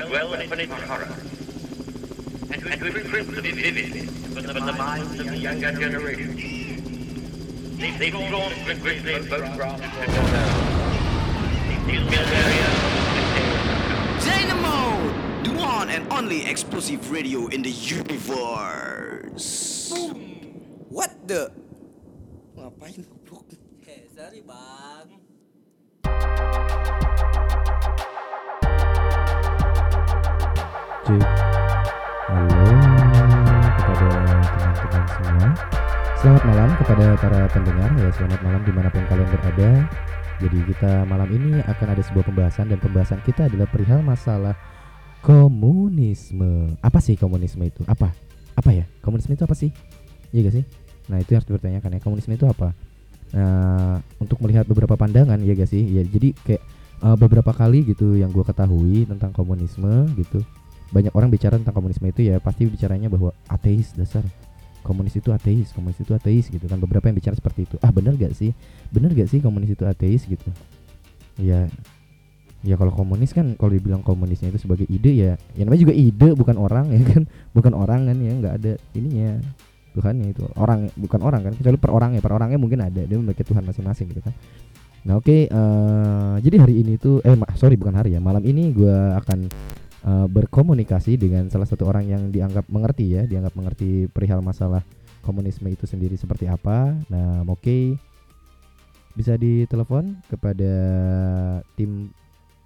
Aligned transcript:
dwell 0.00 0.34
infinite 0.34 0.70
horror, 0.70 1.08
and 2.52 2.62
to 2.62 2.86
imprint 2.86 3.34
the 3.34 3.42
vivid 3.42 4.08
upon 4.44 4.66
the 4.66 4.72
minds 4.72 5.20
of 5.20 5.26
the 5.26 5.36
younger 5.36 5.72
generation. 5.72 6.34
These 7.78 8.12
thoughts 8.30 8.54
bring 8.64 8.78
grisly 8.80 9.18
photographs 9.28 9.82
of 9.82 9.88
These 11.86 12.06
area 12.32 12.70
Dynamo! 14.24 14.82
The 15.42 15.50
one 15.52 15.90
and 15.90 16.10
only 16.12 16.46
explosive 16.46 17.10
radio 17.10 17.46
in 17.48 17.62
the 17.62 17.70
universe. 17.70 19.44
What 20.88 21.28
the? 21.28 21.50
Ngapain 22.56 23.04
goblok? 23.04 23.52
Eh, 23.86 24.06
sorry 24.14 24.40
bang. 24.46 25.23
Cek. 31.04 31.20
Halo 32.32 32.64
kepada 33.76 34.08
teman-teman 34.40 35.04
semua. 35.04 35.48
Selamat 36.16 36.42
malam 36.48 36.68
kepada 36.80 37.06
para 37.20 37.40
pendengar 37.52 37.90
ya. 38.00 38.08
Selamat 38.16 38.40
malam 38.40 38.60
di 38.64 38.72
mana 38.72 38.88
pun 38.88 39.04
kalian 39.12 39.28
berada. 39.28 39.70
Jadi 40.40 40.58
kita 40.64 41.04
malam 41.04 41.28
ini 41.28 41.60
akan 41.60 41.86
ada 41.92 42.00
sebuah 42.08 42.24
pembahasan 42.24 42.72
dan 42.72 42.80
pembahasan 42.80 43.20
kita 43.20 43.52
adalah 43.52 43.68
perihal 43.68 44.00
masalah 44.00 44.56
komunisme. 45.20 46.72
Apa 46.80 47.04
sih 47.04 47.20
komunisme 47.20 47.68
itu? 47.68 47.84
Apa? 47.84 48.08
Apa 48.56 48.72
ya? 48.72 48.88
Komunisme 49.04 49.36
itu 49.36 49.44
apa 49.44 49.52
sih? 49.52 49.68
Iya 50.32 50.48
gak 50.48 50.56
sih? 50.56 50.64
Nah 51.12 51.20
itu 51.20 51.36
yang 51.36 51.44
harus 51.44 51.48
dipertanyakan 51.52 51.90
ya. 51.92 52.00
Komunisme 52.00 52.32
itu 52.32 52.48
apa? 52.48 52.72
Nah 53.36 54.00
untuk 54.16 54.40
melihat 54.40 54.64
beberapa 54.64 54.96
pandangan 54.96 55.36
ya 55.44 55.52
gak 55.52 55.68
sih? 55.68 55.84
Ya 55.84 56.00
jadi 56.00 56.32
kayak 56.48 56.64
uh, 57.04 57.16
beberapa 57.20 57.52
kali 57.52 57.92
gitu 57.92 58.16
yang 58.16 58.32
gua 58.32 58.48
ketahui 58.48 59.04
tentang 59.04 59.36
komunisme 59.36 60.08
gitu 60.16 60.40
banyak 60.94 61.10
orang 61.10 61.26
bicara 61.26 61.58
tentang 61.58 61.74
komunisme 61.74 62.06
itu 62.06 62.30
ya 62.30 62.38
pasti 62.38 62.70
bicaranya 62.70 63.10
bahwa 63.10 63.34
ateis 63.50 63.90
dasar. 63.98 64.22
Komunis 64.86 65.16
itu 65.16 65.32
ateis 65.34 65.74
komunis 65.74 65.98
itu 65.98 66.14
ateis 66.14 66.46
gitu 66.46 66.70
kan. 66.70 66.78
Beberapa 66.78 67.10
yang 67.10 67.18
bicara 67.18 67.34
seperti 67.34 67.66
itu. 67.66 67.76
Ah 67.82 67.90
benar 67.90 68.14
gak 68.14 68.30
sih? 68.38 68.54
Benar 68.94 69.10
gak 69.10 69.26
sih 69.26 69.42
komunis 69.42 69.74
itu 69.74 69.82
ateis 69.82 70.22
gitu? 70.22 70.46
Ya 71.42 71.66
ya 72.64 72.80
kalau 72.80 72.94
komunis 72.94 73.34
kan 73.34 73.58
kalau 73.58 73.74
dibilang 73.74 74.00
komunisnya 74.00 74.48
itu 74.48 74.56
sebagai 74.56 74.88
ide 74.88 75.12
ya 75.12 75.32
yang 75.52 75.68
namanya 75.68 75.82
juga 75.84 75.94
ide 75.98 76.28
bukan 76.38 76.56
orang 76.62 76.94
ya 76.94 77.02
kan? 77.10 77.22
Bukan 77.56 77.72
orang 77.74 78.00
kan 78.06 78.16
ya. 78.22 78.32
Nggak 78.38 78.54
ada 78.62 78.72
ininya 78.94 79.30
Tuhannya 79.94 80.26
itu. 80.30 80.44
Orang 80.58 80.90
bukan 80.94 81.20
orang 81.22 81.40
kan? 81.48 81.52
Kecuali 81.58 81.78
per 81.80 81.90
orangnya. 81.90 82.20
Per 82.22 82.32
orangnya 82.34 82.58
mungkin 82.60 82.82
ada 82.82 83.02
dia 83.02 83.16
memiliki 83.18 83.42
Tuhan 83.42 83.66
masing-masing 83.66 84.10
gitu 84.14 84.22
kan. 84.22 84.34
Nah 85.04 85.20
oke 85.20 85.48
eh, 85.48 86.34
jadi 86.40 86.56
hari 86.64 86.80
ini 86.80 86.96
tuh 86.96 87.20
eh 87.24 87.36
sorry 87.56 87.80
bukan 87.80 87.94
hari 87.94 88.16
ya. 88.16 88.20
Malam 88.20 88.44
ini 88.44 88.72
gua 88.74 89.16
akan 89.20 89.48
uh, 90.04 90.28
berkomunikasi 90.28 91.16
dengan 91.16 91.48
salah 91.48 91.66
satu 91.66 91.88
orang 91.88 92.04
yang 92.06 92.22
dianggap 92.28 92.68
mengerti 92.68 93.16
ya, 93.16 93.24
dianggap 93.24 93.56
mengerti 93.56 94.06
perihal 94.12 94.44
masalah 94.44 94.84
komunisme 95.24 95.66
itu 95.72 95.88
sendiri 95.88 96.14
seperti 96.20 96.46
apa. 96.46 96.92
Nah, 97.08 97.42
oke. 97.48 97.96
Bisa 99.14 99.38
ditelepon 99.38 100.20
kepada 100.26 100.74
tim 101.78 102.10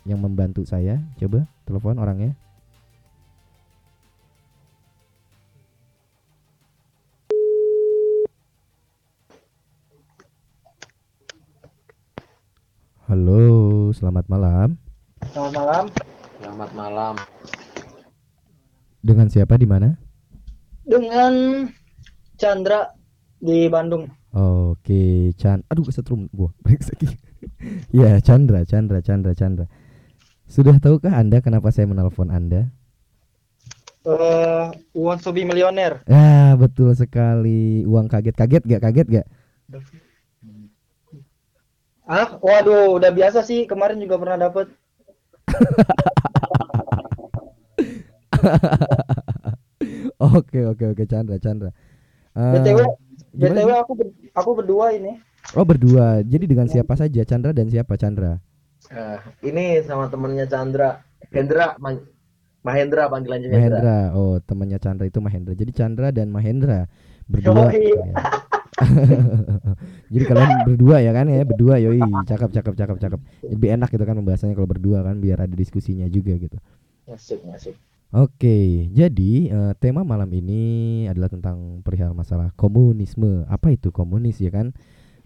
yang 0.08 0.18
membantu 0.18 0.64
saya. 0.64 0.98
Coba 1.20 1.44
telepon 1.68 2.00
orangnya. 2.00 2.32
Halo, 13.08 13.88
selamat 13.96 14.28
malam. 14.28 14.76
Selamat 15.32 15.52
malam. 15.56 15.84
Selamat 16.58 16.74
malam. 16.74 17.14
Dengan 18.98 19.30
siapa 19.30 19.54
di 19.54 19.62
mana? 19.62 19.94
Dengan 20.82 21.62
Chandra 22.34 22.98
di 23.38 23.70
Bandung. 23.70 24.10
Oke, 24.34 25.30
Chan. 25.38 25.62
Aduh, 25.70 25.86
kesetrum 25.86 26.26
gua. 26.34 26.50
Ya, 27.94 28.18
Chandra, 28.18 28.66
Chandra, 28.66 28.98
Chandra, 28.98 29.38
Chandra. 29.38 29.70
Sudah 30.50 30.82
tahukah 30.82 31.14
Anda 31.14 31.38
kenapa 31.38 31.70
saya 31.70 31.86
menelpon 31.86 32.34
Anda? 32.34 32.74
Eh, 34.02 34.66
want 34.98 35.22
to 35.22 35.30
be 35.30 35.46
millionaire. 35.46 36.02
Ya, 36.10 36.58
betul 36.58 36.90
sekali. 36.98 37.86
Uang 37.86 38.10
kaget, 38.10 38.34
kaget 38.34 38.62
gak? 38.66 38.82
Kaget 38.82 39.06
gak? 39.22 39.26
Ah, 42.02 42.34
waduh, 42.42 42.98
udah 42.98 43.14
biasa 43.14 43.46
sih. 43.46 43.62
Kemarin 43.70 44.02
juga 44.02 44.18
pernah 44.18 44.50
dapet. 44.50 44.74
Oke, 50.18 50.66
oke, 50.66 50.84
oke, 50.94 51.04
Chandra, 51.06 51.38
Chandra. 51.38 51.70
Eh, 52.34 52.52
BTW, 52.58 52.78
gimana, 53.38 53.54
BTW 53.62 53.70
aku 53.78 53.92
ber- 53.94 54.14
aku 54.34 54.50
berdua 54.58 54.86
ini. 54.90 55.22
Oh, 55.54 55.62
berdua. 55.64 56.20
Jadi 56.26 56.44
dengan 56.50 56.66
siapa 56.66 56.98
saja? 56.98 57.22
Chandra 57.22 57.54
dan 57.54 57.70
siapa 57.70 57.94
Chandra? 57.94 58.42
Eh, 58.90 59.18
ini 59.46 59.78
sama 59.86 60.10
temennya 60.10 60.44
Chandra. 60.50 61.00
Hendra, 61.30 61.78
Man- 61.78 62.04
Mahendra 62.66 63.06
panggilan 63.06 63.46
Hendra. 63.46 63.54
Mahendra. 63.56 63.98
Oh, 64.18 64.36
temannya 64.42 64.78
Chandra 64.82 65.06
itu 65.06 65.22
Mahendra. 65.22 65.54
Jadi 65.54 65.70
Chandra 65.72 66.10
dan 66.10 66.28
Mahendra 66.34 66.90
berdua. 67.30 67.70
Yoi. 67.70 67.94
ya. 67.94 68.14
Jadi 70.12 70.24
kalian 70.26 70.50
berdua 70.66 70.96
ya 71.02 71.10
kan 71.10 71.26
ya, 71.26 71.42
berdua 71.42 71.82
yoi, 71.82 71.98
cakep 72.26 72.50
cakep 72.54 72.74
cakep 72.78 72.96
cakep. 73.02 73.20
Lebih 73.50 73.68
enak 73.74 73.88
gitu 73.90 74.04
kan 74.06 74.14
pembahasannya 74.18 74.54
kalau 74.54 74.70
berdua 74.70 75.02
kan 75.02 75.18
biar 75.18 75.42
ada 75.46 75.54
diskusinya 75.54 76.06
juga 76.06 76.38
gitu. 76.38 76.58
Masuk, 77.08 77.40
masuk. 77.48 77.74
Oke, 78.08 78.88
jadi 78.88 79.32
eh, 79.52 79.72
tema 79.76 80.00
malam 80.00 80.32
ini 80.32 81.04
adalah 81.12 81.28
tentang 81.28 81.84
perihal 81.84 82.16
masalah 82.16 82.56
komunisme. 82.56 83.44
Apa 83.52 83.76
itu 83.76 83.92
komunis 83.92 84.40
ya 84.40 84.48
kan? 84.48 84.72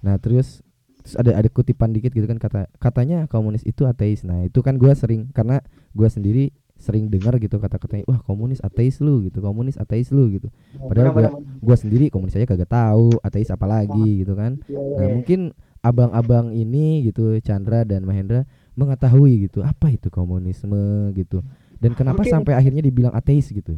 Nah, 0.03 0.19
terus 0.19 0.67
terus 0.99 1.15
ada 1.15 1.39
ada 1.39 1.47
kutipan 1.47 1.95
dikit 1.95 2.11
gitu 2.11 2.27
kan 2.27 2.43
kata 2.43 2.67
katanya 2.83 3.31
komunis 3.31 3.63
itu 3.63 3.87
ateis. 3.87 4.27
Nah, 4.27 4.43
itu 4.43 4.59
kan 4.67 4.83
gua 4.83 4.99
sering 4.99 5.31
karena 5.31 5.63
gua 5.95 6.11
sendiri 6.11 6.51
sering 6.75 7.07
dengar 7.07 7.39
gitu 7.39 7.63
kata-katanya, 7.63 8.03
wah 8.11 8.19
komunis 8.19 8.59
ateis 8.59 8.99
lu 8.99 9.23
gitu, 9.31 9.39
komunis 9.39 9.79
ateis 9.79 10.11
lu 10.11 10.27
gitu. 10.35 10.51
Padahal 10.75 11.15
gua 11.15 11.29
gua 11.63 11.77
sendiri 11.79 12.11
komunis 12.11 12.35
aja 12.35 12.51
kagak 12.51 12.67
tahu, 12.67 13.15
ateis 13.23 13.55
apa 13.55 13.63
lagi 13.71 14.27
gitu 14.27 14.35
kan. 14.35 14.59
Nah, 14.99 15.07
mungkin 15.07 15.55
abang-abang 15.87 16.51
ini 16.51 17.07
gitu 17.07 17.39
Chandra 17.47 17.87
dan 17.87 18.03
Mahendra 18.03 18.43
mengetahui 18.75 19.47
gitu 19.47 19.63
apa 19.63 19.87
itu 19.95 20.11
komunisme 20.11 21.15
gitu. 21.15 21.47
Dan 21.83 21.99
kenapa 21.99 22.23
Mungkin- 22.23 22.35
sampai 22.39 22.55
akhirnya 22.55 22.83
dibilang 22.87 23.11
ateis 23.11 23.51
gitu? 23.51 23.75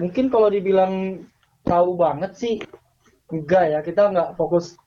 Mungkin 0.00 0.32
kalau 0.32 0.48
dibilang 0.48 1.20
tahu 1.60 1.92
banget 2.00 2.32
sih, 2.40 2.56
enggak 3.28 3.64
ya. 3.68 3.78
Kita 3.84 4.08
nggak 4.08 4.40
fokus 4.40 4.80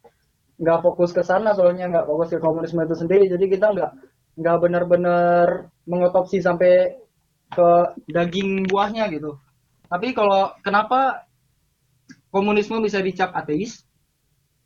nggak 0.58 0.80
fokus 0.86 1.14
ke 1.14 1.22
sana 1.22 1.54
soalnya 1.54 1.86
nggak 1.90 2.10
fokus 2.10 2.34
ke 2.34 2.42
komunisme 2.42 2.82
itu 2.82 2.98
sendiri. 2.98 3.30
Jadi 3.30 3.46
kita 3.46 3.70
nggak 3.70 3.92
nggak 4.42 4.58
benar-benar 4.58 5.70
mengotopsi 5.86 6.42
sampai 6.42 6.98
ke 7.54 7.70
daging 8.10 8.66
buahnya 8.66 9.06
gitu. 9.14 9.38
Tapi 9.86 10.18
kalau 10.18 10.50
kenapa 10.66 11.30
komunisme 12.34 12.82
bisa 12.82 12.98
dicap 13.06 13.30
ateis? 13.38 13.86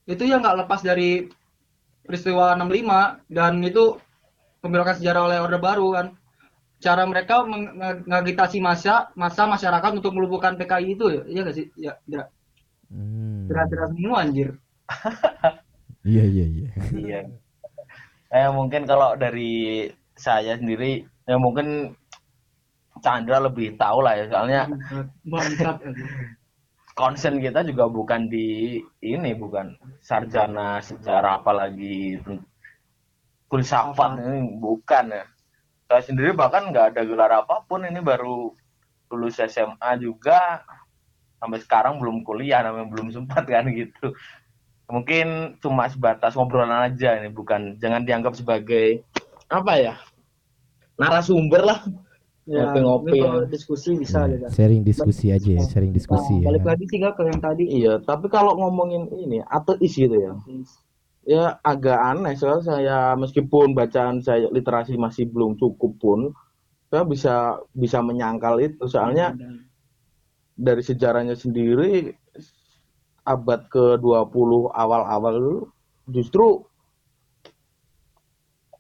Itu 0.08 0.24
ya 0.24 0.40
nggak 0.40 0.64
lepas 0.64 0.80
dari 0.80 1.28
peristiwa 2.08 2.56
65 2.56 3.20
dan 3.28 3.60
itu 3.60 4.00
pembelokan 4.64 4.96
sejarah 4.96 5.28
oleh 5.28 5.38
Orde 5.44 5.60
Baru 5.60 5.92
kan. 5.92 6.16
Cara 6.78 7.04
mereka 7.10 7.42
meng- 7.42 7.74
nge- 7.80 8.04
ngagitasi 8.06 8.58
masa 8.62 9.10
masa 9.18 9.50
masyarakat 9.50 9.92
untuk 9.98 10.14
melumpuhkan 10.14 10.54
PKI 10.60 10.94
itu 10.94 11.06
ya, 11.10 11.22
iya 11.26 11.40
nggak 11.44 11.58
sih? 11.58 11.66
Ya, 11.78 11.94
ya. 12.06 12.30
Hmm. 12.94 13.50
Berat-berat 13.50 13.92
semua 13.98 14.18
anjir. 14.24 14.50
Iya 16.08 16.24
iya 16.24 16.46
iya. 16.48 16.70
Iya. 16.96 17.20
Eh 18.32 18.48
mungkin 18.58 18.88
kalau 18.88 19.20
dari 19.20 19.88
saya 20.16 20.56
sendiri 20.56 21.04
ya 21.28 21.36
mungkin 21.36 21.92
Chandra 23.04 23.38
lebih 23.38 23.78
tahu 23.78 24.02
lah 24.02 24.14
ya 24.18 24.26
soalnya 24.32 24.62
Bangsat. 25.28 25.78
concern 27.00 27.38
kita 27.38 27.62
juga 27.62 27.86
bukan 27.86 28.26
di 28.26 28.82
ini 29.06 29.32
bukan 29.38 29.78
sarjana 30.02 30.82
sejarah 30.82 31.46
apalagi 31.46 32.18
filsafat 33.48 34.12
ini 34.20 34.58
bukan 34.60 35.06
ya 35.14 35.24
saya 35.88 36.04
sendiri 36.04 36.36
bahkan 36.36 36.68
nggak 36.70 36.94
ada 36.94 37.02
gelar 37.08 37.32
apa 37.32 37.64
pun 37.64 37.84
ini 37.84 38.04
baru 38.04 38.52
lulus 39.08 39.40
SMA 39.40 40.04
juga 40.04 40.62
sampai 41.40 41.64
sekarang 41.64 41.96
belum 41.98 42.28
kuliah 42.28 42.60
namanya 42.60 42.92
belum 42.92 43.08
sempat 43.16 43.48
kan 43.48 43.64
gitu 43.80 44.12
mungkin 44.88 45.56
cuma 45.60 45.88
sebatas 45.88 46.36
ngobrolan 46.36 46.92
aja 46.92 47.20
ini 47.20 47.32
bukan 47.32 47.76
jangan 47.80 48.04
dianggap 48.04 48.36
sebagai 48.36 49.04
apa 49.48 49.74
ya 49.80 49.96
narasumber 51.00 51.64
lah 51.64 51.82
Ya, 52.48 52.64
kalau 52.72 53.04
ya. 53.12 53.44
diskusi 53.52 54.00
bisa 54.00 54.24
Nah, 54.24 54.32
gitu. 54.32 54.48
sharing 54.56 54.80
diskusi 54.80 55.36
aja 55.36 55.52
ya, 55.52 55.68
sharing 55.68 55.92
diskusi 55.92 56.32
Nah, 56.32 56.40
ya. 56.40 56.46
balik 56.48 56.64
lagi 56.64 56.84
sih 56.88 56.96
ke 57.04 57.24
yang 57.28 57.42
tadi. 57.44 57.64
Iya, 57.68 58.00
tapi 58.08 58.32
kalau 58.32 58.56
ngomongin 58.56 59.04
ini 59.12 59.44
ateis 59.44 59.92
gitu 59.92 60.16
ya, 60.16 60.32
ya 61.28 61.60
agak 61.60 62.00
aneh 62.00 62.40
soalnya 62.40 62.64
saya 62.64 62.98
meskipun 63.20 63.76
bacaan 63.76 64.24
saya 64.24 64.48
literasi 64.48 64.96
masih 64.96 65.28
belum 65.28 65.60
cukup 65.60 65.92
pun, 66.00 66.20
saya 66.88 67.04
bisa 67.04 67.60
bisa 67.76 68.00
menyangkal 68.00 68.56
itu. 68.64 68.88
Soalnya 68.88 69.36
dari 70.56 70.82
sejarahnya 70.82 71.36
sendiri 71.36 72.16
abad 73.28 73.68
ke-20 73.68 74.52
awal-awal 74.72 75.34
dulu 75.36 75.62
justru 76.08 76.64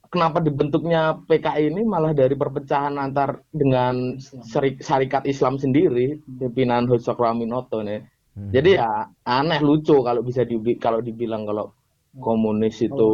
kenapa 0.07 0.39
dibentuknya 0.39 1.19
PKI 1.27 1.67
ini 1.69 1.83
malah 1.83 2.15
dari 2.15 2.33
perpecahan 2.33 2.95
antar 2.95 3.43
dengan 3.51 4.15
seri- 4.23 4.79
syarikat 4.79 5.27
Islam 5.27 5.59
sendiri 5.59 6.23
pimpinan 6.25 6.87
Husok 6.87 7.19
Raminoto 7.19 7.83
nih. 7.83 8.07
Hmm. 8.33 8.49
Jadi 8.55 8.79
ya 8.79 9.11
aneh 9.27 9.59
lucu 9.59 9.99
kalau 9.99 10.23
bisa 10.23 10.47
dibi 10.47 10.79
kalau 10.79 11.03
dibilang 11.03 11.43
kalau 11.43 11.76
komunis 12.17 12.77
itu 12.79 13.11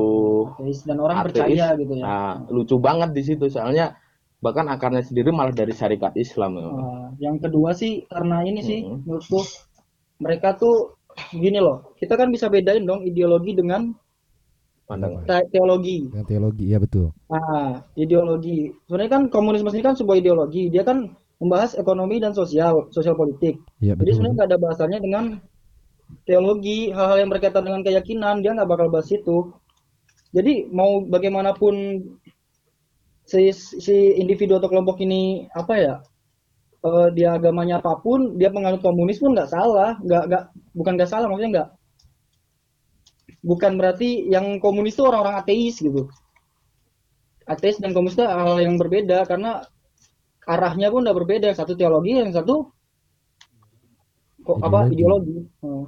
Ateis 0.54 0.84
dan 0.84 0.98
orang 0.98 1.18
ateis. 1.20 1.28
percaya 1.36 1.66
gitu 1.76 1.94
ya. 1.98 2.04
Nah, 2.04 2.32
lucu 2.48 2.76
banget 2.78 3.10
di 3.12 3.24
situ 3.24 3.46
soalnya 3.48 3.96
bahkan 4.40 4.68
akarnya 4.68 5.00
sendiri 5.02 5.32
malah 5.32 5.52
dari 5.52 5.72
syarikat 5.72 6.16
Islam. 6.16 6.60
ya. 6.60 6.68
Uh, 6.68 7.06
yang 7.18 7.36
kedua 7.38 7.72
sih 7.72 8.04
karena 8.08 8.44
ini 8.44 8.60
sih 8.60 8.80
Mhm. 8.84 9.04
menurutku 9.04 9.40
mereka 10.20 10.56
tuh 10.56 10.96
gini 11.32 11.58
loh. 11.58 11.96
Kita 11.96 12.16
kan 12.16 12.28
bisa 12.28 12.48
bedain 12.48 12.84
dong 12.84 13.04
ideologi 13.04 13.54
dengan 13.54 13.94
Pandangan. 14.84 15.24
te- 15.24 15.48
teologi. 15.50 16.12
Dengan 16.12 16.28
teologi, 16.28 16.66
ya 16.68 16.78
betul. 16.78 17.16
Ah, 17.28 17.88
ideologi. 17.96 18.68
Sebenarnya 18.84 19.12
kan 19.12 19.24
komunisme 19.30 19.72
ini 19.72 19.80
kan 19.82 19.96
sebuah 19.96 20.20
ideologi. 20.20 20.68
Dia 20.68 20.84
kan 20.84 21.08
membahas 21.40 21.76
ekonomi 21.76 22.20
dan 22.20 22.32
sosial, 22.32 22.88
sosial 22.90 23.16
politik. 23.16 23.60
Iya 23.80 23.96
Jadi 23.96 24.00
betul. 24.00 24.14
sebenarnya 24.14 24.36
nggak 24.36 24.50
ada 24.50 24.60
bahasannya 24.60 25.00
dengan 25.00 25.24
teologi, 26.28 26.94
hal-hal 26.94 27.18
yang 27.26 27.32
berkaitan 27.34 27.64
dengan 27.66 27.82
keyakinan, 27.86 28.42
dia 28.44 28.54
nggak 28.56 28.70
bakal 28.70 28.88
bahas 28.94 29.10
itu. 29.12 29.52
Jadi 30.34 30.66
mau 30.74 31.02
bagaimanapun 31.06 31.76
si, 33.26 33.54
si 33.56 33.96
individu 34.18 34.58
atau 34.58 34.70
kelompok 34.72 34.98
ini 35.06 35.46
apa 35.54 35.74
ya, 35.78 35.96
eh, 36.86 37.08
dia 37.18 37.38
agamanya 37.38 37.80
apa 37.82 38.00
pun, 38.02 38.38
dia 38.40 38.50
penganut 38.50 38.82
komunis 38.82 39.22
pun 39.22 39.34
nggak 39.38 39.50
salah, 39.52 39.98
nggak 40.02 40.24
nggak 40.30 40.44
bukan 40.74 40.94
nggak 40.98 41.10
salah 41.12 41.28
maksudnya 41.30 41.52
nggak 41.54 41.70
bukan 43.44 43.76
berarti 43.76 44.26
yang 44.32 44.58
komunis 44.64 44.96
itu 44.96 45.04
orang-orang 45.04 45.36
ateis 45.44 45.78
gitu. 45.84 46.08
Ateis 47.44 47.76
dan 47.78 47.92
komunis 47.92 48.16
itu 48.16 48.24
hal 48.24 48.56
yang 48.64 48.80
berbeda 48.80 49.28
karena 49.28 49.68
arahnya 50.48 50.88
pun 50.90 51.04
udah 51.04 51.16
berbeda. 51.16 51.52
Yang 51.52 51.60
satu 51.68 51.74
teologi, 51.76 52.16
yang 52.16 52.32
satu 52.32 52.72
kok 54.44 54.60
apa 54.64 54.88
Ideologi. 54.92 54.96
ideologi. 54.96 55.38
Hmm. 55.64 55.86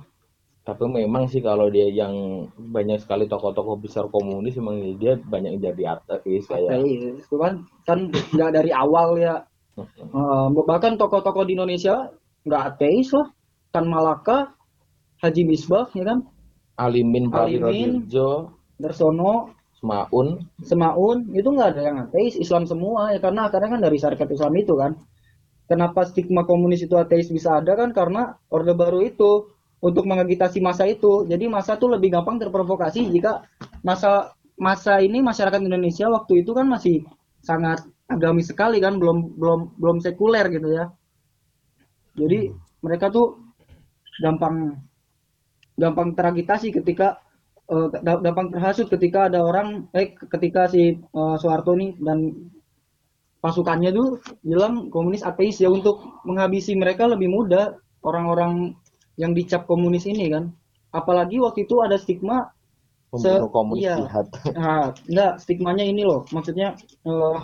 Tapi 0.65 0.81
memang 0.89 1.29
sih 1.29 1.45
kalau 1.45 1.69
dia 1.69 1.85
yang 1.93 2.49
banyak 2.57 2.97
sekali 2.97 3.29
tokoh-tokoh 3.29 3.77
besar 3.77 4.09
komunis 4.09 4.57
memang 4.57 4.81
dia 4.97 5.13
banyak 5.13 5.61
jadi 5.61 6.01
ateis 6.01 6.49
kayak 6.49 6.73
Ateis. 6.73 7.21
Kan 7.29 7.69
kan 7.85 8.09
nggak 8.09 8.49
dari 8.49 8.73
awal 8.73 9.13
ya. 9.21 9.45
Eh, 9.77 10.47
bahkan 10.65 10.97
tokoh-tokoh 10.97 11.45
di 11.45 11.53
Indonesia 11.53 12.09
nggak 12.49 12.63
ateis 12.75 13.13
lah. 13.13 13.29
Kan 13.75 13.91
Malaka, 13.91 14.55
Haji 15.19 15.43
Misbah, 15.43 15.91
ya 15.91 16.07
kan, 16.07 16.23
Alimin 16.79 17.27
Alimin. 17.27 18.07
Dirjo, 18.07 18.55
Darsono, 18.79 19.51
Semaun, 19.75 20.47
Semaun, 20.63 21.27
itu 21.35 21.43
nggak 21.43 21.75
ada 21.75 21.81
yang 21.83 21.97
ateis, 22.07 22.39
Islam 22.39 22.63
semua 22.63 23.11
ya 23.11 23.19
karena 23.19 23.51
akarnya 23.51 23.75
kan 23.75 23.81
dari 23.83 23.99
syarikat 23.99 24.31
Islam 24.31 24.55
itu 24.55 24.73
kan. 24.79 24.95
Kenapa 25.67 26.07
stigma 26.07 26.47
komunis 26.47 26.87
itu 26.87 26.95
ateis 26.95 27.27
bisa 27.27 27.59
ada 27.59 27.75
kan 27.75 27.91
karena 27.91 28.39
Orde 28.47 28.71
Baru 28.77 29.03
itu 29.03 29.54
untuk 29.85 30.03
mengagitasi 30.09 30.59
masa 30.67 30.89
itu. 30.89 31.29
Jadi 31.29 31.45
masa 31.45 31.77
tuh 31.77 31.93
lebih 31.93 32.09
gampang 32.15 32.41
terprovokasi 32.41 33.05
jika 33.13 33.45
masa 33.85 34.33
masa 34.57 34.97
ini 35.07 35.21
masyarakat 35.21 35.61
Indonesia 35.61 36.09
waktu 36.09 36.41
itu 36.41 36.51
kan 36.57 36.65
masih 36.65 37.05
sangat 37.45 37.85
agamis 38.09 38.49
sekali 38.49 38.81
kan, 38.81 38.97
belum 38.97 39.37
belum 39.37 39.59
belum 39.77 39.97
sekuler 40.01 40.45
gitu 40.49 40.69
ya. 40.73 40.85
Jadi 42.17 42.39
mereka 42.81 43.13
tuh 43.13 43.27
gampang 44.23 44.55
gampang 45.75 46.09
teragitasi 46.17 46.71
ketika 46.71 47.19
ga- 48.05 48.21
gampang 48.21 48.47
terhasut 48.53 48.87
ketika 48.93 49.27
ada 49.27 49.41
orang 49.41 49.89
eh 49.91 50.13
ketika 50.33 50.69
si 50.69 50.83
eh, 51.01 51.35
Soeharto 51.41 51.73
nih 51.75 51.97
dan 51.99 52.19
pasukannya 53.43 53.89
tuh 53.93 54.07
bilang 54.41 54.89
komunis 54.89 55.21
ateis 55.21 55.61
ya 55.61 55.69
untuk 55.69 56.01
menghabisi 56.25 56.73
mereka 56.73 57.05
lebih 57.05 57.29
mudah 57.29 57.77
orang-orang 58.01 58.73
yang 59.15 59.31
dicap 59.31 59.63
komunis 59.67 60.03
ini 60.07 60.31
kan 60.31 60.51
apalagi 60.95 61.39
waktu 61.43 61.67
itu 61.67 61.83
ada 61.83 61.99
stigma 61.99 62.55
pembunuh 63.11 63.51
komunis 63.51 63.83
iya. 63.83 63.95
jihad. 63.99 64.27
Nah, 64.57 64.85
enggak, 65.07 65.33
stigmanya 65.43 65.85
ini 65.87 66.03
loh. 66.03 66.23
Maksudnya 66.31 66.75
eh, 66.79 67.37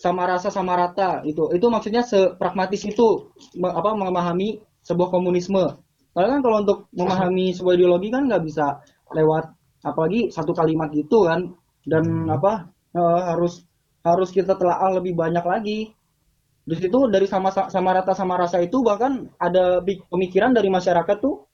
sama 0.00 0.22
rasa 0.28 0.48
sama 0.52 0.76
rata 0.76 1.24
itu. 1.24 1.48
Itu 1.52 1.66
maksudnya 1.68 2.04
sepragmatis 2.04 2.84
itu 2.84 3.32
apa 3.64 3.90
memahami 3.96 4.60
sebuah 4.84 5.08
komunisme. 5.12 5.80
Karena 6.14 6.38
kan 6.38 6.40
kalau 6.44 6.56
untuk 6.62 6.78
memahami 6.94 7.56
sebuah 7.56 7.74
ideologi 7.74 8.08
kan 8.12 8.30
nggak 8.30 8.44
bisa 8.44 8.78
lewat 9.12 9.50
apalagi 9.84 10.32
satu 10.32 10.56
kalimat 10.56 10.88
gitu 10.94 11.28
kan 11.28 11.52
dan 11.84 12.30
apa 12.30 12.70
eh, 12.96 13.20
harus 13.34 13.64
harus 14.04 14.28
kita 14.32 14.56
telaah 14.56 15.00
lebih 15.00 15.16
banyak 15.16 15.44
lagi. 15.44 15.78
Di 16.64 16.80
situ 16.80 17.12
dari 17.12 17.28
sama 17.28 17.52
sama 17.52 17.90
rata 17.92 18.16
sama 18.16 18.40
rasa 18.40 18.64
itu 18.64 18.80
bahkan 18.80 19.28
ada 19.36 19.84
pemikiran 19.84 20.56
dari 20.56 20.72
masyarakat 20.72 21.16
tuh 21.20 21.44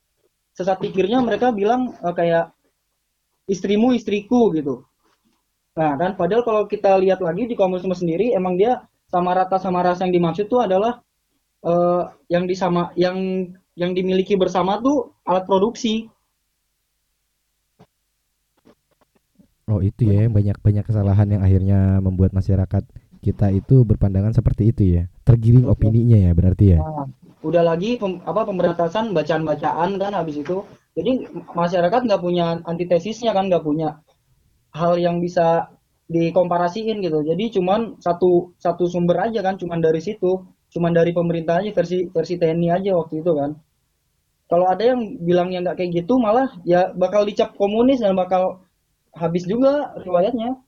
sesat 0.55 0.79
pikirnya 0.79 1.19
mereka 1.19 1.51
bilang 1.51 1.99
eh, 1.99 2.15
kayak 2.15 2.55
istrimu 3.51 3.91
istriku 3.91 4.55
gitu. 4.55 4.87
Nah 5.75 5.99
kan 5.99 6.15
padahal 6.15 6.47
kalau 6.47 6.63
kita 6.71 6.95
lihat 7.03 7.19
lagi 7.19 7.51
di 7.51 7.59
komunisme 7.59 7.91
sendiri 7.91 8.31
emang 8.39 8.55
dia 8.55 8.87
sama 9.11 9.35
rata 9.35 9.59
sama 9.59 9.83
rasa 9.83 10.07
yang 10.07 10.15
dimaksud 10.15 10.47
tuh 10.47 10.63
adalah 10.63 11.03
eh, 11.67 12.03
yang 12.31 12.47
disama 12.47 12.95
yang 12.95 13.51
yang 13.75 13.91
dimiliki 13.91 14.39
bersama 14.39 14.79
tuh 14.79 15.19
alat 15.27 15.43
produksi. 15.43 16.07
Oh 19.67 19.83
itu 19.83 20.07
ya 20.07 20.31
banyak 20.31 20.59
banyak 20.63 20.83
kesalahan 20.87 21.31
yang 21.35 21.43
akhirnya 21.43 21.99
membuat 21.99 22.31
masyarakat 22.35 22.87
kita 23.21 23.53
itu 23.53 23.85
berpandangan 23.85 24.33
seperti 24.33 24.73
itu 24.73 24.83
ya. 25.01 25.03
Tergiring 25.23 25.69
Betul. 25.69 25.77
opininya 25.77 26.19
ya 26.19 26.33
berarti 26.33 26.65
ya. 26.77 26.79
Nah, 26.81 27.07
udah 27.45 27.63
lagi 27.65 28.01
pem- 28.01 28.25
apa 28.25 28.49
pemberantasan 28.49 29.13
bacaan-bacaan 29.13 30.01
kan 30.01 30.13
habis 30.17 30.41
itu. 30.41 30.65
Jadi 30.97 31.29
masyarakat 31.55 32.01
nggak 32.09 32.23
punya 32.25 32.61
antitesisnya 32.67 33.31
kan 33.31 33.47
nggak 33.47 33.63
punya 33.63 34.03
hal 34.75 34.99
yang 34.99 35.23
bisa 35.23 35.71
dikomparasiin 36.11 36.99
gitu. 37.05 37.23
Jadi 37.23 37.61
cuman 37.61 38.01
satu 38.03 38.57
satu 38.59 38.91
sumber 38.91 39.31
aja 39.31 39.45
kan 39.47 39.55
cuman 39.55 39.79
dari 39.79 40.03
situ, 40.03 40.43
cuman 40.75 40.91
dari 40.91 41.15
pemerintah 41.15 41.63
aja 41.63 41.71
versi 41.71 42.11
versi 42.11 42.35
TNI 42.35 42.69
aja 42.83 42.91
waktu 42.99 43.23
itu 43.23 43.33
kan. 43.37 43.55
Kalau 44.51 44.67
ada 44.67 44.83
yang 44.83 45.23
bilangnya 45.23 45.71
nggak 45.71 45.77
kayak 45.79 45.91
gitu 46.03 46.19
malah 46.19 46.51
ya 46.67 46.91
bakal 46.99 47.23
dicap 47.23 47.55
komunis 47.55 48.03
dan 48.03 48.19
bakal 48.19 48.67
habis 49.15 49.47
juga 49.47 49.95
riwayatnya. 50.03 50.59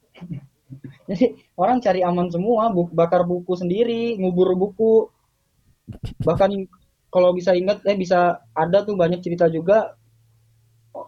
Jadi 1.13 1.27
orang 1.61 1.79
cari 1.85 2.01
aman 2.01 2.33
semua, 2.33 2.73
bu- 2.73 2.89
bakar 2.89 3.23
buku 3.29 3.53
sendiri, 3.53 4.17
ngubur 4.17 4.57
buku. 4.57 5.13
Bahkan 6.25 6.51
kalau 7.13 7.31
bisa 7.37 7.53
ingat 7.53 7.85
eh 7.85 7.97
bisa 7.99 8.41
ada 8.57 8.79
tuh 8.87 8.97
banyak 8.97 9.21
cerita 9.21 9.47
juga 9.53 9.93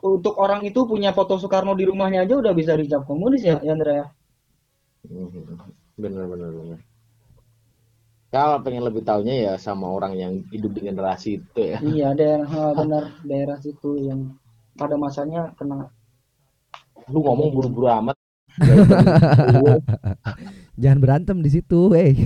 untuk 0.05 0.37
orang 0.41 0.65
itu 0.65 0.85
punya 0.89 1.13
foto 1.17 1.37
Soekarno 1.41 1.73
di 1.77 1.85
rumahnya 1.89 2.25
aja 2.25 2.35
udah 2.41 2.53
bisa 2.57 2.73
dicap 2.77 3.05
komunis 3.09 3.45
ya, 3.45 3.57
ya 3.61 3.73
Andra 3.73 3.93
ya. 4.01 4.07
Mhm. 5.09 5.57
Bener 6.01 6.25
bener 6.29 6.51
bener. 6.53 6.79
Kalau 8.35 8.59
pengen 8.67 8.83
lebih 8.83 9.07
tahunya 9.07 9.35
ya 9.47 9.55
sama 9.61 9.87
orang 9.87 10.19
yang 10.19 10.33
hidup 10.51 10.75
di 10.75 10.81
generasi 10.91 11.39
itu 11.39 11.61
ya. 11.63 11.79
Iya, 11.79 12.09
daerah 12.19 12.51
benar 12.75 13.05
daerah 13.23 13.57
situ 13.63 13.95
yang 14.01 14.35
pada 14.75 14.99
masanya 14.99 15.55
kena 15.55 15.87
Lu 17.13 17.21
ngomong 17.21 17.53
buru-buru 17.53 17.87
amat. 18.01 18.17
Jangan 20.83 20.99
berantem 20.99 21.39
di 21.43 21.51
situ, 21.51 21.95
eh. 21.95 22.15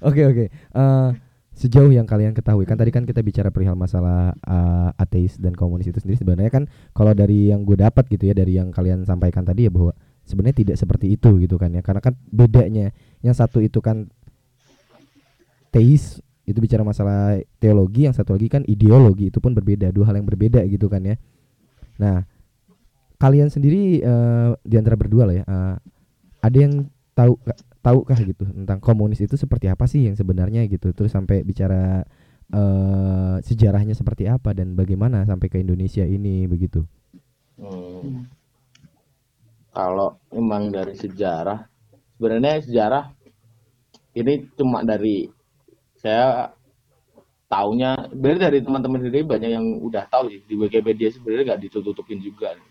Oke 0.00 0.24
oke. 0.24 0.44
Eh, 0.48 1.10
sejauh 1.52 1.92
yang 1.92 2.08
kalian 2.08 2.32
ketahui 2.32 2.64
kan 2.64 2.80
tadi 2.80 2.88
kan 2.88 3.04
kita 3.04 3.20
bicara 3.20 3.52
perihal 3.52 3.76
masalah 3.76 4.32
eh, 4.32 4.90
ateis 4.96 5.36
dan 5.36 5.52
komunis 5.52 5.92
itu 5.92 6.00
sendiri 6.00 6.16
sebenarnya 6.16 6.48
kan 6.48 6.64
kalau 6.96 7.12
dari 7.12 7.52
yang 7.52 7.68
gue 7.68 7.76
dapat 7.76 8.08
gitu 8.08 8.24
ya 8.24 8.32
dari 8.32 8.56
yang 8.56 8.72
kalian 8.72 9.04
sampaikan 9.04 9.44
tadi 9.44 9.68
ya 9.68 9.72
bahwa 9.72 9.92
sebenarnya 10.24 10.64
tidak 10.64 10.76
seperti 10.80 11.20
itu 11.20 11.36
gitu 11.36 11.60
kan 11.60 11.68
ya 11.76 11.84
karena 11.84 12.00
kan 12.00 12.16
bedanya 12.32 12.96
yang 13.20 13.36
satu 13.36 13.60
itu 13.60 13.84
kan 13.84 14.08
teis 15.68 16.24
itu 16.48 16.58
bicara 16.58 16.80
masalah 16.80 17.44
teologi 17.60 18.08
yang 18.08 18.16
satu 18.16 18.34
lagi 18.34 18.48
kan 18.48 18.64
ideologi 18.64 19.28
itu 19.28 19.38
pun 19.38 19.52
berbeda 19.52 19.92
dua 19.92 20.08
hal 20.08 20.16
yang 20.16 20.26
berbeda 20.26 20.64
gitu 20.64 20.88
kan 20.88 21.04
ya 21.04 21.16
nah 22.00 22.24
kalian 23.20 23.52
sendiri 23.52 24.00
eh, 24.00 24.50
di 24.64 24.74
antara 24.80 24.96
berdua 24.96 25.28
lah 25.28 25.36
ya 25.36 25.44
eh, 25.44 25.76
ada 26.40 26.58
yang 26.58 26.88
tahu 27.12 27.36
tahukah 27.80 28.16
gitu 28.24 28.44
tentang 28.48 28.80
komunis 28.80 29.20
itu 29.20 29.36
seperti 29.36 29.68
apa 29.68 29.84
sih 29.88 30.08
yang 30.08 30.16
sebenarnya 30.16 30.64
gitu? 30.68 30.92
Terus 30.96 31.12
sampai 31.12 31.44
bicara 31.44 32.04
eh, 32.52 33.36
sejarahnya 33.44 33.92
seperti 33.92 34.28
apa 34.28 34.56
dan 34.56 34.72
bagaimana 34.76 35.24
sampai 35.28 35.48
ke 35.52 35.60
Indonesia 35.60 36.04
ini 36.04 36.48
begitu? 36.48 36.84
Hmm. 37.60 38.24
Kalau 39.70 40.18
memang 40.32 40.72
dari 40.72 40.96
sejarah 40.96 41.62
sebenarnya 42.16 42.64
sejarah 42.64 43.04
ini 44.16 44.48
cuma 44.58 44.82
dari 44.82 45.30
saya 45.96 46.50
taunya 47.46 47.96
dari 48.10 48.38
dari 48.40 48.58
teman-teman 48.64 49.02
sendiri 49.02 49.26
banyak 49.26 49.50
yang 49.50 49.66
udah 49.82 50.04
tahu 50.10 50.30
sih 50.32 50.40
di 50.46 50.54
Wikipedia 50.58 51.12
sebenarnya 51.12 51.54
nggak 51.54 51.62
ditutup-tutupin 51.68 52.18
juga. 52.22 52.56
eh, 52.56 52.69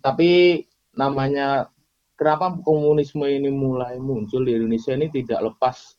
tapi 0.00 0.62
namanya 0.92 1.68
kenapa 2.16 2.60
komunisme 2.62 3.24
ini 3.24 3.48
mulai 3.48 3.96
muncul 3.96 4.44
di 4.44 4.56
Indonesia 4.56 4.92
ini 4.92 5.08
tidak 5.08 5.40
lepas 5.52 5.96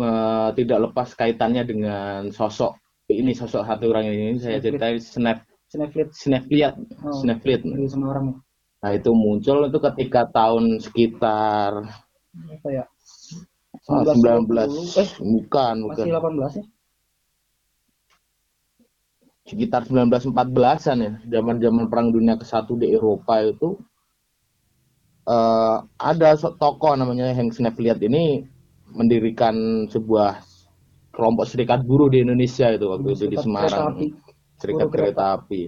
eh, 0.00 0.48
tidak 0.56 0.78
lepas 0.90 1.08
kaitannya 1.14 1.62
dengan 1.64 2.28
sosok 2.32 2.76
ini 3.08 3.32
sosok 3.32 3.62
satu 3.64 3.92
orang 3.92 4.10
ini 4.10 4.36
saya 4.40 4.58
ceritain 4.58 4.98
Snap 4.98 5.44
Snapflix 5.66 6.26
Snapfliat 6.26 6.74
Oh. 7.02 7.14
Snapfliat 7.22 7.62
dari 7.66 7.86
Semarang 7.88 8.24
ya. 8.32 8.36
nah 8.82 8.90
itu 8.94 9.10
muncul 9.14 9.66
itu 9.66 9.78
ketika 9.92 10.28
tahun 10.30 10.78
sekitar 10.78 11.86
apa 12.36 12.68
ya? 12.68 12.84
Ah, 13.88 14.02
19 14.04 14.48
eh 15.00 15.08
bukan 15.20 15.74
bukan. 15.84 16.04
masih 16.04 16.12
18 16.12 16.60
ya 16.60 16.64
sekitar 19.46 19.86
1914-an 19.86 20.98
ya, 20.98 21.12
zaman-zaman 21.38 21.86
Perang 21.86 22.10
Dunia 22.10 22.34
ke-1 22.34 22.66
di 22.82 22.86
Eropa 22.90 23.40
itu 23.46 23.78
eh, 25.30 25.76
ada 25.86 26.30
tokoh 26.36 26.98
namanya 26.98 27.30
Henk 27.30 27.54
Snevliet 27.54 28.02
ini 28.02 28.42
mendirikan 28.90 29.86
sebuah 29.86 30.42
kelompok 31.14 31.46
serikat 31.48 31.80
buruh 31.86 32.12
di 32.12 32.20
Indonesia 32.26 32.68
itu 32.74 32.86
waktu 32.90 33.08
itu 33.14 33.24
di 33.30 33.36
Serikat 33.38 33.44
Semarang. 33.46 33.70
kereta 33.70 33.86
api. 33.88 34.06
Serikat 34.56 34.86
Buruh 34.86 34.92
kereta 34.92 35.24
api. 35.40 35.62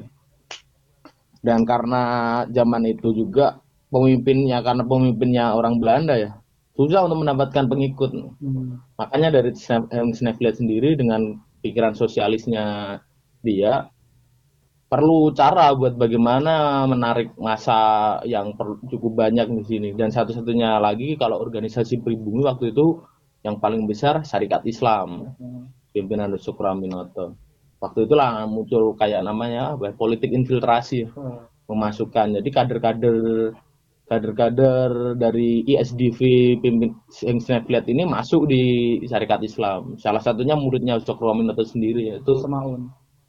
Dan 1.38 1.60
karena 1.62 2.02
zaman 2.50 2.82
itu 2.84 3.08
juga 3.14 3.62
pemimpinnya 3.88 4.58
karena 4.60 4.82
pemimpinnya 4.84 5.54
orang 5.54 5.78
Belanda 5.78 6.18
ya, 6.18 6.34
susah 6.74 7.06
untuk 7.06 7.22
mendapatkan 7.22 7.64
pengikut. 7.70 8.10
Hmm. 8.42 8.82
Makanya 8.98 9.38
dari 9.38 9.54
Henk 9.54 10.12
Snevliet 10.18 10.58
sendiri 10.58 10.98
dengan 10.98 11.38
pikiran 11.62 11.94
sosialisnya 11.94 12.98
dia 13.42 13.88
perlu 14.88 15.28
cara 15.36 15.68
buat 15.76 16.00
bagaimana 16.00 16.84
menarik 16.88 17.36
masa 17.36 17.76
yang 18.24 18.56
per- 18.56 18.80
cukup 18.88 19.12
banyak 19.28 19.46
di 19.60 19.64
sini. 19.68 19.88
Dan 19.92 20.08
satu-satunya 20.08 20.80
lagi 20.80 21.14
kalau 21.20 21.36
organisasi 21.44 22.00
pribumi 22.00 22.40
waktu 22.44 22.72
itu 22.72 23.04
yang 23.44 23.60
paling 23.60 23.84
besar 23.84 24.24
Syarikat 24.24 24.64
Islam 24.64 25.36
pimpinan 25.92 26.32
Yusuf 26.34 26.56
Raminoto 26.58 27.36
waktu 27.78 28.10
itulah 28.10 28.42
muncul 28.50 28.94
kayak 28.98 29.22
namanya 29.22 29.78
ya, 29.78 29.92
politik 29.94 30.34
infiltrasi 30.34 31.06
Oh. 31.14 31.46
memasukkan. 31.68 32.40
Jadi 32.40 32.48
kader-kader 32.48 33.16
kader-kader 34.08 35.20
dari 35.20 35.60
ISDV 35.68 36.18
pimpin 36.64 36.96
yang 37.20 37.38
Snapchat 37.44 37.84
ini 37.92 38.08
masuk 38.08 38.48
di 38.48 38.96
Syarikat 39.04 39.44
Islam. 39.44 40.00
Salah 40.00 40.24
satunya 40.24 40.56
muridnya 40.56 40.96
Yusuf 40.96 41.20
Raminoto 41.20 41.60
sendiri 41.60 42.08
yaitu 42.16 42.40
Semaun 42.40 42.88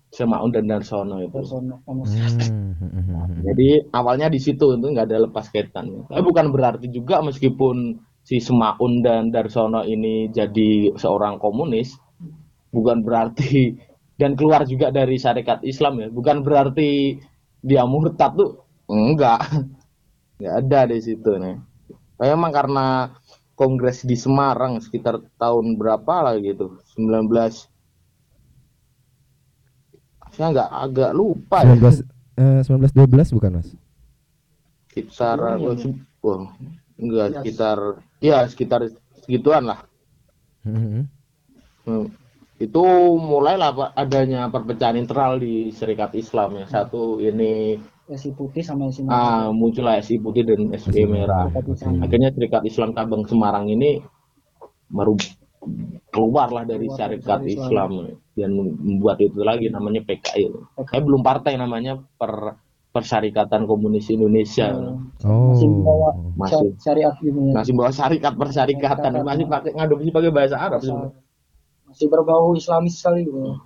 Semaun 0.09 0.49
dan 0.49 0.65
Darsono 0.65 1.21
itu 1.21 1.29
Darsono 1.37 1.85
hmm. 1.85 3.45
jadi 3.45 3.85
awalnya 3.93 4.25
di 4.25 4.41
situ 4.41 4.73
itu 4.73 4.81
nggak 4.89 5.05
ada 5.05 5.29
lepas 5.29 5.53
kaitan. 5.53 6.09
Tapi 6.09 6.21
bukan 6.25 6.49
berarti 6.49 6.89
juga 6.89 7.21
meskipun 7.21 8.01
si 8.25 8.41
Semaun 8.41 9.05
dan 9.05 9.29
Darsono 9.29 9.85
ini 9.85 10.33
jadi 10.33 10.97
seorang 10.97 11.37
komunis, 11.37 11.93
bukan 12.73 13.05
berarti 13.05 13.77
dan 14.17 14.33
keluar 14.33 14.65
juga 14.65 14.89
dari 14.89 15.15
syarikat 15.21 15.61
Islam 15.61 16.01
ya, 16.01 16.07
bukan 16.09 16.41
berarti 16.41 17.21
dia 17.61 17.85
murtad 17.85 18.33
tuh 18.33 18.65
enggak, 18.89 19.45
nggak 20.41 20.55
ada 20.65 20.89
di 20.89 20.99
situ 21.05 21.37
nih. 21.37 21.57
Memang 22.19 22.51
karena 22.51 23.13
kongres 23.53 24.03
di 24.03 24.17
Semarang 24.17 24.81
sekitar 24.81 25.21
tahun 25.37 25.77
berapa 25.77 26.25
lah 26.25 26.35
gitu, 26.41 26.81
19 26.97 27.29
saya 30.39 30.55
nggak 30.55 30.69
agak 30.72 31.12
lupa 31.12 31.67
ya. 31.67 31.75
19 31.75 32.08
eh, 32.39 32.60
1912 32.63 33.36
bukan 33.36 33.51
mas? 33.60 33.69
sekitar 34.88 35.36
oh, 35.38 35.75
ya? 35.75 35.91
wah, 36.24 36.41
enggak 36.96 37.27
Ya. 37.27 37.36
sekitar 37.36 37.77
ya 38.19 38.38
sekitar 38.48 38.81
segituan 39.19 39.67
lah 39.67 39.84
Hmm, 40.60 40.75
hmm. 40.75 41.03
Hmm. 41.86 42.05
itu 42.60 42.84
mulailah 43.15 43.72
Pak, 43.72 43.89
adanya 43.96 44.48
perpecahan 44.48 44.96
internal 44.96 45.39
di 45.39 45.72
Serikat 45.72 46.12
Islam 46.13 46.55
ya 46.55 46.65
satu 46.67 47.19
ini 47.19 47.79
si 48.12 48.31
putih 48.31 48.60
sama 48.60 48.89
si 48.89 49.00
ah, 49.01 49.48
merah. 49.48 49.51
muncullah 49.51 49.96
SI 50.00 50.19
putih 50.19 50.43
dan 50.43 50.67
SI 50.74 51.03
merah 51.05 51.48
Islam. 51.48 52.00
akhirnya 52.00 52.31
Serikat 52.31 52.63
Islam 52.63 52.91
Cabang 52.91 53.24
Semarang 53.24 53.67
ini 53.67 54.03
merub 54.89 55.19
keluarlah 56.10 56.65
dari 56.65 56.89
Syarikat 56.89 57.39
Syarikat 57.39 57.41
Islam 57.48 57.89
dan 58.39 58.55
membuat 58.55 59.19
itu 59.19 59.43
lagi 59.43 59.67
namanya 59.67 60.01
PKI 60.08 60.50
saya 60.88 61.01
belum 61.03 61.22
partai 61.22 61.60
namanya 61.60 62.00
per 62.15 62.55
Persyarikatan 62.89 63.69
Komunis 63.69 64.10
Indonesia 64.10 64.74
Oh. 65.22 65.53
Masih 65.53 65.69
bawa 65.86 66.10
masih 66.34 66.74
syariat 66.81 67.13
gitu 67.22 67.38
ya. 67.38 67.53
masih 67.53 67.74
bawa 67.77 67.91
syarikat 67.93 68.34
persyarikatan 68.34 69.12
Syarikat. 69.13 69.27
masih 69.29 69.46
pakai 69.46 69.72
ngadopsi 69.77 70.10
pakai 70.10 70.31
bahasa 70.34 70.55
Arab 70.58 70.79
sebenarnya. 70.81 71.22
masih 71.86 72.08
berbau 72.10 72.55
Islamis 72.58 72.98
sekali 72.98 73.27
gitu. 73.29 73.60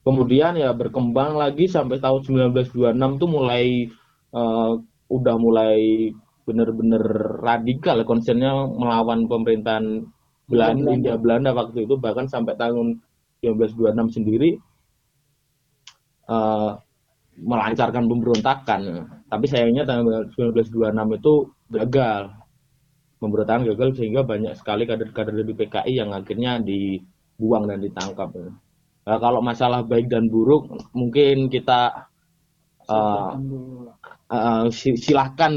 kemudian 0.00 0.54
ya 0.56 0.72
berkembang 0.72 1.36
lagi 1.36 1.68
sampai 1.68 2.00
tahun 2.00 2.24
1926 2.52 3.20
tuh 3.20 3.28
mulai 3.28 3.88
eh, 4.32 4.72
udah 5.10 5.36
mulai 5.36 6.08
bener-bener 6.44 7.00
radikal 7.40 7.96
ya, 8.00 8.04
konsennya 8.04 8.52
melawan 8.68 9.24
pemerintahan 9.28 10.04
Belanda, 10.44 10.76
Belanda. 10.76 10.90
India 10.92 11.14
Belanda 11.16 11.50
waktu 11.56 11.88
itu 11.88 11.96
bahkan 11.96 12.28
sampai 12.28 12.52
tahun 12.60 13.00
1926 13.44 14.08
sendiri 14.16 14.50
eh, 16.28 16.70
melancarkan 17.50 18.04
pemberontakan. 18.10 18.80
Tapi 19.32 19.46
sayangnya 19.50 19.84
tahun 19.88 20.04
1926 20.34 21.08
itu 21.18 21.34
gagal. 21.76 22.22
Pemberontakan 23.22 23.64
gagal 23.72 23.88
sehingga 23.98 24.22
banyak 24.26 24.52
sekali 24.60 24.84
kader-kader 24.84 25.34
dari 25.40 25.54
PKI 25.56 25.94
yang 26.00 26.10
akhirnya 26.12 26.60
dibuang 26.60 27.64
dan 27.70 27.80
ditangkap. 27.80 28.28
Nah, 29.06 29.18
kalau 29.24 29.40
masalah 29.44 29.80
baik 29.86 30.06
dan 30.12 30.28
buruk 30.32 30.68
mungkin 30.92 31.48
kita 31.48 32.10
eh, 34.34 34.66
si- 34.72 34.98
silahkan 34.98 35.50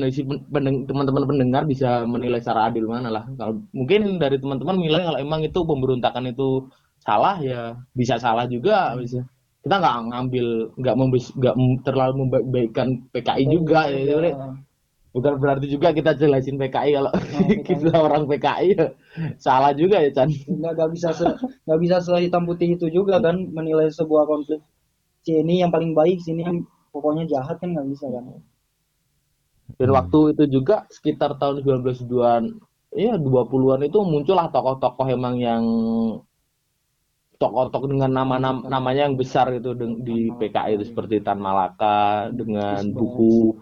teman-teman 0.88 1.24
pendengar 1.30 1.64
bisa 1.68 2.04
menilai 2.08 2.40
secara 2.44 2.70
adil 2.72 2.86
mana 2.90 3.10
lah. 3.12 3.24
Kalau 3.40 3.54
mungkin 3.74 4.20
dari 4.22 4.38
teman-teman 4.42 4.76
menilai 4.80 5.02
kalau 5.08 5.20
emang 5.22 5.42
itu 5.48 5.60
pemberontakan 5.64 6.24
itu 6.34 6.68
salah 7.08 7.36
ya 7.40 7.62
bisa 8.00 8.16
salah 8.20 8.46
juga 8.52 8.76
bisa. 9.00 9.24
Kita 9.64 9.76
nggak 9.84 9.96
ngambil 10.12 10.48
nggak 10.80 10.96
nggak 11.42 11.56
terlalu 11.88 12.14
membaikkan 12.28 12.88
PKI 13.14 13.44
juga 13.56 13.80
ya. 13.92 13.98
sebenarnya. 14.04 14.36
Bukan 15.16 15.34
berarti 15.42 15.66
juga 15.74 15.88
kita 15.98 16.12
jelasin 16.22 16.58
PKI 16.62 16.92
kalau 16.98 17.12
kita 17.68 17.92
orang 18.08 18.24
PKI 18.32 18.68
ya 18.78 18.86
salah 19.46 19.72
juga 19.82 19.98
ya 20.06 20.10
Chan. 20.16 20.30
nggak 20.30 20.90
bisa 20.96 21.10
nggak 21.66 21.80
bisa 21.84 21.96
setelah 22.04 22.22
hitam 22.26 22.44
putih 22.50 22.70
itu 22.78 22.88
juga 22.98 23.18
kan 23.26 23.36
menilai 23.58 23.90
sebuah 23.90 24.24
konflik 24.32 24.62
si 25.26 25.32
ini 25.42 25.54
yang 25.64 25.72
paling 25.76 25.92
baik 26.00 26.18
sini 26.26 26.42
yang 26.48 26.58
pokoknya 26.94 27.24
jahat 27.34 27.58
kan 27.62 27.70
nggak 27.76 27.88
bisa 27.94 28.08
kan 28.16 28.26
Dan 29.80 29.90
waktu 29.98 30.20
itu 30.34 30.44
juga 30.60 30.88
sekitar 30.88 31.36
tahun 31.42 31.60
1902-an, 31.62 32.44
ya 32.96 33.14
20-an 33.20 33.82
itu 33.84 34.00
muncullah 34.00 34.48
tokoh-tokoh 34.56 35.08
emang 35.12 35.36
yang 35.38 35.64
tokoh-tokoh 37.38 37.90
dengan 37.90 38.12
nama-nama 38.14 38.66
namanya 38.66 39.06
yang 39.06 39.16
besar 39.16 39.54
itu 39.54 39.78
di- 39.78 40.34
PKI 40.34 40.82
itu 40.82 40.86
seperti 40.90 41.22
Tan 41.22 41.38
Malaka 41.38 42.30
dengan 42.34 42.82
buku 42.92 43.54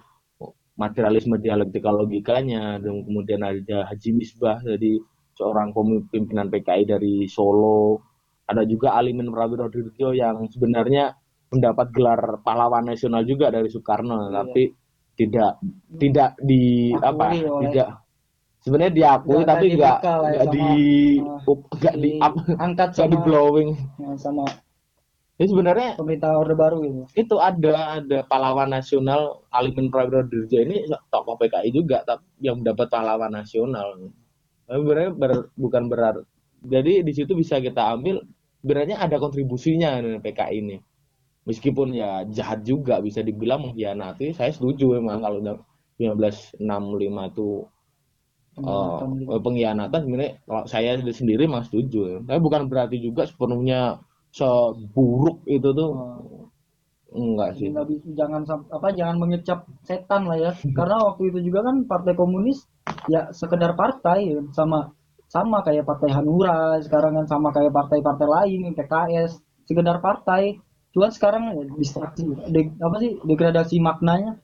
materialisme 0.75 1.39
dialektika 1.39 1.87
logikanya 1.87 2.79
dan 2.79 3.03
kemudian 3.03 3.43
ada 3.43 3.87
Haji 3.87 4.09
Misbah 4.11 4.59
jadi 4.59 4.99
seorang 5.35 5.71
pemimpinan 5.71 6.47
PKI 6.47 6.83
dari 6.87 7.27
Solo. 7.27 7.99
Ada 8.45 8.61
juga 8.63 8.93
Alimin 8.93 9.31
Prawiro 9.31 9.67
Dirjo 9.67 10.13
yang 10.13 10.45
sebenarnya 10.47 11.15
mendapat 11.49 11.89
gelar 11.91 12.39
pahlawan 12.43 12.85
nasional 12.85 13.23
juga 13.23 13.49
dari 13.49 13.67
Soekarno 13.71 14.29
tapi 14.29 14.69
tidak 15.15 15.57
tidak 15.95 16.35
di 16.43 16.91
Akui 16.93 17.07
apa 17.07 17.25
oleh- 17.31 17.71
tidak 17.71 17.87
sebenarnya 18.65 18.93
diakui 18.97 19.35
Nggak- 19.37 19.47
tapi 19.47 19.65
nggak 19.71 19.97
nggak 20.01 20.33
ya 20.33 20.41
sama- 20.41 20.51
di 20.51 20.65
nggak 21.77 21.95
di 21.95 22.11
up 22.19 22.33
angkat 22.57 22.89
nggak 22.91 23.09
di 23.13 23.17
sama 23.17 23.25
blowing. 23.25 23.69
ya, 24.01 24.09
sama 24.17 24.45
ini 25.35 25.45
sebenarnya 25.51 25.89
pemerintah 25.99 26.31
orde 26.33 26.55
baru 26.55 26.77
gitu. 26.79 27.03
itu 27.13 27.35
ada 27.37 27.99
ada 27.99 28.23
pahlawan 28.23 28.71
nasional 28.71 29.43
Alimin 29.51 29.91
Prawiro 29.91 30.23
Dirja 30.23 30.63
ini 30.63 30.87
tokoh 31.11 31.35
PKI 31.35 31.69
juga 31.69 32.01
tapi 32.01 32.23
yang 32.39 32.63
mendapat 32.63 32.87
pahlawan 32.87 33.29
nasional. 33.29 33.99
Tapi 34.65 34.79
sebenarnya 34.79 35.11
ber- 35.13 35.51
bukan 35.53 35.83
berarti 35.91 36.23
jadi 36.63 37.03
di 37.03 37.11
situ 37.13 37.35
bisa 37.35 37.59
kita 37.59 37.93
ambil 37.93 38.23
sebenarnya 38.63 38.97
ada 38.97 39.19
kontribusinya 39.19 39.99
nih 40.01 40.23
PKI 40.23 40.55
ini. 40.57 40.77
Meskipun 41.45 41.93
ya 41.93 42.25
jahat 42.25 42.65
juga 42.65 42.97
bisa 43.03 43.21
dibilang 43.21 43.69
mengkhianati 43.69 44.33
saya 44.33 44.49
setuju 44.49 44.97
memang 44.97 45.21
kalau 45.21 45.37
1965 45.99 46.57
itu 47.29 47.47
Pengkhianatan 48.55 49.09
gitu. 49.19 49.29
eh, 49.35 49.41
pengkhianatan 49.43 49.99
sebenarnya 50.07 50.31
kalau 50.47 50.63
saya 50.65 50.91
sendiri 51.11 51.43
mas 51.45 51.67
setuju. 51.67 51.99
Ya. 52.07 52.17
tapi 52.23 52.39
bukan 52.39 52.61
berarti 52.71 52.97
juga 53.03 53.27
sepenuhnya 53.27 53.99
seburuk 54.31 55.43
itu 55.47 55.69
tuh. 55.75 55.91
Enggak 57.15 57.49
sih. 57.55 57.71
Bisa- 57.71 58.15
jangan 58.19 58.41
apa 58.47 58.87
jangan 58.91 59.15
mengecap 59.19 59.59
setan 59.87 60.27
lah 60.27 60.37
ya. 60.39 60.51
Karena 60.77 60.95
waktu 60.99 61.31
itu 61.31 61.39
juga 61.51 61.67
kan 61.67 61.87
partai 61.87 62.13
komunis 62.15 62.63
ya 63.11 63.31
sekedar 63.31 63.75
partai 63.75 64.19
ya, 64.35 64.39
sama 64.51 64.91
sama 65.31 65.59
kayak 65.65 65.83
partai 65.89 66.09
Hanura 66.15 66.79
sekarang 66.85 67.17
kan 67.17 67.25
sama 67.27 67.49
kayak 67.55 67.73
partai-partai 67.73 68.27
lain 68.27 68.71
PKS 68.75 69.31
sekedar 69.67 69.99
partai. 70.03 70.59
Cuman 70.95 71.11
sekarang 71.11 71.43
ya 71.59 71.63
distraksi 71.75 72.23
de- 72.55 72.71
apa 72.79 72.95
sih 73.03 73.11
degradasi 73.23 73.75
maknanya? 73.83 74.39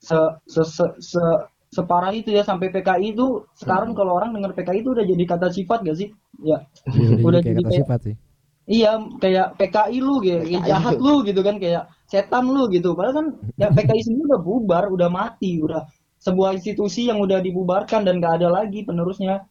Se, 0.00 0.16
se, 0.48 0.64
se, 0.64 0.84
se- 1.00 1.44
separah 1.70 2.10
itu 2.10 2.30
ya 2.30 2.42
sampai 2.42 2.68
PKI 2.68 3.14
itu 3.14 3.46
sekarang 3.54 3.94
kalau 3.94 4.18
orang 4.18 4.34
dengar 4.34 4.50
PKI 4.52 4.82
itu 4.82 4.90
udah 4.90 5.06
jadi 5.06 5.24
kata 5.24 5.46
sifat 5.48 5.86
gak 5.86 5.96
sih 5.96 6.10
ya 6.42 6.66
Iya, 6.90 7.22
udah 7.22 7.40
jadi 7.40 7.56
kata 7.56 7.68
kayak- 7.68 7.80
sifat 7.86 8.00
sih 8.04 8.16
Iya, 8.70 8.92
kayak 9.18 9.58
PKI 9.58 9.98
lu 9.98 10.22
kayak, 10.22 10.46
kayak 10.46 10.62
jahat 10.62 10.94
lu 10.94 11.26
gitu 11.26 11.42
kan, 11.42 11.58
kayak 11.58 11.90
setan 12.06 12.46
lu 12.46 12.70
gitu. 12.70 12.94
Padahal 12.94 13.14
kan 13.18 13.26
ya 13.58 13.66
PKI 13.66 13.98
sendiri 14.06 14.30
udah 14.30 14.38
bubar, 14.38 14.84
udah 14.86 15.10
mati, 15.10 15.58
udah 15.58 15.90
sebuah 16.22 16.54
institusi 16.54 17.10
yang 17.10 17.18
udah 17.18 17.42
dibubarkan 17.42 18.06
dan 18.06 18.22
gak 18.22 18.38
ada 18.38 18.46
lagi 18.46 18.86
penerusnya. 18.86 19.42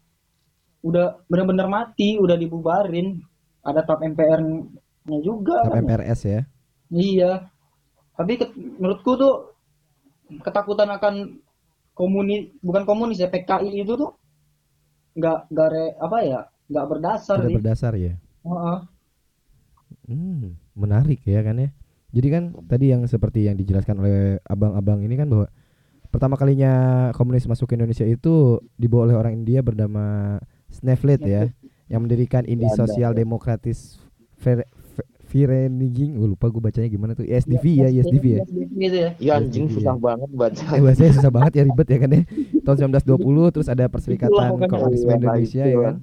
Udah 0.80 1.20
benar-benar 1.28 1.68
mati, 1.68 2.16
udah 2.16 2.40
dibubarin. 2.40 3.20
Ada 3.60 3.84
tap 3.84 4.00
MPR-nya 4.00 5.20
juga. 5.20 5.68
Tap 5.68 5.76
kan. 5.76 5.84
MPRS 5.84 6.20
ya 6.24 6.42
Iya. 6.88 7.44
Tapi 8.16 8.40
menurutku 8.80 9.20
tuh 9.20 9.52
ketakutan 10.40 10.96
akan 10.96 11.44
komunis 12.00 12.56
bukan 12.64 12.88
komunis 12.88 13.20
ya 13.20 13.28
PKI 13.28 13.84
itu 13.84 13.94
tuh 14.00 14.16
nggak 15.20 15.52
nggak 15.52 15.68
re- 15.68 15.98
apa 16.00 16.18
ya 16.24 16.40
nggak 16.72 16.86
berdasar 16.88 17.38
sih. 17.44 17.56
berdasar 17.60 17.94
ya 18.00 18.16
Heeh. 18.46 18.80
Hmm, 20.10 20.58
menarik 20.74 21.22
ya 21.26 21.46
kan 21.46 21.58
ya. 21.60 21.70
Jadi 22.10 22.28
kan 22.34 22.44
tadi 22.66 22.90
yang 22.90 23.06
seperti 23.06 23.46
yang 23.46 23.54
dijelaskan 23.54 24.02
oleh 24.02 24.42
abang-abang 24.50 25.06
ini 25.06 25.14
kan 25.14 25.30
bahwa 25.30 25.46
pertama 26.10 26.36
kalinya 26.42 26.74
komunis 27.14 27.46
masuk 27.46 27.70
ke 27.70 27.78
Indonesia 27.78 28.06
itu 28.08 28.58
dibawa 28.74 29.14
oleh 29.14 29.18
orang 29.18 29.34
India 29.46 29.62
bernama 29.62 30.38
Sneflet 30.74 31.22
ya, 31.22 31.54
yang 31.86 32.02
mendirikan 32.02 32.50
Indi 32.50 32.66
Sosial 32.74 33.14
ya. 33.14 33.18
Demokratis 33.22 34.02
Vereniging, 35.30 36.18
oh, 36.18 36.26
lupa 36.26 36.50
gue 36.50 36.58
bacanya 36.58 36.90
gimana 36.90 37.14
tuh, 37.14 37.22
ISDV 37.22 37.66
ya, 37.78 37.88
ISDV 37.88 38.26
ya. 38.26 38.44
Gitu 38.50 38.98
ya. 38.98 39.10
ya 39.22 39.32
anjing 39.38 39.70
Iya. 39.70 39.74
susah 39.78 39.96
banget 39.96 40.30
baca 40.34 40.64
Eh 40.74 40.82
bahasanya 40.82 41.14
susah 41.14 41.30
banget 41.30 41.52
ya 41.54 41.64
ribet 41.64 41.86
ya 41.86 41.98
kan 42.02 42.10
ya. 42.10 42.22
Tahun 42.66 42.78
1920 42.90 43.54
terus 43.54 43.68
ada 43.70 43.86
Perserikatan. 43.86 44.58
Komunisme 44.66 45.06
Iya, 45.06 45.16
Indonesia 45.16 45.64
ya 45.64 45.70
itu. 45.70 45.82
kan. 45.86 45.96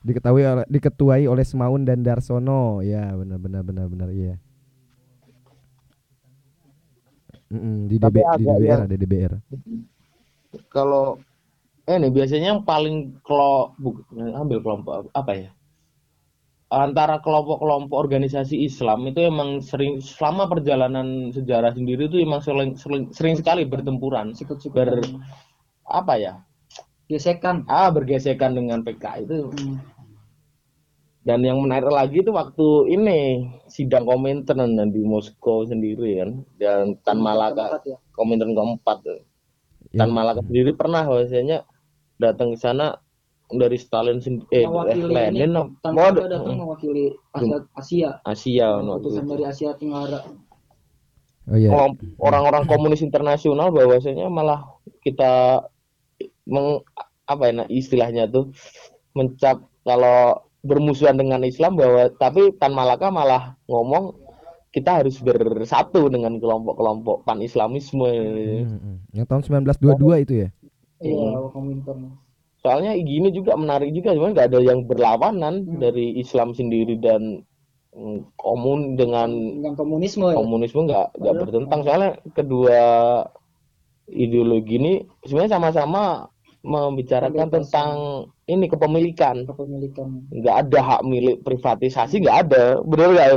Diketahui 0.00 0.42
oleh, 0.42 0.66
diketuai 0.66 1.24
oleh 1.24 1.44
Semaun 1.44 1.84
dan 1.84 2.00
Darsono. 2.00 2.80
Ya, 2.80 3.12
benar 3.14 3.38
benar 3.38 3.62
benar 3.62 3.86
benar 3.86 4.08
iya. 4.10 4.34
Mm-mm, 7.50 7.86
di, 7.86 7.98
DB, 7.98 8.16
di 8.38 8.44
DBR 8.46 8.80
ada 8.86 8.94
DBR. 8.94 9.32
kalau 10.70 11.18
eh 11.82 11.98
nih 11.98 12.06
biasanya 12.08 12.54
yang 12.54 12.62
paling 12.62 13.18
kelo 13.22 13.74
bu- 13.74 14.06
ambil 14.14 14.58
kelompok 14.58 15.10
apa 15.10 15.32
ya 15.34 15.50
antara 16.70 17.18
kelompok-kelompok 17.18 17.98
organisasi 17.98 18.62
Islam 18.62 19.02
itu 19.10 19.26
emang 19.26 19.58
sering 19.58 19.98
selama 19.98 20.46
perjalanan 20.46 21.34
sejarah 21.34 21.74
sendiri 21.74 22.06
itu 22.06 22.22
emang 22.22 22.38
sering 22.38 22.78
sering, 22.78 23.10
sering 23.10 23.34
sekali 23.34 23.66
bertempuran 23.66 24.30
ber 24.70 25.02
apa 25.90 26.14
ya 26.14 26.34
gesekan 27.10 27.66
ah 27.66 27.90
bergesekan 27.90 28.54
dengan 28.54 28.86
PKI 28.86 29.26
itu 29.26 29.50
Hmm. 29.50 29.82
dan 31.26 31.42
yang 31.42 31.58
menarik 31.58 31.90
lagi 31.90 32.22
itu 32.22 32.30
waktu 32.30 32.96
ini 32.96 33.50
sidang 33.66 34.06
Komintern 34.06 34.72
di 34.94 35.02
Moskow 35.02 35.66
sendiri 35.66 36.22
kan 36.22 36.30
dan 36.56 36.96
Tan 37.02 37.18
Malaka 37.18 37.66
Keempat 37.66 37.82
ya. 37.84 37.98
Komintern 38.14 38.56
keempat 38.56 38.96
tuh. 39.04 39.20
Ya. 39.90 40.06
Tan 40.06 40.10
Malaka 40.14 40.40
sendiri 40.46 40.72
pernah 40.72 41.04
bahwasanya 41.04 41.66
datang 42.16 42.54
ke 42.54 42.58
sana 42.62 43.02
dari 43.50 43.78
Stalin 43.78 44.22
eh 44.54 44.64
mewakili 44.66 45.10
Lenin 45.10 45.52
oh, 45.58 45.66
Malaka 45.82 46.26
datang 46.30 46.56
mewakili 46.58 47.14
Asia, 47.34 47.58
Asia 47.74 48.10
Asia 48.22 48.68
waktu 48.78 48.98
utusan 49.02 49.24
itu. 49.26 49.30
dari 49.34 49.44
Asia 49.46 49.70
Tenggara 49.74 50.20
Oh 51.50 51.58
iya. 51.58 51.74
Orang-orang 52.22 52.62
komunis 52.70 53.02
internasional 53.02 53.74
bahwasanya 53.74 54.30
malah 54.30 54.70
kita 55.02 55.64
meng, 56.46 56.86
apa 57.26 57.42
ya 57.50 57.52
nah, 57.58 57.66
istilahnya 57.66 58.30
tuh 58.30 58.54
mencap 59.18 59.58
kalau 59.82 60.46
bermusuhan 60.62 61.18
dengan 61.18 61.42
Islam 61.42 61.74
bahwa 61.74 62.06
tapi 62.20 62.54
Tan 62.54 62.70
Malaka 62.70 63.10
malah 63.10 63.58
ngomong 63.66 64.14
kita 64.70 65.02
harus 65.02 65.18
bersatu 65.18 66.06
dengan 66.06 66.38
kelompok-kelompok 66.38 67.26
pan-islamisme. 67.26 68.14
Mm, 68.62 68.78
mm. 68.78 68.96
Yang 69.18 69.26
tahun 69.26 69.42
1922 69.66 70.22
itu 70.22 70.34
ya. 70.46 70.48
iya 71.02 71.34
Soalnya 72.60 72.92
gini 72.92 73.32
juga 73.32 73.56
menarik 73.56 73.88
juga, 73.96 74.12
cuman 74.12 74.36
nggak 74.36 74.48
ada 74.52 74.60
yang 74.60 74.84
berlawanan 74.84 75.64
dari 75.80 76.20
Islam 76.20 76.52
sendiri 76.52 77.00
dan 77.00 77.40
mm, 77.96 78.36
komun 78.36 79.00
dengan 79.00 79.32
dengan 79.32 79.74
komunisme 79.80 80.28
ya? 80.28 80.36
komunisme 80.36 80.80
nggak 80.84 81.06
nggak 81.16 81.34
bertentang. 81.40 81.80
soalnya 81.82 82.10
kedua 82.36 82.80
ideologi 84.10 84.76
ini 84.76 84.92
sebenarnya 85.24 85.56
sama-sama 85.56 86.28
membicarakan 86.60 87.48
Kebebasan. 87.48 87.56
tentang 87.64 87.90
ini 88.44 88.68
kepemilikan. 88.68 89.36
Kepemilikan. 89.48 90.08
Nggak 90.28 90.56
ada 90.68 90.78
hak 90.84 91.00
milik 91.08 91.40
privatisasi 91.40 92.20
nggak 92.20 92.38
ada. 92.44 92.64
Benar 92.84 93.08
nggak? 93.16 93.28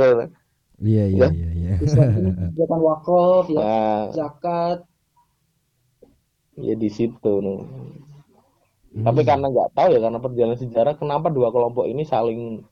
Iya 0.84 1.04
iya 1.08 1.24
Ya. 1.24 1.28
iya 1.32 1.50
iya. 1.56 1.74
Kebijakan 1.80 2.80
wakaf 2.84 3.44
ya. 3.48 3.56
Nah. 3.56 4.04
Zakat. 4.12 4.78
Ya 6.60 6.74
di 6.76 6.90
situ. 6.92 7.32
nih 7.40 7.58
Hmm. 8.94 9.04
tapi 9.10 9.20
kan- 9.26 9.42
karena 9.42 9.46
nggak 9.50 9.70
tahu 9.74 9.88
ya 9.90 10.00
karena 10.06 10.18
perjalanan 10.22 10.58
sejarah 10.62 10.94
kenapa 10.94 11.26
dua 11.34 11.50
kelompok 11.50 11.84
ini 11.90 12.06
saling 12.06 12.62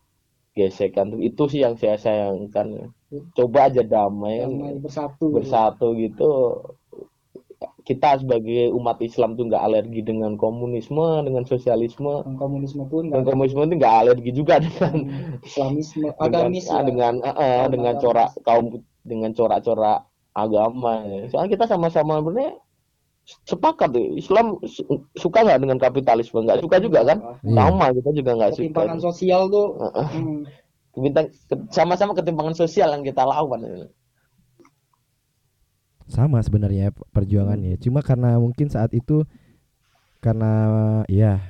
gesekan? 0.52 1.16
Itu 1.18 1.48
sih 1.48 1.64
yang 1.64 1.80
saya 1.80 1.96
sayangkan. 1.96 2.92
Coba 3.36 3.68
aja 3.72 3.82
damai 3.84 4.44
damai 4.44 4.76
bersatu. 4.80 5.32
bersatu 5.32 5.86
gitu. 5.96 6.30
Kita 7.82 8.18
sebagai 8.18 8.70
umat 8.74 8.98
Islam 9.02 9.34
tuh 9.34 9.50
nggak 9.50 9.62
alergi 9.62 10.02
dengan 10.06 10.38
komunisme 10.38 11.26
dengan 11.26 11.42
sosialisme. 11.46 12.22
Dan 12.22 12.38
komunisme 12.38 12.86
pun 12.86 13.10
dan 13.10 13.26
komunisme 13.26 13.66
itu 13.66 13.74
nggak 13.78 13.96
alergi 14.06 14.30
juga 14.34 14.62
dengan 14.62 14.94
Islamisme 15.42 16.06
dengan 16.14 16.22
agamis 16.22 16.66
ah, 16.70 16.78
ya 16.78 16.82
dengan 16.86 17.14
eh, 17.22 17.34
eh, 17.38 17.62
dengan 17.70 17.94
corak 17.98 18.30
kaum 18.46 18.66
dengan 19.02 19.30
corak-corak 19.34 20.06
agama. 20.34 20.94
Soalnya 21.30 21.50
kita 21.58 21.64
sama-sama 21.66 22.22
sebenarnya 22.22 22.54
sepakat 23.22 23.94
tuh 23.94 24.04
Islam 24.18 24.58
su- 24.66 25.06
suka 25.14 25.46
nggak 25.46 25.60
dengan 25.62 25.78
kapitalisme 25.78 26.42
nggak 26.42 26.58
suka 26.58 26.76
juga 26.82 27.06
kan 27.06 27.18
Iya. 27.46 27.70
sama 27.70 27.86
kita 27.94 28.10
juga 28.18 28.30
nggak 28.34 28.50
suka 28.52 28.62
ketimpangan 28.66 28.98
sosial 28.98 29.40
tuh 29.46 29.66
Heeh. 29.78 30.06
hmm, 30.10 30.38
sama-sama 31.72 32.12
ketimpangan 32.12 32.54
sosial 32.58 32.88
yang 32.92 33.02
kita 33.06 33.22
lawan 33.24 33.88
Sama 36.10 36.44
sebenarnya 36.44 36.92
perjuangannya. 37.14 37.80
Cuma 37.80 38.04
karena 38.04 38.36
mungkin 38.36 38.68
saat 38.68 38.92
itu 38.92 39.24
karena 40.20 40.52
ya 41.08 41.40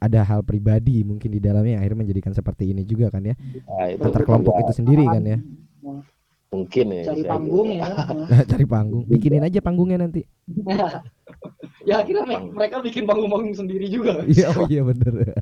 ada 0.00 0.20
hal 0.24 0.40
pribadi 0.44 1.04
mungkin 1.04 1.32
di 1.32 1.40
dalamnya 1.40 1.76
yang 1.76 1.82
akhirnya 1.84 2.00
menjadikan 2.04 2.32
seperti 2.36 2.72
ini 2.76 2.84
juga 2.84 3.08
kan 3.08 3.24
ya. 3.24 3.34
Nah, 3.36 3.88
itu 3.88 4.04
Antar 4.04 4.22
kelompok 4.28 4.54
juga 4.56 4.62
itu 4.68 4.72
sendiri 4.76 5.04
kan 5.08 5.22
ya. 5.24 5.38
mungkin 6.50 6.86
ya 6.90 7.02
cari 7.14 7.22
panggung 7.22 7.68
ya 7.70 7.86
Cari 8.50 8.66
panggung. 8.66 9.04
Bikinin 9.06 9.46
aja 9.46 9.60
panggungnya 9.62 9.98
nanti. 10.02 10.26
ya 11.84 12.04
akhirnya 12.04 12.24
me- 12.28 12.52
mereka 12.52 12.80
bikin 12.80 13.04
panggung-panggung 13.08 13.56
sendiri 13.56 13.86
juga 13.88 14.22
Iya, 14.30 14.52
oh 14.54 14.66
iya 14.68 14.82
bener. 14.84 15.14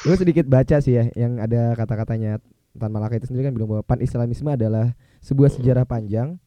Gue 0.00 0.16
sedikit 0.16 0.48
baca 0.48 0.80
sih 0.80 0.96
ya 0.96 1.04
yang 1.12 1.36
ada 1.36 1.76
kata-katanya 1.76 2.40
Tan 2.78 2.88
Malaka 2.94 3.18
itu 3.18 3.28
sendiri 3.28 3.50
kan 3.50 3.54
bilang 3.54 3.68
bahwa 3.68 3.82
pan 3.84 4.00
Islamisme 4.00 4.48
adalah 4.48 4.94
sebuah 5.20 5.50
sejarah 5.52 5.84
panjang. 5.84 6.38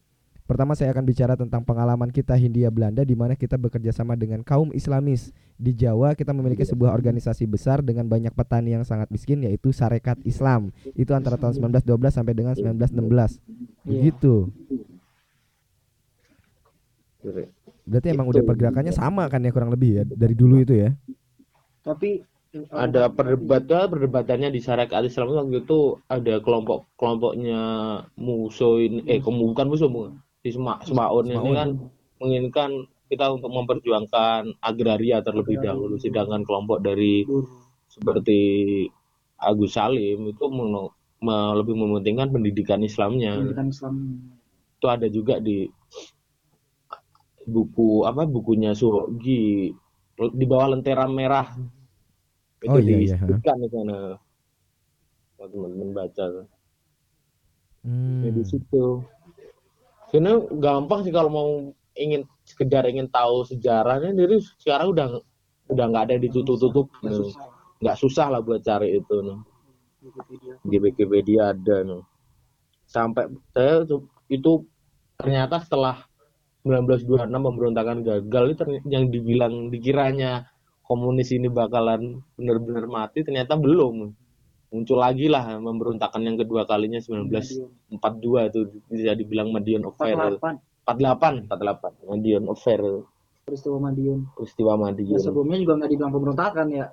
Pertama 0.44 0.76
saya 0.76 0.92
akan 0.92 1.08
bicara 1.08 1.40
tentang 1.40 1.64
pengalaman 1.64 2.12
kita 2.12 2.36
Hindia 2.36 2.68
Belanda 2.68 3.00
di 3.00 3.16
mana 3.16 3.32
kita 3.32 3.56
bekerja 3.56 3.96
sama 3.96 4.12
dengan 4.12 4.44
kaum 4.44 4.76
Islamis. 4.76 5.32
Di 5.56 5.72
Jawa 5.72 6.12
kita 6.12 6.34
memiliki 6.36 6.66
sebuah 6.66 6.92
organisasi 6.92 7.48
besar 7.48 7.80
dengan 7.80 8.04
banyak 8.10 8.34
petani 8.34 8.76
yang 8.76 8.84
sangat 8.84 9.08
miskin 9.08 9.40
yaitu 9.40 9.72
Sarekat 9.72 10.20
Islam. 10.26 10.68
Itu 10.92 11.16
antara 11.16 11.40
tahun 11.40 11.56
1912 11.72 12.12
sampai 12.12 12.34
dengan 12.36 12.52
1916. 12.58 13.40
Begitu. 13.88 14.52
Berarti 17.84 18.08
emang 18.12 18.28
udah 18.28 18.42
pergerakannya 18.44 18.92
sama 18.92 19.28
kan 19.32 19.44
ya 19.44 19.50
kurang 19.52 19.72
lebih 19.72 19.90
ya 20.00 20.04
dari 20.04 20.34
dulu 20.36 20.60
itu 20.60 20.74
ya. 20.76 20.90
tapi 21.84 22.24
ada 22.72 23.12
perdebatan 23.12 23.92
perdebatannya 23.92 24.48
di 24.48 24.62
Sarekat 24.62 25.04
Islam 25.04 25.28
itu 25.28 25.36
waktu 25.36 25.58
itu 25.68 25.80
ada 26.08 26.34
kelompok 26.40 26.88
kelompoknya 26.96 27.60
musuh 28.16 28.80
ini 28.80 29.04
eh 29.04 29.20
kamu 29.20 29.52
bukan 29.52 29.68
musuh 29.68 29.90
Sema, 30.44 30.76
Semaun 30.84 31.24
ini 31.28 31.50
kan 31.56 31.68
menginginkan 32.20 32.88
kita 33.08 33.32
untuk 33.32 33.48
memperjuangkan 33.48 34.60
agraria 34.60 35.24
terlebih 35.24 35.56
dahulu. 35.60 35.96
Sedangkan 35.96 36.44
kelompok 36.44 36.84
dari 36.84 37.24
seperti 37.88 38.40
Agus 39.40 39.76
Salim 39.76 40.28
itu 40.28 40.44
me- 40.52 41.54
lebih 41.56 41.72
mementingkan 41.72 42.28
pendidikan 42.28 42.84
Islamnya. 42.84 43.40
Pendidikan 43.40 43.68
Islam. 43.72 43.94
Itu 44.76 44.86
ada 44.92 45.08
juga 45.08 45.40
di 45.40 45.64
buku 47.44 48.08
apa 48.08 48.24
bukunya 48.24 48.72
Suhogi. 48.72 49.72
Di 50.14 50.44
bawah 50.46 50.76
lentera 50.76 51.04
merah. 51.10 51.48
Itu 52.64 52.70
Oh, 52.70 52.80
iya, 52.80 52.96
iya, 52.96 53.18
disebutkan 53.20 53.56
di 53.60 53.68
sana. 53.68 54.16
Kalau 55.36 55.48
teman-teman 55.52 55.90
baca. 55.92 56.24
Hmm. 57.84 58.24
Ya, 58.24 58.30
di 58.32 58.44
situ. 58.46 59.04
Karena 60.08 60.40
gampang 60.48 61.04
sih 61.04 61.12
kalau 61.12 61.28
mau 61.28 61.48
ingin 61.98 62.24
sekedar 62.46 62.86
ingin 62.88 63.10
tahu 63.10 63.44
sejarahnya. 63.44 64.14
Jadi 64.16 64.40
sekarang 64.62 64.94
udah 64.94 65.06
udah 65.68 65.84
nggak 65.90 66.04
ada 66.08 66.16
ditutup-tutup. 66.22 66.88
Nggak 67.82 67.98
susah. 68.00 68.32
Lah 68.32 68.40
buat 68.40 68.64
cari 68.64 68.96
itu 68.96 69.16
nih. 69.20 69.38
di 70.68 70.76
Wikipedia 70.76 71.56
ada 71.56 71.80
nih. 71.80 72.04
sampai 72.84 73.32
saya 73.56 73.80
itu 74.28 74.52
ternyata 75.16 75.56
setelah 75.64 76.04
1926 76.64 77.28
pemberontakan 77.28 77.96
gagal. 78.00 78.44
Itu 78.56 78.62
yang 78.88 79.12
dibilang 79.12 79.68
dikiranya 79.68 80.48
komunis 80.84 81.32
ini 81.32 81.52
bakalan 81.52 82.24
benar-benar 82.36 82.88
mati 82.88 83.20
ternyata 83.20 83.56
belum. 83.56 84.12
Muncul 84.74 84.98
lagi 84.98 85.30
lah 85.30 85.54
pemberontakan 85.62 86.26
yang 86.26 86.34
kedua 86.34 86.66
kalinya 86.66 86.98
1942 86.98 88.50
itu 88.50 88.60
bisa 88.90 89.14
dibilang 89.14 89.54
Madiun 89.54 89.86
Affair 89.86 90.18
48 90.18 90.82
48 90.82 91.46
48 91.46 92.10
Madiun 92.10 92.44
Affair 92.50 92.82
peristiwa 93.44 93.78
Madiun 93.78 94.18
peristiwa 94.34 94.72
ya, 94.74 94.80
Madiun 94.82 95.20
sebelumnya 95.22 95.58
juga 95.62 95.72
nggak 95.78 95.90
dibilang 95.94 96.12
pemberontakan 96.12 96.66
ya. 96.74 96.86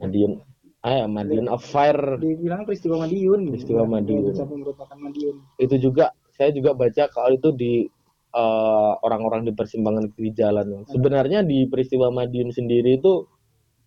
Madiun 0.00 0.32
ah 0.80 0.92
ya, 0.94 1.04
Madiun 1.04 1.46
Affair 1.52 1.96
dibilang 2.16 2.64
peristiwa 2.64 2.96
Madiun 3.04 3.40
Peristiwa 3.52 3.84
Madiun. 3.84 4.32
pemberontakan 4.32 4.98
Madiun 5.04 5.36
itu 5.60 5.76
juga 5.76 6.16
saya 6.40 6.50
juga 6.50 6.72
baca 6.72 7.04
kalau 7.06 7.30
itu 7.30 7.52
di 7.52 7.84
eh, 8.32 8.92
orang-orang 9.02 9.44
di 9.44 9.52
persimpangan 9.52 10.08
kiri 10.10 10.32
jalan 10.32 10.88
sebenarnya 10.88 11.44
di 11.44 11.68
peristiwa 11.68 12.08
Madiun 12.08 12.48
sendiri 12.48 12.96
itu 12.96 13.28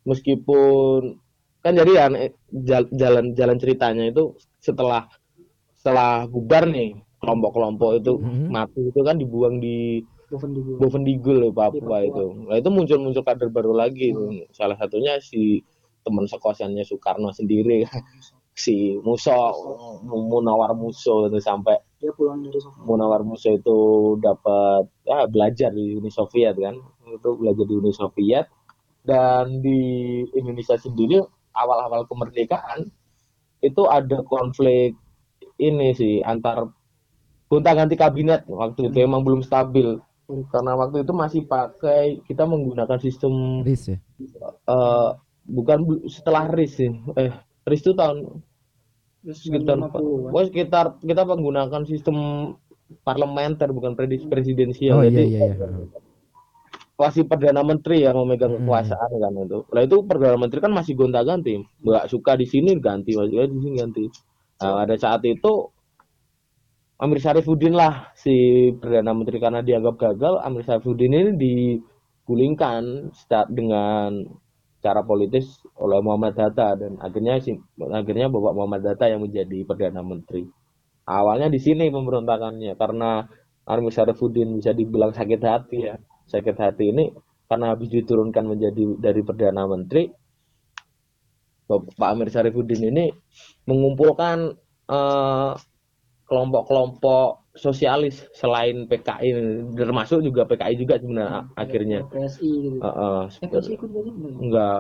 meskipun 0.04 1.18
kan 1.60 1.74
jadi 1.74 1.92
ya 1.92 2.06
jal- 2.62 2.92
jalan 2.92 3.34
jalan 3.34 3.58
ceritanya 3.58 4.06
itu 4.06 4.36
setelah 4.60 5.08
setelah 5.74 6.28
bubar 6.28 6.68
nih 6.68 6.92
kelompok-kelompok 7.18 7.90
itu 7.98 8.14
Mhm. 8.20 8.48
mati 8.52 8.82
itu 8.84 9.00
kan 9.00 9.16
dibuang 9.16 9.58
di 9.58 10.04
Boven 10.28 10.50
di 10.52 10.62
Bovendigul 10.76 11.40
Papua, 11.50 11.78
Papua. 11.80 11.98
itu. 12.02 12.26
Nah 12.50 12.58
itu 12.58 12.68
muncul-muncul 12.68 13.22
kader 13.22 13.48
baru 13.48 13.72
lagi. 13.72 14.12
itu. 14.12 14.50
Salah 14.50 14.74
satunya 14.74 15.22
si 15.22 15.62
teman 16.02 16.26
sekosannya 16.26 16.82
Soekarno 16.82 17.30
sendiri, 17.30 17.86
si 18.58 18.98
Muso, 19.00 19.32
Munawar 20.04 20.74
Muso 20.74 21.30
itu 21.30 21.38
sampai 21.38 21.78
dia 22.04 22.12
pulang 22.12 22.44
dari 22.44 22.60
Soviet. 22.60 22.84
Munawar 22.84 23.24
Muso 23.24 23.48
itu 23.48 23.80
dapat 24.20 24.84
ya, 25.08 25.24
belajar 25.32 25.72
di 25.72 25.96
Uni 25.96 26.12
Soviet 26.12 26.60
kan, 26.60 26.76
itu 27.08 27.30
belajar 27.40 27.64
di 27.64 27.76
Uni 27.80 27.96
Soviet. 27.96 28.52
Dan 29.04 29.64
di 29.64 29.80
Indonesia 30.36 30.76
sendiri 30.76 31.20
awal-awal 31.56 32.08
kemerdekaan 32.08 32.88
itu 33.64 33.84
ada 33.88 34.24
konflik 34.28 34.96
ini 35.60 35.92
sih 35.96 36.20
antar 36.24 36.72
gonta 37.48 37.72
ganti 37.72 37.96
kabinet. 37.96 38.44
Waktu 38.48 38.92
itu 38.92 38.98
emang 39.00 39.24
belum 39.24 39.44
stabil. 39.44 40.00
Karena 40.52 40.76
waktu 40.80 41.04
itu 41.04 41.12
masih 41.12 41.42
pakai 41.48 42.24
kita 42.28 42.48
menggunakan 42.48 42.96
sistem 43.00 43.64
Riz 43.64 43.92
ya. 43.92 44.00
eh, 44.72 45.10
bukan 45.48 46.08
setelah 46.08 46.48
RIS 46.52 46.72
sih. 46.80 46.92
Eh 47.20 47.32
RIS 47.68 47.84
itu 47.84 47.92
tahun 47.96 48.44
sekitar 49.24 49.80
50 49.80 50.36
wah 50.36 50.44
sekitar 50.44 50.86
kita 51.00 51.24
menggunakan 51.24 51.88
sistem 51.88 52.18
parlementer 53.08 53.72
bukan 53.72 53.96
presidensial. 54.30 55.00
Oh 55.00 55.04
iya 55.08 55.12
jadi 55.12 55.24
iya 55.26 55.42
iya. 55.56 55.68
masih 56.94 57.26
perdana 57.26 57.66
menteri 57.66 58.06
yang 58.06 58.16
memegang 58.22 58.54
Hmm. 58.54 58.70
kekuasaan 58.70 59.12
kan 59.18 59.34
itu. 59.40 59.60
Lah 59.74 59.82
itu 59.82 59.98
perdana 60.06 60.38
menteri 60.38 60.60
kan 60.62 60.72
masih 60.76 60.94
gonta 60.94 61.24
ganti 61.26 61.58
nggak 61.82 62.06
suka 62.12 62.38
di 62.38 62.46
sini 62.46 62.78
ganti. 62.78 63.18
Masih 63.18 63.50
di 63.50 63.60
sini 63.64 63.76
ganti. 63.80 64.06
Nah, 64.62 64.86
pada 64.86 64.96
saat 64.96 65.26
itu 65.26 65.74
Amir 67.02 67.20
Syarifuddin 67.20 67.74
lah 67.76 68.14
si 68.16 68.70
perdana 68.80 69.12
menteri 69.12 69.42
karena 69.42 69.60
dianggap 69.66 69.96
gagal 70.00 70.40
Amir 70.46 70.64
Syarifuddin 70.64 71.12
ini 71.12 71.32
digulingkan 71.36 73.10
dengan 73.52 74.24
cara 74.84 75.00
politis 75.02 75.64
oleh 75.80 76.04
Muhammad 76.04 76.36
Hatta 76.36 76.76
dan 76.76 77.00
akhirnya 77.00 77.40
akhirnya 77.40 78.28
Bapak 78.28 78.54
Muhammad 78.54 78.84
Hatta 78.84 79.08
yang 79.08 79.24
menjadi 79.24 79.64
perdana 79.64 80.04
menteri. 80.04 80.44
Awalnya 81.08 81.48
di 81.48 81.60
sini 81.60 81.88
pemberontakannya 81.88 82.76
karena 82.76 83.24
Amir 83.64 83.96
Syarifuddin 83.96 84.60
bisa 84.60 84.76
dibilang 84.76 85.16
sakit 85.16 85.42
hati 85.42 85.78
ya. 85.88 85.96
Sakit 86.28 86.56
hati 86.60 86.92
ini 86.92 87.08
karena 87.48 87.72
habis 87.72 87.88
diturunkan 87.92 88.44
menjadi 88.44 89.00
dari 89.00 89.22
perdana 89.24 89.64
menteri 89.68 90.12
Pak 91.80 92.10
Amir 92.12 92.28
Syarifuddin 92.28 92.92
ini 92.92 93.06
mengumpulkan 93.66 94.52
eh, 94.92 95.52
kelompok-kelompok 96.28 97.43
sosialis 97.54 98.26
selain 98.34 98.90
PKI 98.90 99.30
termasuk 99.78 100.26
juga 100.26 100.50
PKI 100.50 100.74
juga 100.74 100.98
sebenarnya 100.98 101.54
akhirnya. 101.54 102.00
PSI 102.10 102.50
gitu. 102.50 102.78
Eh, 102.82 102.90
eh, 102.90 103.24
eh, 103.30 103.50
PSI 103.50 103.72
ikut 103.78 103.90
gak 103.94 104.04
sih 104.10 104.14
enggak 104.42 104.80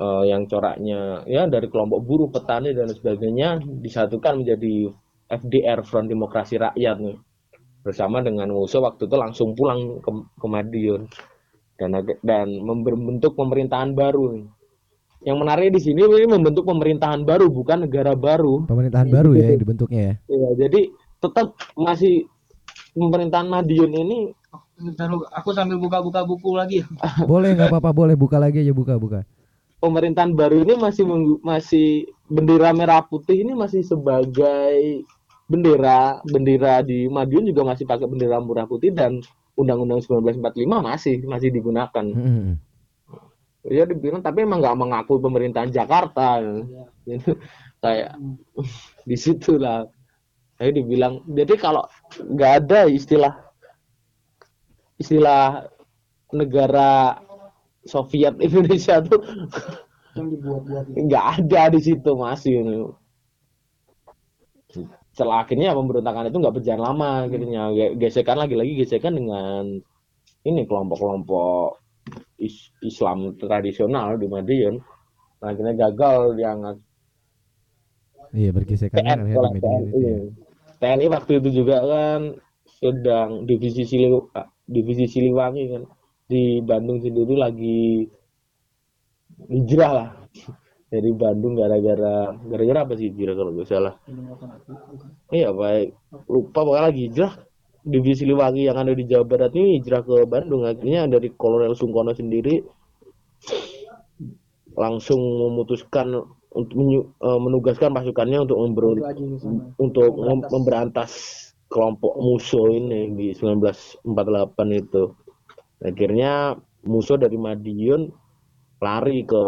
eh, 0.00 0.22
yang 0.32 0.42
coraknya 0.48 1.00
ya 1.28 1.44
dari 1.44 1.68
kelompok 1.68 2.00
buruh 2.00 2.28
petani 2.32 2.72
dan 2.72 2.88
sebagainya 2.88 3.60
disatukan 3.84 4.40
menjadi 4.40 4.96
FDR 5.28 5.84
Front 5.84 6.08
Demokrasi 6.08 6.56
Rakyat 6.56 6.96
nih. 7.00 7.16
Bersama 7.82 8.22
dengan 8.22 8.48
Muso 8.48 8.78
waktu 8.80 9.10
itu 9.10 9.16
langsung 9.18 9.58
pulang 9.58 10.00
ke, 10.00 10.10
ke 10.12 10.46
Madiun. 10.48 11.02
Dan 11.76 11.98
dan 12.22 12.46
membentuk 12.62 13.34
pemerintahan 13.34 13.92
baru 13.92 14.38
nih. 14.38 14.46
Yang 15.22 15.38
menarik 15.38 15.68
di 15.70 15.80
sini 15.82 16.02
ini 16.02 16.26
membentuk 16.26 16.66
pemerintahan 16.66 17.22
baru 17.22 17.46
bukan 17.50 17.86
negara 17.86 18.14
baru. 18.14 18.66
Pemerintahan 18.66 19.06
baru 19.10 19.34
ya 19.34 19.54
yang 19.54 19.62
dibentuknya 19.62 20.00
ya. 20.02 20.14
Ya, 20.30 20.50
jadi 20.66 20.80
tetap 21.22 21.54
masih 21.78 22.26
pemerintahan 22.92 23.46
Madiun 23.46 23.92
ini 23.94 24.18
aku 25.30 25.54
sambil 25.54 25.78
buka-buka 25.78 26.26
buku 26.26 26.58
lagi 26.58 26.82
Boleh 27.30 27.54
nggak 27.54 27.70
apa-apa 27.70 27.94
boleh 27.94 28.18
buka 28.18 28.42
lagi 28.42 28.66
aja 28.66 28.74
buka 28.74 28.98
buka. 28.98 29.20
pemerintahan 29.82 30.34
baru 30.34 30.62
ini 30.62 30.78
masih 30.78 31.02
masih 31.42 32.06
bendera 32.30 32.70
merah 32.70 33.02
putih 33.02 33.42
ini 33.42 33.50
masih 33.50 33.82
sebagai 33.82 35.02
bendera 35.50 36.22
bendera 36.22 36.86
di 36.86 37.10
Madiun 37.10 37.50
juga 37.50 37.66
masih 37.74 37.86
pakai 37.86 38.06
bendera 38.06 38.38
merah 38.38 38.66
putih 38.66 38.94
dan 38.94 39.18
Undang-Undang 39.52 40.00
1945 40.00 40.64
masih 40.64 41.16
masih 41.28 41.48
digunakan. 41.52 42.06
Hmm. 42.08 42.56
Ya 43.68 43.84
dibilang 43.84 44.24
tapi 44.24 44.42
emang 44.48 44.64
nggak 44.64 44.78
mengakui 44.80 45.20
pemerintahan 45.20 45.70
Jakarta. 45.70 46.40
Gitu. 47.04 47.36
Kayak 47.84 48.16
di 49.08 49.16
situ 49.18 49.60
lah. 49.60 49.84
Saya 50.62 50.78
dibilang 50.78 51.26
jadi 51.26 51.58
kalau 51.58 51.82
nggak 52.22 52.52
ada 52.62 52.86
istilah 52.86 53.34
istilah 54.94 55.66
negara 56.30 57.18
Soviet 57.82 58.38
Indonesia 58.46 59.02
tuh 59.02 59.18
yang 60.14 60.30
dibuat-buat. 60.30 60.84
nggak 60.94 61.24
ada 61.42 61.62
di 61.74 61.80
situ 61.82 62.10
masih 62.14 62.62
setelah 65.10 65.42
akhirnya 65.42 65.74
pemberontakan 65.74 66.30
itu 66.30 66.38
nggak 66.38 66.56
berjalan 66.62 66.82
lama 66.94 67.26
akhirnya. 67.26 67.62
Ge- 67.74 67.94
gesekan 67.98 68.38
lagi-lagi 68.38 68.78
gesekan 68.78 69.18
dengan 69.18 69.82
ini 70.46 70.62
kelompok-kelompok 70.62 71.82
is- 72.38 72.70
Islam 72.86 73.34
tradisional 73.34 74.14
di 74.14 74.30
Madiun. 74.30 74.78
Nah, 75.42 75.50
akhirnya 75.50 75.74
gagal 75.90 76.38
yang 76.38 76.78
Iya 78.32 78.54
bergesekan 78.54 79.04
kan 79.04 79.28
ya 79.28 79.36
di 79.52 79.60
ya. 79.60 80.16
TNI 80.82 81.06
waktu 81.14 81.38
itu 81.38 81.62
juga 81.62 81.78
kan 81.78 82.34
sedang 82.82 83.46
divisi 83.46 83.86
Siliw 83.86 84.34
divisi 84.66 85.06
Siliwangi 85.06 85.64
kan. 85.70 85.82
Di 86.26 86.58
Bandung 86.58 86.98
sendiri 86.98 87.38
lagi 87.38 88.02
hijrah 89.46 89.92
lah. 89.94 90.08
Dari 90.90 91.08
Bandung 91.14 91.54
gara-gara 91.54 92.34
gara-gara 92.34 92.80
apa 92.82 92.98
sih 92.98 93.14
hijrah 93.14 93.38
kalau 93.38 93.54
nggak 93.54 93.68
salah? 93.70 93.94
Iya 95.30 95.54
baik. 95.54 95.94
Lupa 96.26 96.66
pokoknya 96.66 96.84
lagi 96.90 97.00
hijrah. 97.06 97.32
Divisi 97.82 98.26
Siliwangi 98.26 98.66
yang 98.66 98.78
ada 98.78 98.94
di 98.94 99.06
Jawa 99.06 99.22
Barat 99.22 99.54
ini 99.54 99.78
hijrah 99.78 100.02
ke 100.02 100.26
Bandung. 100.26 100.66
Akhirnya 100.66 101.06
dari 101.06 101.30
Kolonel 101.30 101.78
Sungkono 101.78 102.10
sendiri 102.10 102.58
langsung 104.74 105.20
memutuskan 105.20 106.41
untuk 106.52 106.74
menyu- 106.76 107.08
eh, 107.18 107.40
menugaskan 107.40 107.90
pasukannya 107.90 108.44
untuk 108.44 108.58
sana 108.60 109.00
untuk 109.76 110.08
Memberantas. 110.12 110.28
mem- 110.28 110.48
memberantas 110.52 111.10
kelompok 111.66 112.12
musuh 112.20 112.68
ini 112.68 113.16
di 113.16 113.26
1948 113.32 114.68
itu. 114.76 115.16
Akhirnya 115.80 116.54
musuh 116.84 117.16
dari 117.16 117.34
Madiun 117.34 118.12
lari 118.78 119.24
ke 119.24 119.42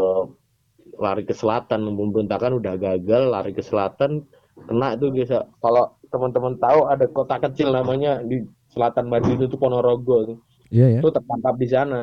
lari 0.95 1.27
ke 1.27 1.35
selatan 1.35 1.85
pemberontakan 1.91 2.57
udah 2.57 2.75
gagal 2.79 3.23
lari 3.27 3.51
ke 3.51 3.61
selatan 3.61 4.23
kena 4.55 4.95
itu 4.95 5.11
biasa 5.11 5.43
kalau 5.59 5.91
teman-teman 6.07 6.55
tahu 6.63 6.87
ada 6.87 7.03
kota 7.11 7.43
kecil 7.43 7.75
namanya 7.75 8.23
di 8.23 8.39
selatan 8.71 9.11
Madiun 9.11 9.45
itu 9.45 9.59
Ponorogo 9.59 10.39
Iya 10.71 10.99
ya. 10.99 11.01
itu 11.03 11.09
tertangkap 11.11 11.55
di 11.59 11.69
sana. 11.69 11.99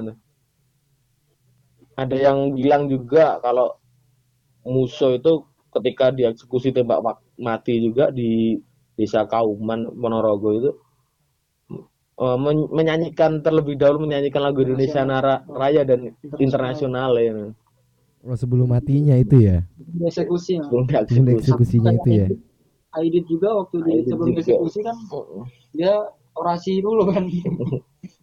Ada 1.96 2.16
yang 2.16 2.56
bilang 2.56 2.88
juga 2.88 3.40
kalau 3.40 3.81
musuh 4.66 5.18
itu 5.18 5.46
ketika 5.72 6.12
dieksekusi 6.12 6.76
tembak 6.76 7.00
mati 7.40 7.80
juga 7.80 8.12
di 8.12 8.60
desa 9.00 9.26
Kauman 9.26 9.88
Ponorogo 9.96 10.50
itu 10.54 10.72
eh, 12.22 12.38
men- 12.38 12.70
menyanyikan 12.70 13.42
terlebih 13.42 13.80
dahulu 13.80 14.06
menyanyikan 14.06 14.44
lagu 14.44 14.62
Indonesia 14.62 15.02
Nara- 15.08 15.44
Raya 15.48 15.82
dan 15.88 16.14
internasional 16.38 17.18
ya 17.18 17.34
Oh, 18.22 18.38
sebelum 18.38 18.70
matinya 18.70 19.18
itu 19.18 19.42
ya. 19.42 19.66
Dieksekusi 19.98 20.62
ya. 20.62 20.70
sebelum 21.10 21.42
eksekusinya 21.42 21.90
itu 21.90 22.10
ya. 22.22 22.28
Aidit 22.94 23.26
juga 23.26 23.50
waktu 23.58 23.82
di 23.82 24.06
sebelum 24.06 24.38
juga. 24.38 24.46
dieksekusi 24.46 24.80
kan 24.86 24.94
dia 25.74 26.06
orasi 26.38 26.86
dulu 26.86 27.10
kan. 27.10 27.26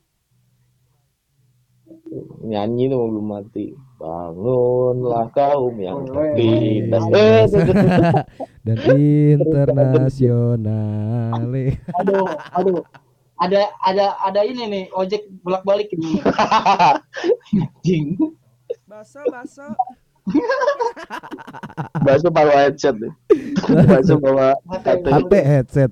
nyanyi 2.45 2.89
itu 2.89 2.97
belum 2.97 3.27
mati 3.27 3.67
bangunlah 3.99 5.27
kaum 5.35 5.75
yang 5.77 6.07
eh, 6.39 6.87
tuh, 7.51 7.61
tuh, 7.67 7.75
tuh. 7.75 8.15
Dan 8.63 8.77
internasional. 9.75 11.43
aduh, 11.99 12.27
aduh. 12.55 12.83
Ada 13.39 13.71
ada 13.87 14.19
ada 14.19 14.41
ini 14.43 14.67
nih 14.67 14.85
ojek 14.91 15.31
bolak-balik 15.47 15.95
ini. 15.95 16.19
Anjing. 17.55 18.19
Baso, 18.87 19.23
baso. 19.31 19.67
bakso 22.07 22.29
bawa 22.29 22.69
headset 22.69 22.97
nih 23.01 23.13
bakso 23.89 24.21
bawa 24.21 24.53
HP 24.69 25.33
headset. 25.41 25.91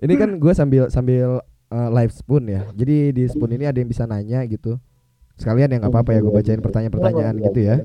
ini 0.00 0.14
kan 0.16 0.38
gue 0.38 0.52
sambil 0.54 0.86
sambil 0.88 1.42
uh, 1.70 1.88
live 1.90 2.12
spoon 2.12 2.44
ya. 2.50 2.62
Jadi 2.74 3.14
di 3.14 3.24
spoon 3.26 3.54
ini 3.54 3.64
ada 3.66 3.78
yang 3.78 3.88
bisa 3.90 4.04
nanya 4.04 4.42
gitu. 4.44 4.76
Sekalian 5.38 5.72
ya 5.72 5.76
nggak 5.80 5.92
apa-apa 5.94 6.10
ya 6.12 6.20
gue 6.20 6.32
bacain 6.34 6.60
pertanyaan-pertanyaan 6.60 7.34
gitu 7.40 7.60
ya. 7.64 7.76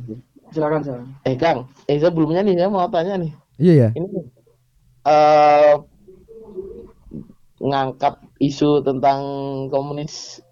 Silakan 0.52 0.82
silakan. 0.84 1.08
eh 1.24 1.36
Kang 1.39 1.60
eh 1.88 1.98
sebelumnya 1.98 2.43
nih 2.43 2.56
saya 2.56 2.69
mau 2.69 2.86
tanya 2.88 3.15
nih 3.17 3.32
Iya 3.56 3.74
ya. 3.74 3.89
ini 3.95 4.08
eh 5.08 5.74
ngangkat 7.63 8.19
isu 8.43 8.84
tentang 8.84 9.21
komunis 9.71 10.43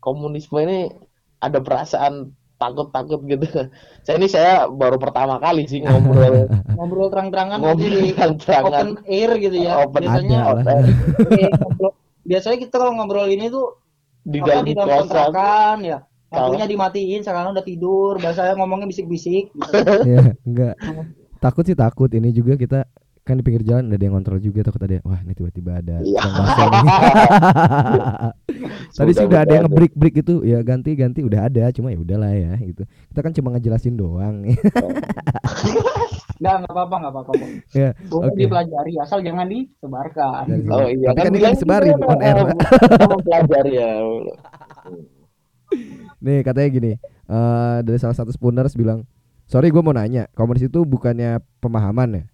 komunisme 0.00 0.58
ini 0.64 0.88
ada 1.38 1.60
perasaan 1.60 2.32
takut-takut 2.58 3.22
gitu. 3.28 3.46
Saya 4.08 4.16
ini 4.18 4.26
saya 4.26 4.66
baru 4.66 4.96
pertama 4.98 5.36
kali 5.38 5.68
sih 5.68 5.78
ngobrol 5.84 6.48
Ngobrol 6.80 7.06
terang-terangan 7.12 7.60
ngobrol 7.60 8.08
terang-terangan 8.16 8.66
open 8.66 8.88
air 9.06 9.30
gitu 9.38 9.56
ya. 9.62 9.84
Open 9.84 10.02
biasanya 10.02 10.38
lah. 10.56 10.80
Biasanya 12.28 12.60
kita 12.60 12.76
kalau 12.76 12.92
ngobrol 12.92 13.24
ini 13.24 13.48
tuh 13.48 13.80
di 14.20 14.44
apa 14.44 14.48
dalam 14.52 14.64
di 14.68 14.72
dalam 14.76 14.86
kosan. 14.86 15.00
kontrakan 15.08 15.76
ya. 15.80 15.98
Lampunya 16.28 16.68
dimatiin, 16.68 17.24
sekarang 17.24 17.56
udah 17.56 17.64
tidur. 17.64 18.20
Biasanya 18.20 18.52
ngomongnya 18.60 18.84
bisik-bisik. 18.84 19.48
Gitu. 19.48 19.80
ya 20.12 20.36
enggak. 20.44 20.76
Takut 21.40 21.64
sih 21.64 21.72
takut. 21.72 22.12
Ini 22.12 22.36
juga 22.36 22.60
kita 22.60 22.84
kan 23.24 23.36
di 23.36 23.44
pinggir 23.44 23.60
jalan 23.60 23.92
ada 23.92 24.00
yang 24.00 24.16
kontrol 24.16 24.40
juga 24.40 24.64
takut 24.64 24.80
ada 24.88 25.04
wah 25.04 25.20
ini 25.20 25.36
tiba-tiba 25.36 25.84
ada 25.84 26.00
nih. 26.00 26.16
Tadi 28.96 29.12
sih 29.12 29.28
udah 29.28 29.44
ada 29.44 29.52
yang 29.52 29.68
ngebreak 29.68 29.92
break 29.92 30.24
itu 30.24 30.48
ya 30.48 30.64
ganti 30.64 30.96
ganti 30.96 31.20
udah 31.20 31.44
ada 31.44 31.68
cuma 31.76 31.92
ya 31.92 32.00
udahlah 32.00 32.32
ya 32.32 32.56
gitu 32.64 32.88
kita 32.88 33.20
kan 33.20 33.36
cuma 33.36 33.52
ngejelasin 33.52 34.00
doang 34.00 34.48
Enggak, 36.38 36.54
enggak 36.62 36.72
apa-apa, 36.74 36.94
enggak 36.98 37.12
apa-apa. 37.12 37.32
Bang. 37.34 37.52
ya 37.74 37.90
Boleh 38.06 38.30
Oke. 38.30 38.38
dipelajari, 38.38 38.92
asal 39.02 39.18
jangan 39.20 39.46
disebarkan. 39.50 40.44
Oh 40.70 40.86
iya 40.86 41.08
Tapi 41.10 41.18
kan 41.18 41.30
ini 41.30 41.36
bilang 41.38 41.54
disebarin 41.58 41.94
gitu, 41.98 42.06
on 42.06 42.20
air, 42.22 42.36
eh, 42.36 42.44
Pak. 42.46 42.56
kita 42.88 43.06
mau 43.10 43.20
pelajari 43.20 43.72
ya. 43.74 43.90
nih 46.18 46.42
katanya 46.42 46.68
gini 46.72 46.92
eh 47.28 47.78
dari 47.84 47.98
salah 48.00 48.16
satu 48.16 48.32
spooners 48.32 48.74
bilang 48.74 49.04
sorry 49.44 49.68
gue 49.68 49.82
mau 49.84 49.92
nanya 49.94 50.26
komunis 50.32 50.66
itu 50.66 50.82
bukannya 50.82 51.38
pemahaman 51.60 52.08
ya 52.10 52.24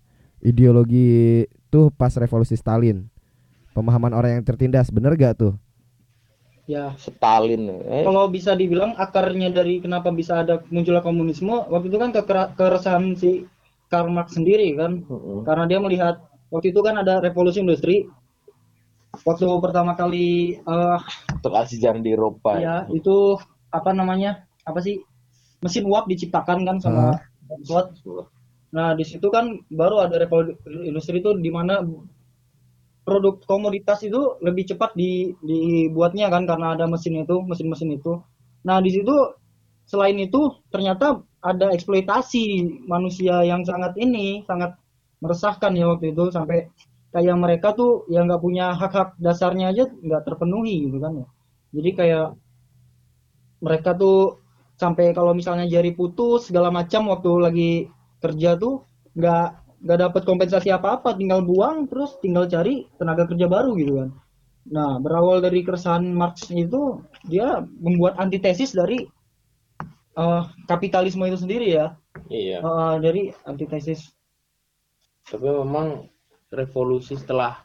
ideologi 0.41 1.45
tuh 1.69 1.91
pas 1.91 2.15
revolusi 2.15 2.55
Stalin 2.55 3.05
pemahaman 3.75 4.15
orang 4.15 4.41
yang 4.41 4.45
tertindas 4.47 4.89
bener 4.89 5.19
gak 5.19 5.37
tuh 5.37 5.55
Ya, 6.65 6.97
Stalin. 6.97 7.69
Eh, 7.93 8.09
kalau 8.09 8.25
bisa 8.33 8.57
dibilang 8.57 8.97
akarnya 8.97 9.53
dari 9.53 9.85
kenapa 9.85 10.09
bisa 10.09 10.41
ada 10.41 10.65
munculnya 10.73 11.05
komunisme, 11.05 11.53
waktu 11.69 11.93
itu 11.93 12.01
kan 12.01 12.09
keresahan 12.57 13.13
si 13.21 13.45
Karl 13.95 14.11
Marx 14.11 14.35
sendiri 14.35 14.75
kan. 14.75 15.07
mm-mm. 15.07 15.47
Karena 15.47 15.71
dia 15.71 15.79
melihat 15.79 16.27
waktu 16.51 16.75
itu 16.75 16.83
kan 16.83 16.99
ada 16.99 17.23
revolusi 17.23 17.63
industri. 17.63 18.11
Waktu 19.23 19.47
pertama 19.63 19.95
kali 19.95 20.59
eh 20.59 21.01
untuk 21.39 21.55
sejarah 21.71 22.03
di 22.03 22.11
Eropa. 22.11 22.59
ya 22.59 22.91
itu 22.91 23.39
apa 23.71 23.95
namanya? 23.95 24.43
Apa 24.67 24.83
sih? 24.83 24.99
Mesin 25.63 25.87
uap 25.87 26.11
diciptakan 26.11 26.67
kan 26.67 26.77
sama 26.83 27.23
Watt. 27.71 27.95
Nah, 28.75 28.91
di 28.99 29.07
situ 29.07 29.31
kan 29.31 29.63
baru 29.71 30.03
ada 30.03 30.19
revolusi 30.19 30.59
industri 30.83 31.23
itu 31.23 31.31
di 31.39 31.47
mana 31.55 31.79
produk 33.05 33.39
komoditas 33.47 34.03
itu 34.03 34.41
lebih 34.41 34.75
cepat 34.75 34.97
di, 34.99 35.31
dibuatnya 35.45 36.33
kan 36.33 36.49
karena 36.49 36.75
ada 36.75 36.91
mesin 36.91 37.23
itu, 37.23 37.39
mesin-mesin 37.45 37.95
itu. 37.95 38.19
Nah, 38.65 38.81
di 38.81 38.91
situ 38.91 39.15
selain 39.85 40.17
itu 40.17 40.59
ternyata 40.73 41.21
ada 41.45 41.71
eksploitasi 41.77 42.45
manusia 42.89 43.45
yang 43.45 43.61
sangat 43.69 43.93
ini, 44.01 44.41
sangat 44.49 44.73
meresahkan 45.21 45.77
ya 45.77 45.93
waktu 45.93 46.17
itu 46.17 46.33
sampai 46.33 46.73
kayak 47.13 47.37
mereka 47.37 47.77
tuh 47.77 48.09
yang 48.09 48.27
nggak 48.27 48.43
punya 48.43 48.73
hak-hak 48.75 49.15
dasarnya 49.21 49.71
aja 49.71 49.85
nggak 49.87 50.25
terpenuhi 50.25 50.89
gitu 50.89 50.99
kan 51.05 51.13
ya. 51.21 51.27
Jadi 51.77 51.91
kayak 51.93 52.27
mereka 53.61 53.93
tuh 53.95 54.45
sampai 54.77 55.15
kalau 55.15 55.33
misalnya 55.33 55.71
jari 55.71 55.95
putus 55.95 56.51
segala 56.51 56.69
macam 56.69 57.07
waktu 57.13 57.31
lagi 57.39 57.73
kerja 58.19 58.59
tuh 58.59 58.83
nggak 59.15 59.65
nggak 59.85 59.99
dapat 60.01 60.23
kompensasi 60.27 60.73
apa-apa 60.73 61.15
tinggal 61.15 61.45
buang 61.45 61.87
terus 61.87 62.17
tinggal 62.25 62.49
cari 62.49 62.89
tenaga 62.99 63.29
kerja 63.31 63.47
baru 63.47 63.73
gitu 63.79 63.93
kan 64.03 64.11
nah 64.65 64.97
berawal 64.97 65.45
dari 65.45 65.61
keresahan 65.61 66.09
Marx 66.09 66.49
itu 66.49 67.05
dia 67.29 67.63
membuat 67.79 68.17
antitesis 68.17 68.73
dari 68.73 69.05
eh, 70.15 70.43
kapitalisme 70.67 71.25
itu 71.25 71.39
sendiri 71.39 71.69
ya 71.71 71.87
Iya. 72.31 72.63
Eh, 72.63 72.95
dari 73.03 73.23
antitesis 73.45 74.15
Tapi 75.25 75.45
memang 75.45 76.07
revolusi 76.49 77.17
setelah 77.17 77.59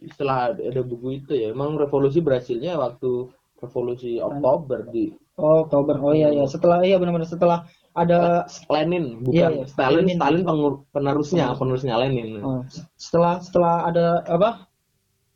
setelah 0.00 0.52
ada 0.54 0.80
buku 0.80 1.20
itu 1.20 1.32
ya, 1.34 1.50
memang 1.52 1.76
revolusi 1.76 2.20
berhasilnya 2.20 2.76
waktu 2.76 3.28
revolusi 3.58 4.16
Oktober 4.16 4.88
di 4.88 5.12
oh 5.36 5.64
Oktober 5.68 5.96
oh 6.00 6.12
iya 6.12 6.32
iya 6.32 6.44
setelah 6.48 6.80
iya 6.80 6.96
benar-benar 6.96 7.28
setelah 7.28 7.68
ada 7.92 8.46
Lenin, 8.70 9.18
bukan 9.26 9.34
Iya, 9.34 9.48
iya, 9.50 9.64
Stalin. 9.66 10.06
Lenin. 10.06 10.16
Stalin 10.22 10.42
pengur- 10.46 10.80
penerusnya, 10.94 11.46
penerusnya 11.58 11.94
Lenin. 11.98 12.38
Oh, 12.38 12.62
setelah 12.94 13.42
setelah 13.42 13.90
ada 13.90 14.06
apa? 14.30 14.70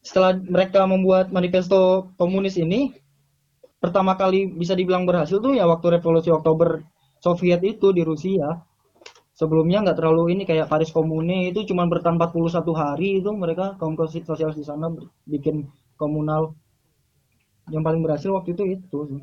Setelah 0.07 0.39
mereka 0.39 0.87
membuat 0.87 1.35
manifesto 1.35 2.15
komunis 2.15 2.55
ini, 2.55 2.95
pertama 3.85 4.13
kali 4.21 4.41
bisa 4.63 4.73
dibilang 4.81 5.05
berhasil 5.09 5.37
tuh 5.45 5.53
ya 5.59 5.65
waktu 5.73 5.87
revolusi 6.01 6.31
Oktober 6.39 6.81
Soviet 7.25 7.61
itu 7.73 7.87
di 7.97 8.03
Rusia. 8.11 8.49
Sebelumnya 9.41 9.79
nggak 9.85 9.99
terlalu 9.99 10.25
ini 10.33 10.43
kayak 10.51 10.71
Paris 10.73 10.91
Komune 10.95 11.51
itu 11.51 11.61
cuma 11.69 11.83
bertahan 11.91 12.17
41 12.21 12.73
hari 12.83 13.09
itu 13.19 13.31
mereka 13.43 13.75
kaum 13.81 13.95
sosialis 14.31 14.57
di 14.61 14.65
sana 14.71 14.87
bikin 15.27 15.57
komunal. 16.01 16.55
Yang 17.75 17.83
paling 17.87 18.01
berhasil 18.05 18.31
waktu 18.37 18.51
itu 18.55 18.65
itu 18.79 18.99
sih. 19.11 19.23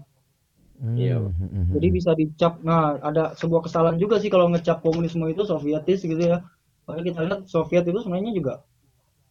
Iya. 0.81 1.17
Hmm, 1.21 1.33
hmm, 1.37 1.49
hmm, 1.53 1.65
Jadi 1.77 1.87
hmm. 1.87 1.95
bisa 1.97 2.11
dicap. 2.17 2.53
Nah, 2.65 2.97
ada 2.99 3.23
sebuah 3.37 3.61
kesalahan 3.69 3.97
juga 4.01 4.17
sih 4.17 4.33
kalau 4.33 4.49
ngecap 4.49 4.81
komunisme 4.81 5.25
itu 5.29 5.45
Sovietis 5.45 6.01
gitu 6.01 6.19
ya. 6.21 6.41
Makanya 6.89 7.03
kita 7.07 7.19
lihat 7.29 7.39
Soviet 7.45 7.85
itu 7.85 7.99
sebenarnya 8.01 8.33
juga 8.33 8.53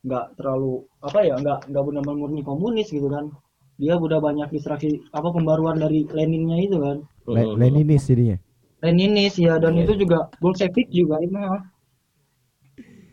nggak 0.07 0.27
terlalu 0.39 0.87
apa 1.05 1.19
ya, 1.29 1.35
nggak 1.43 1.59
nggak 1.69 1.83
benar-benar 1.85 2.17
murni 2.17 2.43
komunis 2.47 2.89
gitu 2.89 3.11
kan. 3.11 3.35
Dia 3.81 3.97
udah 3.97 4.21
banyak 4.21 4.53
distraksi 4.53 5.01
apa 5.11 5.33
pembaruan 5.33 5.81
dari 5.81 6.05
Leninnya 6.05 6.57
itu 6.61 6.77
kan. 6.77 6.97
Le- 7.25 7.57
Leninis 7.57 8.05
jadinya 8.05 8.37
Leninis 8.85 9.35
ya 9.41 9.57
dan 9.57 9.77
itu 9.81 9.97
juga 9.97 10.29
Bolshevik 10.41 10.93
juga 10.93 11.17
mah. 11.33 11.65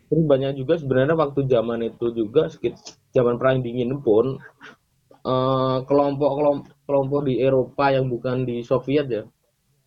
Terus 0.08 0.24
banyak 0.24 0.52
juga 0.56 0.80
sebenarnya 0.80 1.16
waktu 1.16 1.40
zaman 1.48 1.84
itu 1.84 2.06
juga 2.16 2.48
sekit 2.48 2.76
zaman 3.12 3.36
perang 3.36 3.60
dingin 3.60 4.00
pun 4.00 4.40
eh, 5.24 5.78
kelompok 5.88 6.30
kelompok 6.36 6.72
kelompok 6.88 7.20
di 7.28 7.34
Eropa 7.40 7.92
yang 7.92 8.08
bukan 8.08 8.48
di 8.48 8.64
Soviet 8.64 9.06
ya. 9.08 9.24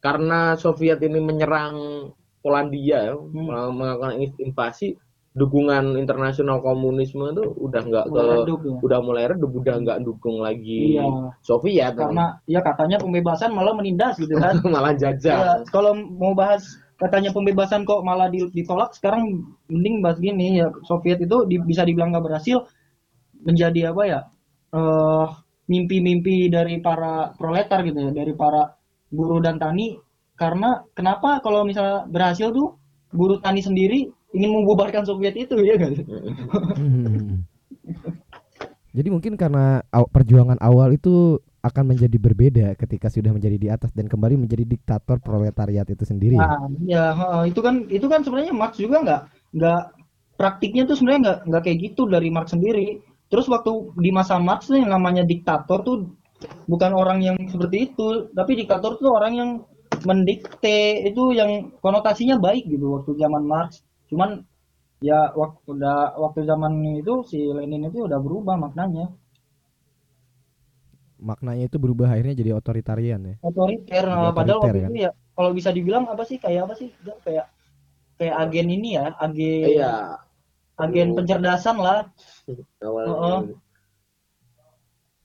Karena 0.02 0.58
Soviet 0.58 0.98
ini 1.06 1.22
menyerang 1.22 2.10
Polandia 2.42 3.14
ya, 3.14 3.14
melakukan 3.14 4.18
invasi, 4.42 4.98
dukungan 5.32 5.96
internasional 5.96 6.60
komunisme 6.60 7.32
itu 7.32 7.44
udah 7.56 7.82
nggak 7.88 8.06
ke 8.12 8.20
redup 8.20 8.60
ya. 8.68 8.76
udah 8.84 9.00
mulai 9.00 9.24
redup 9.32 9.52
udah 9.56 9.76
nggak 9.80 10.00
dukung 10.04 10.44
lagi 10.44 11.00
Iya. 11.00 11.32
Soviet 11.40 11.96
karena 11.96 12.36
ya 12.44 12.60
katanya 12.60 13.00
pembebasan 13.00 13.56
malah 13.56 13.72
menindas 13.72 14.20
gitu 14.20 14.36
kan 14.36 14.60
malah 14.76 14.92
Ya, 14.92 15.16
jajah 15.16 15.64
kalau 15.72 15.96
mau 15.96 16.36
bahas 16.36 16.76
katanya 17.00 17.32
pembebasan 17.32 17.88
kok 17.88 18.04
malah 18.04 18.28
di- 18.28 18.52
ditolak 18.52 18.92
sekarang 18.92 19.48
mending 19.72 20.04
bahas 20.04 20.20
gini 20.20 20.60
ya 20.60 20.68
Soviet 20.84 21.24
itu 21.24 21.48
di- 21.48 21.64
bisa 21.64 21.88
dibilang 21.88 22.12
nggak 22.12 22.26
berhasil 22.28 22.68
menjadi 23.42 23.96
apa 23.96 24.04
ya 24.04 24.20
eh 24.76 25.26
mimpi-mimpi 25.72 26.52
dari 26.52 26.84
para 26.84 27.32
proletar 27.40 27.88
gitu 27.88 28.00
ya 28.04 28.12
dari 28.12 28.36
para 28.36 28.76
buruh 29.08 29.40
dan 29.40 29.56
tani 29.56 29.96
karena 30.36 30.84
kenapa 30.92 31.40
kalau 31.40 31.64
misalnya 31.64 32.04
berhasil 32.06 32.52
tuh 32.52 32.76
buruh 33.16 33.40
tani 33.40 33.64
sendiri 33.64 34.12
ingin 34.32 34.52
membubarkan 34.52 35.04
Soviet 35.04 35.36
itu 35.36 35.56
ya 35.64 35.76
kan 35.80 35.92
Hmm. 36.78 37.44
Jadi 38.92 39.08
mungkin 39.08 39.40
karena 39.40 39.80
aw- 39.88 40.08
perjuangan 40.12 40.60
awal 40.60 40.92
itu 40.92 41.40
akan 41.62 41.96
menjadi 41.96 42.18
berbeda 42.18 42.68
ketika 42.76 43.08
sudah 43.08 43.32
menjadi 43.32 43.58
di 43.58 43.68
atas 43.72 43.94
dan 43.94 44.10
kembali 44.10 44.36
menjadi 44.36 44.66
diktator 44.66 45.22
proletariat 45.22 45.88
itu 45.88 46.04
sendiri. 46.04 46.36
Nah, 46.36 46.68
ya 46.84 47.14
itu 47.46 47.62
kan 47.62 47.88
itu 47.88 48.10
kan 48.12 48.26
sebenarnya 48.26 48.52
Marx 48.52 48.82
juga 48.82 49.00
nggak 49.06 49.22
nggak 49.56 49.82
praktiknya 50.36 50.84
tuh 50.90 50.98
sebenarnya 50.98 51.22
nggak 51.22 51.40
nggak 51.48 51.62
kayak 51.64 51.78
gitu 51.88 52.02
dari 52.10 52.28
Marx 52.34 52.52
sendiri. 52.52 53.00
Terus 53.32 53.48
waktu 53.48 53.72
di 53.96 54.12
masa 54.12 54.42
Marx 54.42 54.68
yang 54.74 54.92
namanya 54.92 55.24
diktator 55.24 55.86
tuh 55.88 56.12
bukan 56.68 56.92
orang 56.92 57.22
yang 57.24 57.38
seperti 57.48 57.94
itu, 57.94 58.34
tapi 58.34 58.58
diktator 58.58 58.98
tuh 58.98 59.14
orang 59.14 59.34
yang 59.38 59.50
mendikte 60.04 61.06
itu 61.06 61.32
yang 61.38 61.70
konotasinya 61.80 62.42
baik 62.42 62.66
gitu 62.68 63.00
waktu 63.00 63.16
zaman 63.22 63.46
Marx. 63.46 63.86
Cuman 64.12 64.30
ya 65.02 65.20
waktu 65.34 65.66
udah 65.74 66.14
waktu 66.24 66.40
zaman 66.46 66.74
itu 67.02 67.14
si 67.26 67.40
Lenin 67.58 67.90
itu 67.90 68.06
udah 68.08 68.20
berubah 68.22 68.56
maknanya 68.60 69.06
Maknanya 71.22 71.70
itu 71.70 71.78
berubah 71.78 72.10
akhirnya 72.10 72.34
jadi 72.34 72.52
otoritarian 72.58 73.22
ya. 73.22 73.36
otoriter. 73.46 74.04
Nah, 74.10 74.34
padahal 74.34 74.60
waktu 74.66 74.78
kan? 74.86 74.92
itu 74.92 74.96
ya 75.06 75.12
kalau 75.38 75.50
bisa 75.54 75.70
dibilang 75.70 76.06
apa 76.10 76.24
sih 76.26 76.38
kayak 76.42 76.62
apa 76.66 76.74
sih? 76.78 76.90
Dia 77.06 77.16
Kayak 77.26 77.46
kayak 78.18 78.36
agen 78.42 78.68
ini 78.70 78.90
ya, 78.98 79.06
agen 79.18 79.66
iya 79.78 79.92
agen 80.82 81.08
pencerdasan 81.18 81.78
lah. 81.78 82.00
awalnya 82.82 83.38
Heeh. 83.38 83.40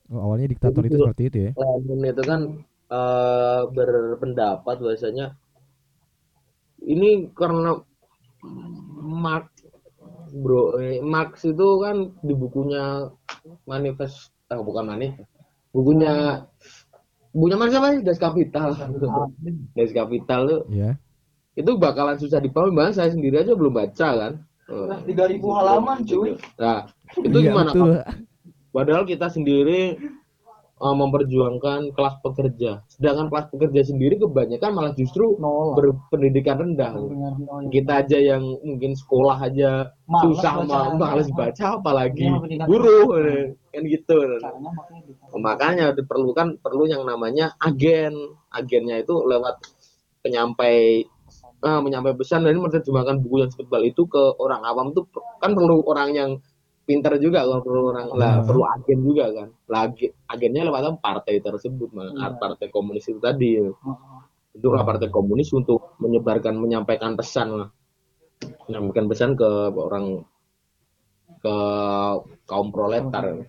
Oh, 0.07 0.19
awalnya 0.23 0.47
diktator 0.55 0.83
itu 0.87 0.95
Betul. 0.95 1.03
seperti 1.03 1.23
itu 1.27 1.37
ya. 1.49 1.51
Lenin 1.57 2.01
itu 2.13 2.23
kan 2.23 2.41
eh, 2.93 3.61
berpendapat 3.75 4.75
bahwasanya 4.79 5.25
ini 6.93 7.09
karena 7.33 7.81
Marx 8.97 9.45
bro 10.31 10.77
eh, 10.77 10.99
Marx 10.99 11.43
itu 11.43 11.67
kan 11.79 11.95
di 12.21 12.33
bukunya 12.33 13.07
manifest 13.63 14.29
ah 14.47 14.59
bukan 14.59 14.87
manifest 14.87 15.27
bukunya 15.71 16.43
bukunya 17.31 17.57
Marx 17.57 17.71
apa 17.73 17.87
sih 17.93 18.01
Das 18.01 18.19
Kapital 18.19 18.69
Das 19.73 19.91
Kapital 19.97 20.41
tuh 20.45 20.61
Ya. 20.69 20.95
itu 21.53 21.71
bakalan 21.75 22.15
susah 22.15 22.37
dipahami 22.37 22.73
bahkan 22.73 22.93
saya 22.95 23.09
sendiri 23.09 23.41
aja 23.41 23.53
belum 23.53 23.73
baca 23.73 24.09
kan 24.13 24.33
Eh, 24.67 25.15
3000 25.15 25.39
halaman 25.39 26.03
cuy. 26.03 26.35
nah 26.59 26.83
itu 27.15 27.37
Iya, 27.39 27.55
gimana 27.55 27.71
betul. 27.71 27.91
Padahal 28.67 29.03
kita 29.07 29.31
sendiri 29.31 29.95
uh, 30.77 30.95
memperjuangkan 30.95 31.93
kelas 31.93 32.15
pekerja. 32.21 32.81
Sedangkan 32.89 33.27
kelas 33.29 33.47
pekerja 33.49 33.81
sendiri 33.83 34.17
kebanyakan 34.17 34.71
malah 34.73 34.93
justru 34.93 35.37
Nol. 35.37 35.73
berpendidikan 35.77 36.57
rendah. 36.61 36.93
Kita 37.69 38.05
aja 38.05 38.17
yang 38.17 38.43
mungkin 38.61 38.93
sekolah 38.93 39.37
aja 39.41 39.91
Males 40.05 40.23
susah 40.37 40.53
baca. 40.63 40.93
ma- 40.93 40.95
males 40.95 41.29
baca 41.33 41.65
apalagi 41.77 42.29
Iya, 42.29 42.65
buruh 42.69 43.07
eh, 43.21 43.57
kan 43.73 43.83
gitu. 43.83 44.17
Makanya 44.41 44.99
gitu. 45.05 45.21
Makanya 45.37 45.85
diperlukan 45.93 46.47
perlu 46.61 46.85
yang 46.85 47.03
namanya 47.03 47.57
agen. 47.59 48.13
Agennya 48.49 49.01
itu 49.01 49.13
lewat 49.25 49.59
penyampai 50.21 51.05
ah, 51.61 51.81
menyampai 51.81 52.13
pesan 52.13 52.45
dan 52.45 52.57
menerjemahkan 52.57 53.17
buku 53.21 53.41
yang 53.45 53.51
setebal 53.51 53.81
itu 53.81 54.05
ke 54.05 54.23
orang 54.37 54.61
awam 54.61 54.93
tuh 54.93 55.09
kan 55.41 55.53
perlu 55.57 55.81
orang 55.85 56.09
yang 56.13 56.31
pintar 56.87 57.19
juga 57.19 57.43
kan 57.43 57.59
perlu 57.59 57.91
orang 57.91 58.07
lah 58.15 58.33
Ah. 58.39 58.43
perlu 58.47 58.63
agen 58.63 58.99
juga 59.03 59.25
kan 59.35 59.49
lagi 59.67 60.07
agennya 60.31 60.71
lewat 60.71 61.03
partai 61.03 61.43
tersebut 61.43 61.91
Mang. 61.91 62.15
Iya. 62.15 62.39
partai 62.39 62.71
komunis 62.71 63.05
itu 63.11 63.19
tadi 63.19 63.59
Heeh. 63.59 64.19
itulah 64.55 64.87
partai 64.87 65.11
komunis 65.11 65.51
untuk 65.51 65.99
menyebarkan 65.99 66.55
menyampaikan 66.55 67.19
pesan 67.19 67.47
lah 67.59 67.69
menyampaikan 68.71 69.05
pesan 69.11 69.29
ke 69.35 69.49
orang 69.75 70.23
ke 71.43 71.55
kaum 72.47 72.71
proletar 72.71 73.43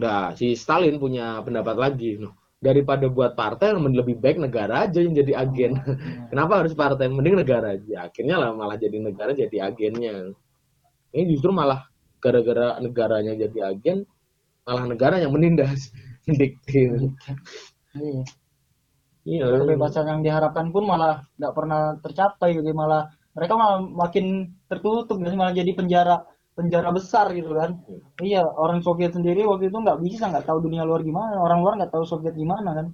Nah, 0.00 0.32
si 0.32 0.56
Stalin 0.56 0.96
punya 0.96 1.44
pendapat 1.44 1.76
lagi. 1.76 2.16
Daripada 2.56 3.04
buat 3.10 3.36
partai, 3.36 3.76
lebih 3.76 4.16
baik 4.16 4.40
negara 4.40 4.88
aja 4.88 4.96
yang 5.02 5.12
jadi 5.12 5.44
agen. 5.44 5.76
Kenapa 6.32 6.64
harus 6.64 6.72
partai? 6.72 7.10
Mending 7.10 7.36
negara 7.44 7.76
aja. 7.76 8.08
Akhirnya 8.08 8.40
lah 8.40 8.54
malah 8.56 8.80
jadi 8.80 8.96
negara 8.96 9.36
jadi 9.36 9.68
agennya. 9.68 10.32
Ini 11.12 11.22
justru 11.28 11.52
malah 11.52 11.89
gara-gara 12.22 12.78
negaranya 12.84 13.32
jadi 13.34 13.58
agen, 13.74 13.98
malah 14.66 14.84
negara 14.92 15.16
yang 15.22 15.32
menindas. 15.36 15.90
Diktir. 16.40 17.10
Iya. 17.96 18.22
Iya. 19.28 19.44
Kebebasan 19.62 20.06
yang 20.08 20.20
diharapkan 20.26 20.72
pun 20.74 20.84
malah 20.88 21.24
nggak 21.36 21.54
pernah 21.56 21.80
tercapai 22.04 22.56
gitu 22.56 22.70
malah 22.72 23.02
mereka 23.36 23.54
malah 23.60 23.78
makin 23.82 24.24
tertutup 24.70 25.16
gitu, 25.20 25.36
malah 25.38 25.54
jadi 25.54 25.70
penjara 25.76 26.24
penjara 26.56 26.90
besar 26.92 27.26
gitu 27.36 27.50
kan. 27.56 27.70
Iya, 28.20 28.44
orang 28.44 28.80
Soviet 28.84 29.12
sendiri 29.16 29.40
waktu 29.48 29.70
itu 29.70 29.78
nggak 29.80 30.00
bisa 30.04 30.28
nggak 30.30 30.44
tahu 30.48 30.58
dunia 30.66 30.82
luar 30.88 31.00
gimana, 31.08 31.40
orang 31.40 31.58
luar 31.62 31.74
nggak 31.78 31.92
tahu 31.94 32.04
Soviet 32.08 32.34
gimana 32.36 32.70
kan. 32.78 32.86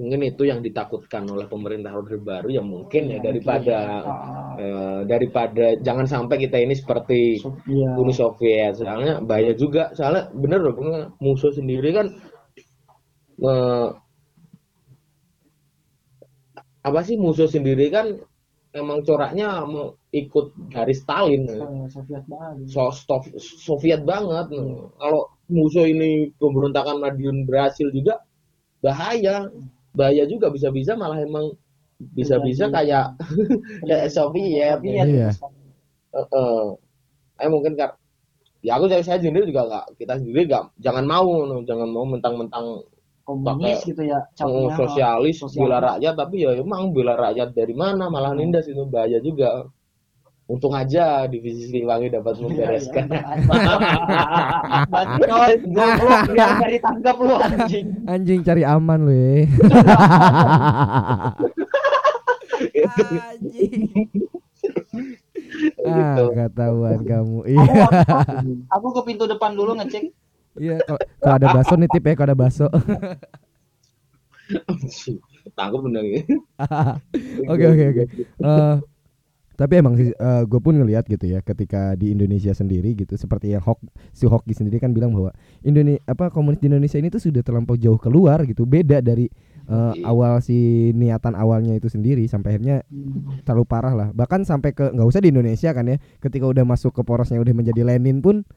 Mungkin 0.00 0.20
itu 0.24 0.48
yang 0.48 0.64
ditakutkan 0.64 1.28
oleh 1.28 1.44
pemerintah 1.44 1.92
Orde 1.92 2.16
Baru 2.16 2.48
ya 2.48 2.64
mungkin 2.64 3.12
ya 3.12 3.18
daripada 3.20 3.76
Ah, 4.00 4.56
eh, 4.56 5.00
daripada 5.04 5.76
jangan 5.76 6.08
sampai 6.08 6.40
kita 6.40 6.56
ini 6.56 6.72
seperti 6.72 7.36
Iya. 7.68 8.00
Uni 8.00 8.12
Soviet. 8.16 8.80
Soalnya 8.80 9.20
bahaya 9.20 9.52
juga. 9.52 9.92
Soalnya 9.92 10.32
bener 10.32 10.64
loh 10.64 10.74
musuh 11.20 11.52
sendiri 11.52 11.92
kan 11.92 12.06
eh, 13.44 13.88
apa 16.80 17.00
sih 17.04 17.20
musuh 17.20 17.44
sendiri 17.44 17.92
kan 17.92 18.16
emang 18.72 19.04
coraknya 19.04 19.68
mau 19.68 19.92
ikut 20.16 20.56
garis 20.72 21.04
Stalin. 21.04 21.44
Soviet 21.92 22.24
banget. 22.24 22.72
so, 22.72 22.88
Sof- 22.88 23.36
Soviet 23.36 24.00
banget. 24.08 24.48
Kalau 24.96 25.22
musuh 25.52 25.84
ini 25.84 26.32
pemberontakan 26.40 27.04
Madiun 27.04 27.44
berhasil 27.44 27.84
juga 27.92 28.16
bahaya 28.80 29.44
bahaya 29.94 30.24
juga 30.26 30.48
bisa-bisa 30.50 30.94
malah 30.94 31.18
emang 31.22 31.54
bisa-bisa 32.16 32.70
kayak 32.72 33.16
kayak 33.88 34.08
Soviet 34.14 34.78
Soviet. 34.80 35.06
Iya. 35.06 35.30
Heeh. 36.16 36.62
Eh 37.40 37.48
mungkin 37.48 37.76
kar 37.76 37.96
ya 38.60 38.76
aku 38.76 38.92
saya, 38.92 39.00
saya 39.00 39.18
sendiri 39.20 39.48
juga 39.48 39.64
nggak 39.68 39.86
kita 39.96 40.20
sendiri 40.20 40.44
nggak 40.48 40.64
jangan 40.84 41.04
mau 41.08 41.48
no, 41.48 41.64
jangan 41.64 41.88
mau 41.88 42.04
mentang-mentang 42.04 42.84
Komunis 43.20 43.86
gitu 43.86 44.02
ya, 44.02 44.18
oh, 44.42 44.66
capnya. 44.66 44.74
sosialis, 44.74 45.36
Sosialis. 45.38 45.62
bela 45.62 45.78
rakyat 45.78 46.14
tapi 46.18 46.42
ya 46.42 46.50
emang 46.58 46.90
bela 46.90 47.14
rakyat 47.14 47.54
dari 47.54 47.74
mana 47.78 48.10
malah 48.10 48.34
nindas 48.34 48.66
itu 48.66 48.82
bahaya 48.90 49.22
juga 49.22 49.70
untung 50.50 50.74
aja 50.74 51.30
divisi 51.30 51.70
Siliwangi 51.70 52.10
dapat 52.10 52.42
membereskan 52.42 53.06
Berarti 54.90 55.20
kawan 55.22 55.60
goblok 55.70 56.20
biar 56.34 56.48
nggak 56.58 56.70
ditangkap 56.74 57.16
lu 57.22 57.34
anjing. 57.38 57.86
Anjing 58.10 58.40
cari 58.42 58.62
aman 58.66 58.98
lu 59.06 59.14
ya. 59.14 59.46
Anjing. 63.30 63.86
ah, 65.80 65.94
Gitu. 65.94 66.24
ketahuan 66.34 67.00
kamu. 67.06 67.38
Aku, 67.40 67.48
Iya. 67.48 67.64
aku, 67.86 68.50
aku 68.68 68.86
ke 68.90 69.02
pintu 69.06 69.24
depan 69.26 69.54
dulu 69.54 69.78
ngecek. 69.78 70.10
Iya, 70.58 70.82
kalau 71.22 71.36
ada 71.38 71.48
bakso 71.54 71.74
nitip 71.78 72.02
ya, 72.02 72.12
kalau 72.18 72.26
ada 72.26 72.36
bakso. 72.36 72.66
tangkap 75.54 75.78
bener 75.86 76.02
ya 76.04 76.20
Oke 77.54 77.64
oke 77.70 77.84
oke. 77.94 78.04
Eh, 79.60 79.68
tapi 79.68 79.76
emang 79.76 79.92
sih 79.92 80.08
gue 80.48 80.60
pun 80.64 80.72
ngelihat 80.72 81.04
gitu 81.04 81.28
ya 81.28 81.44
ketika 81.44 81.92
di 81.92 82.16
Indonesia 82.16 82.56
sendiri 82.56 82.96
gitu 82.96 83.12
seperti 83.20 83.52
yang 83.52 83.60
Hok 83.60 83.76
si 84.16 84.24
Hoki 84.24 84.56
sendiri 84.56 84.80
kan 84.80 84.96
bilang 84.96 85.12
bahwa 85.12 85.36
Indonesia 85.60 86.00
apa 86.08 86.32
komunis 86.32 86.64
di 86.64 86.72
Indonesia 86.72 86.96
ini 86.96 87.12
tuh 87.12 87.20
sudah 87.20 87.44
terlampau 87.44 87.76
jauh 87.76 88.00
keluar 88.00 88.40
gitu 88.48 88.64
beda 88.64 89.04
dari 89.04 89.28
eh, 89.68 89.92
Iya. 90.00 90.08
awal 90.08 90.40
si 90.40 90.90
niatan 90.96 91.36
awalnya 91.36 91.76
itu 91.76 91.92
sendiri 91.92 92.24
sampai 92.24 92.56
akhirnya 92.56 92.80
terlalu 93.44 93.64
parah 93.68 93.92
lah 93.92 94.08
bahkan 94.16 94.48
sampai 94.48 94.72
ke 94.72 94.96
nggak 94.96 95.04
usah 95.06 95.20
di 95.20 95.28
Indonesia 95.28 95.76
kan 95.76 95.84
ya 95.84 96.00
ketika 96.24 96.48
udah 96.48 96.64
masuk 96.64 96.96
ke 96.96 97.04
porosnya 97.04 97.36
udah 97.36 97.52
menjadi 97.52 97.84
Lenin 97.84 98.24
pun 98.24 98.48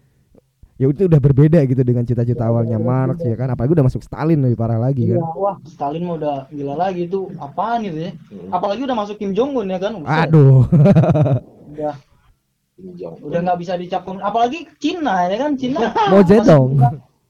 ya 0.83 0.91
itu 0.91 1.07
udah 1.07 1.15
berbeda 1.17 1.63
gitu 1.63 1.79
dengan 1.79 2.03
cita-cita 2.03 2.43
awalnya 2.43 2.75
Marx 2.75 3.23
ya 3.23 3.33
kan 3.33 3.47
apalagi 3.47 3.71
udah 3.71 3.87
masuk 3.87 4.03
Stalin 4.03 4.43
lebih 4.43 4.59
parah 4.59 4.75
lagi 4.75 5.07
Iya, 5.07 5.15
kan 5.15 5.23
wah, 5.33 5.55
Stalin 5.63 6.03
mah 6.03 6.15
udah 6.19 6.35
gila 6.51 6.75
lagi 6.75 7.07
tuh. 7.07 7.31
Apaan 7.39 7.87
gitu 7.87 7.99
ya? 8.03 8.11
Apalagi 8.51 8.83
udah 8.83 8.97
masuk 8.97 9.15
Kim 9.15 9.31
Jong 9.31 9.55
Un 9.55 9.71
ya 9.71 9.79
kan? 9.79 9.95
Aduh 10.03 10.67
udah 11.71 11.93
Kim 12.75 12.89
Jong 12.93 13.15
Un. 13.17 13.31
udah 13.31 13.39
nggak 13.41 13.59
bisa 13.59 13.73
dicap 13.75 14.03
komunis. 14.03 14.27
apalagi 14.27 14.59
Cina 14.75 15.23
ya 15.25 15.37
kan 15.39 15.55
Cina 15.55 15.95
Mau 16.11 16.19
Zedong. 16.21 16.75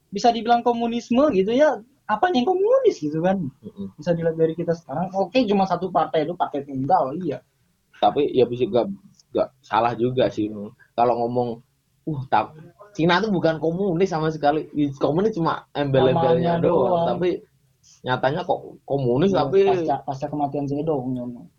bisa- 0.10 0.34
dibilang 0.34 0.62
komunisme 0.62 1.30
gitu 1.32 1.54
ya 1.54 1.78
apa 2.04 2.28
yang 2.30 2.44
komunis 2.44 2.98
gitu 2.98 3.18
kan 3.20 3.40
Mm-mm. 3.40 3.96
bisa 3.96 4.12
dilihat 4.12 4.36
dari 4.36 4.54
kita 4.54 4.74
sekarang 4.74 5.08
oke 5.10 5.34
cuma 5.44 5.64
satu 5.64 5.88
partai 5.88 6.22
itu 6.22 6.34
partai 6.34 6.62
tunggal 6.62 7.16
iya 7.18 7.40
tapi 7.98 8.28
ya 8.30 8.44
bisa 8.44 8.68
gak, 8.68 8.92
gak 9.32 9.50
salah 9.60 9.96
juga 9.96 10.28
sih 10.28 10.52
kalau 10.94 11.16
ngomong 11.18 11.50
uh 12.04 12.22
tak 12.28 12.52
Cina 12.94 13.18
tuh 13.18 13.30
bukan 13.30 13.58
komunis 13.58 14.08
sama 14.08 14.30
sekali 14.30 14.70
komunis 14.96 15.34
cuma 15.34 15.66
embel-embelnya 15.74 16.58
doang. 16.58 16.94
doang. 16.94 17.06
tapi 17.10 17.30
nyatanya 18.00 18.42
kok 18.42 18.60
komunis 18.84 19.30
Iya, 19.30 19.40
tapi 19.44 19.60
pasca, 19.66 19.96
pasca 20.04 20.26
kematian 20.28 20.66
Zedong 20.66 21.12
nyono. 21.12 21.50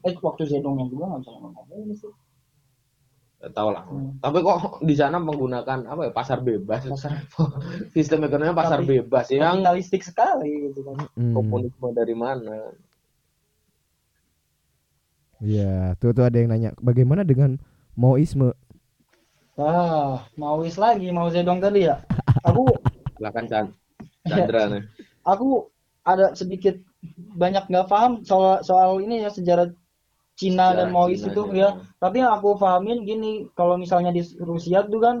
eh 0.00 0.12
waktu 0.14 0.44
Zedongnya 0.44 0.86
juga 0.86 1.08
nggak 1.08 1.20
bisa 1.20 1.30
ngomong 1.32 1.52
komunis 1.56 1.98
sih 1.98 2.12
tahu 3.46 3.68
lah 3.70 3.84
Hmm. 3.84 4.16
tapi 4.18 4.40
kok 4.40 4.56
di 4.80 4.94
sana 4.94 5.16
menggunakan 5.18 5.84
apa 5.84 6.00
ya 6.02 6.12
pasar 6.12 6.40
bebas 6.40 6.80
pasar 6.86 7.12
sistem 7.92 8.24
ekonominya 8.24 8.52
pasar 8.54 8.80
Tapi- 8.80 8.88
bebas 9.00 9.26
yang 9.28 9.60
kapitalistik 9.60 10.00
sekali 10.00 10.68
gitu 10.68 10.80
kan 10.82 10.96
Hmm. 11.12 11.32
komunisme 11.34 11.88
dari 11.90 12.12
mana 12.14 12.72
Iya, 15.40 15.92
tuh 15.94 16.14
tuh 16.14 16.24
ada 16.24 16.36
yang 16.36 16.48
nanya, 16.48 16.72
bagaimana 16.78 17.20
dengan 17.20 17.60
Maoisme? 17.94 18.56
Ah 19.60 20.26
Maois 20.34 20.74
lagi 20.74 21.08
mau 21.14 21.30
Zedong 21.30 21.62
tadi 21.62 21.86
ya? 21.86 22.02
Aku 22.44 22.66
silakan 23.18 23.44
Chan. 23.46 23.66
Chandra 24.30 24.62
nih. 24.70 24.82
Aku 25.24 25.70
ada 26.04 26.34
sedikit 26.36 26.76
banyak 27.36 27.68
nggak 27.68 27.88
paham 27.88 28.24
soal 28.24 28.60
soal 28.64 29.00
ini 29.00 29.24
ya 29.24 29.30
sejarah 29.32 29.72
Cina 30.34 30.74
dan 30.74 30.90
Sejarah 30.90 30.92
Maois 30.92 31.22
Cina 31.22 31.30
itu 31.32 31.42
ya. 31.54 31.58
ya. 31.58 31.68
Tapi 32.02 32.16
yang 32.20 32.32
aku 32.34 32.58
pahamin 32.58 33.06
gini 33.06 33.46
kalau 33.54 33.78
misalnya 33.78 34.10
di 34.10 34.22
Rusia 34.42 34.82
tuh 34.84 35.00
kan 35.00 35.16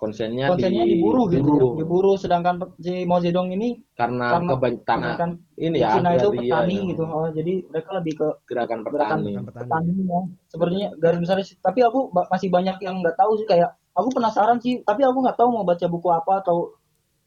konsennya, 0.00 0.48
konsennya 0.48 0.88
diburu 0.88 1.28
gitu 1.28 1.44
diburu. 1.44 1.68
diburu 1.76 2.12
sedangkan 2.16 2.56
si 2.80 3.04
Mao 3.04 3.20
Zedong 3.20 3.52
ini 3.52 3.76
karena, 3.92 4.40
Karena- 4.40 4.50
keban- 4.56 4.80
tanah 4.82 5.12
kan 5.14 5.30
ini 5.54 5.76
di 5.76 5.84
ya 5.84 5.92
Cina 5.92 6.16
itu 6.16 6.32
agraria 6.32 6.48
petani 6.48 6.72
ya. 6.74 6.88
gitu 6.88 7.02
oh, 7.04 7.28
jadi 7.28 7.52
mereka 7.68 7.90
lebih 8.00 8.12
ke 8.16 8.26
gerakan 8.48 8.78
gerakan 8.80 9.18
petani 9.20 9.30
petani 9.44 9.92
ya. 10.00 10.20
sebenarnya 10.48 10.86
garis 10.96 11.20
besar 11.20 11.36
sih. 11.44 11.60
tapi 11.60 11.84
aku 11.84 12.08
ba- 12.08 12.24
masih 12.26 12.48
banyak 12.48 12.80
yang 12.80 12.96
nggak 12.98 13.12
tahu 13.14 13.36
sih 13.36 13.44
kayak 13.44 13.76
aku 13.92 14.08
penasaran 14.10 14.56
sih 14.56 14.80
tapi 14.80 15.04
aku 15.04 15.20
nggak 15.20 15.36
tahu 15.36 15.48
mau 15.52 15.68
baca 15.68 15.84
buku 15.84 16.08
apa 16.08 16.40
atau 16.40 16.72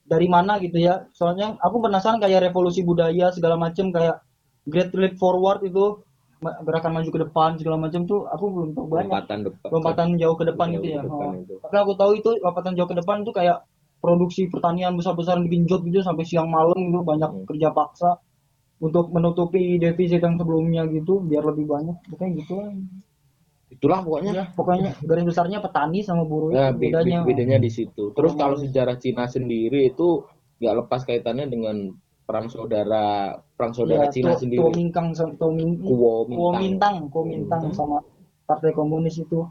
dari 0.04 0.26
mana 0.26 0.58
gitu 0.58 0.82
ya 0.82 1.06
soalnya 1.14 1.54
aku 1.62 1.78
penasaran 1.78 2.18
kayak 2.18 2.50
revolusi 2.50 2.82
budaya 2.82 3.30
segala 3.30 3.54
macem 3.56 3.94
kayak 3.94 4.18
Great 4.66 4.90
Leap 4.92 5.16
Forward 5.16 5.62
itu 5.62 6.02
gerakan 6.44 6.92
maju 6.94 7.10
ke 7.10 7.20
depan 7.22 7.50
segala 7.56 7.78
macam 7.80 8.02
tuh 8.04 8.20
aku 8.26 8.46
belum 8.48 8.70
tahu 8.72 8.86
banyak 8.88 9.08
lompatan 9.08 9.40
depan 9.44 9.68
lompatan 9.70 10.08
jauh 10.16 10.36
ke 10.36 10.46
depan 10.46 10.68
Jauh 10.68 10.76
gitu 10.76 10.88
ya 10.90 11.02
depan 11.02 11.30
Oh. 11.30 11.40
itu. 11.40 11.54
tapi 11.60 11.76
aku 11.78 11.94
tahu 11.94 12.12
itu 12.14 12.30
lompatan 12.38 12.74
jauh 12.74 12.86
ke 12.86 12.96
depan 12.96 13.18
tuh 13.22 13.32
kayak 13.32 13.58
produksi 13.98 14.42
pertanian 14.46 14.94
besar-besaran 14.94 15.44
digenjot 15.44 15.82
gitu 15.84 16.00
sampai 16.00 16.24
siang 16.24 16.48
malam 16.48 16.76
gitu 16.76 17.00
banyak 17.02 17.30
Hmm. 17.30 17.46
kerja 17.46 17.72
paksa 17.72 18.20
untuk 18.78 19.10
menutupi 19.10 19.78
defisit 19.78 20.20
yang 20.20 20.36
sebelumnya 20.36 20.84
gitu 20.86 21.20
biar 21.20 21.44
lebih 21.46 21.66
banyak 21.66 21.96
pokoknya 22.06 22.32
gitu 22.38 22.54
lah 22.58 22.72
itulah 23.70 24.00
pokoknya 24.02 24.32
ya 24.34 24.46
pokoknya 24.52 24.92
garis 25.02 25.26
besarnya 25.26 25.58
petani 25.58 26.00
sama 26.00 26.24
buruh 26.24 26.52
Nah, 26.52 26.70
bedanya 26.72 27.24
be- 27.24 27.32
bedanya 27.32 27.58
di 27.58 27.68
situ. 27.68 28.12
Terus 28.12 28.34
kalau 28.34 28.54
sejarah 28.54 28.96
Cina 28.96 29.26
sendiri 29.26 29.88
itu 29.88 30.22
nggak 30.56 30.76
lepas 30.80 31.02
kaitannya 31.04 31.48
dengan 31.48 31.90
perang 32.34 32.50
saudara 32.50 33.38
perang 33.54 33.74
saudara 33.78 34.10
ya, 34.10 34.14
Cina 34.14 34.34
sendiri. 34.34 34.58
Tuoming 34.58 34.90
Kuomintang. 34.90 36.34
Kuomintang 36.34 36.96
Kuomintang 37.14 37.62
sama 37.78 38.02
partai 38.50 38.74
komunis 38.74 39.22
itu 39.22 39.46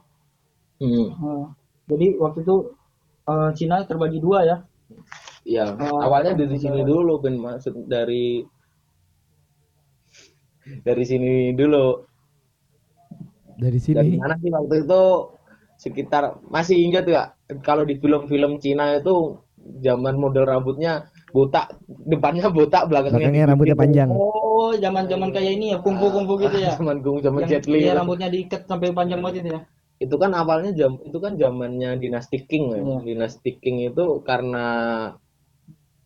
Hmm, 0.83 1.15
Nah, 1.15 1.55
jadi 1.87 2.19
waktu 2.19 2.43
itu 2.43 2.75
eh, 3.31 3.51
Cina 3.55 3.87
terbagi 3.87 4.19
dua 4.19 4.43
ya 4.43 4.57
ya, 5.47 5.79
Oh, 5.79 6.03
awalnya 6.03 6.35
dari 6.35 6.59
saudara. 6.59 6.59
sini 6.59 6.81
dulu 6.83 7.23
Ben 7.23 7.39
maksud 7.39 7.87
dari 7.87 8.43
dari 10.83 11.05
sini 11.07 11.55
dulu. 11.55 12.03
Dari 13.63 13.79
Dari 13.95 14.11
sini. 14.11 14.19
mana 14.19 14.35
sih 14.43 14.51
waktu 14.51 14.75
itu 14.83 15.03
sekitar 15.79 16.43
masih 16.51 16.77
ingat 16.83 17.07
ya 17.07 17.23
kalau 17.63 17.87
di 17.87 17.95
film-film 18.03 18.59
Cina 18.59 18.99
itu 18.99 19.39
zaman 19.83 20.19
model 20.19 20.47
rambutnya 20.51 21.12
botak, 21.33 21.81
depannya 21.89 22.53
botak, 22.53 22.87
belakangnya 22.93 23.19
Belakangnya 23.33 23.45
rambutnya 23.49 23.77
panjang. 23.77 24.09
oh 24.13 24.77
zaman 24.77 25.09
zaman 25.09 25.33
kayak 25.33 25.53
ini 25.57 25.73
ya 25.73 25.79
kungfu 25.81 26.07
kungfu 26.13 26.35
gitu 26.45 26.57
ya 26.61 26.73
Zaman 26.79 27.01
gung 27.01 27.19
zaman 27.25 27.49
Jet 27.49 27.65
Li. 27.67 27.89
iya, 27.89 27.97
rambutnya 27.97 28.29
diikat 28.29 28.69
sampai 28.69 28.93
panjang 28.93 29.25
banget 29.25 29.45
itu 29.45 29.51
ya 29.57 29.61
itu 30.03 30.19
kan 30.19 30.35
awalnya 30.35 30.75
jam 30.75 30.99
itu 31.07 31.15
kan 31.23 31.39
zamannya 31.39 31.95
dinasti 31.95 32.43
King 32.51 32.75
ya. 32.75 32.83
Iya. 32.83 32.97
Dinasti 33.07 33.51
King 33.63 33.87
itu 33.87 34.19
karena 34.27 34.67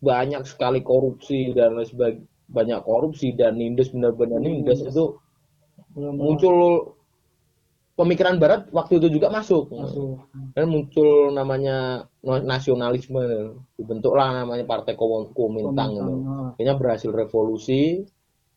banyak 0.04 0.44
sekali 0.44 0.84
korupsi 0.84 1.56
dan 1.56 1.80
lain 1.80 1.88
sebagainya 1.88 2.28
banyak 2.46 2.78
korupsi 2.86 3.34
dan 3.34 3.58
nindes 3.58 3.90
benar-benar 3.90 4.38
nindes 4.38 4.78
itu 4.86 5.18
belum 5.98 6.14
muncul 6.14 6.56
pemikiran 7.96 8.36
barat 8.36 8.68
waktu 8.70 9.00
itu 9.00 9.08
juga 9.18 9.32
masuk. 9.32 9.72
Masuk. 9.72 10.28
Dan 10.52 10.68
muncul 10.68 11.32
namanya 11.32 12.06
nasionalisme. 12.22 13.56
Dibentuklah 13.74 14.44
namanya 14.44 14.68
partai 14.68 14.94
Kuomintang 14.94 15.96
gitu. 15.96 16.14
Akhirnya 16.54 16.74
berhasil 16.76 17.10
revolusi. 17.10 18.04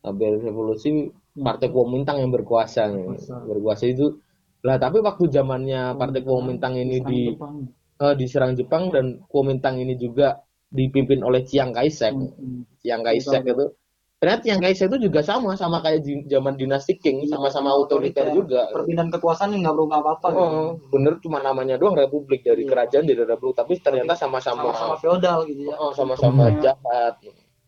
Habis 0.03 0.43
revolusi 0.43 1.11
partai 1.39 1.71
Kuomintang 1.71 2.19
yang 2.19 2.35
berkuasa. 2.35 2.91
Berkuasa. 2.91 3.35
berkuasa 3.47 3.83
itu. 3.87 4.19
Lah 4.59 4.75
tapi 4.75 4.99
waktu 4.99 5.31
zamannya 5.31 5.95
partai 5.95 6.21
Kuomintang 6.21 6.75
ini 6.75 6.99
di 6.99 7.31
Jepang. 7.31 7.71
eh, 7.99 8.13
diserang 8.19 8.59
Jepang 8.59 8.91
dan 8.91 9.23
Kuomintang 9.31 9.79
ini 9.79 9.95
juga 9.95 10.43
dipimpin 10.69 11.23
oleh 11.23 11.47
Chiang 11.47 11.71
Kai-shek. 11.71 12.13
Hmm. 12.13 12.67
Chiang 12.83 13.01
Kai-shek 13.01 13.41
itu 13.41 13.71
ternyata 14.19 14.43
Chiang 14.43 14.59
Kai-shek 14.59 14.91
itu 14.91 15.07
juga 15.07 15.23
sama 15.23 15.55
sama 15.55 15.79
kayak 15.79 16.03
di 16.03 16.27
zaman 16.27 16.59
dinasti 16.59 16.99
King 16.99 17.23
sama-sama 17.31 17.71
otoriter 17.71 18.35
juga. 18.35 18.67
Perpindahan 18.75 19.07
kekuasaan 19.15 19.55
yang 19.55 19.63
nggak 19.63 19.75
berubah 19.79 19.97
apa-apa 20.03 20.27
gitu. 20.35 20.43
Oh, 20.43 20.71
bener 20.91 21.13
cuma 21.23 21.39
namanya 21.39 21.79
doang 21.79 21.95
republik 21.95 22.43
dari 22.43 22.67
kerajaan 22.67 23.07
dari 23.07 23.23
republik 23.23 23.55
tapi 23.55 23.79
ternyata 23.79 24.19
sama-sama 24.19 24.75
sama-sama 24.75 24.95
feodal 24.99 25.47
gitu 25.47 25.71
ya. 25.71 25.75
Oh, 25.79 25.95
sama-sama 25.95 26.51
jahat. 26.59 27.15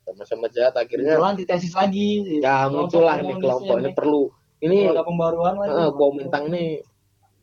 Sama-sama 0.04 0.45
jahat 0.52 0.76
akhirnya 0.76 1.16
Muncul 1.16 1.32
antitesis 1.39 1.72
lagi. 1.72 2.10
Ya 2.43 2.68
muncullah 2.68 3.16
ini 3.24 3.34
kelompok 3.39 3.76
ini 3.80 3.91
perlu 3.95 4.24
ini 4.60 4.78
ada 4.91 5.02
pembaruan 5.08 5.56
lagi 5.56 5.72
eh, 5.72 5.91
Kuomintang 5.95 6.43
ini 6.52 6.64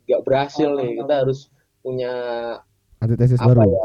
nggak 0.04 0.20
berhasil 0.20 0.68
nih. 0.76 1.00
kita 1.00 1.14
harus 1.24 1.48
punya 1.80 2.12
Antitesis 3.00 3.40
apa 3.40 3.56
baru. 3.56 3.72
ya 3.72 3.84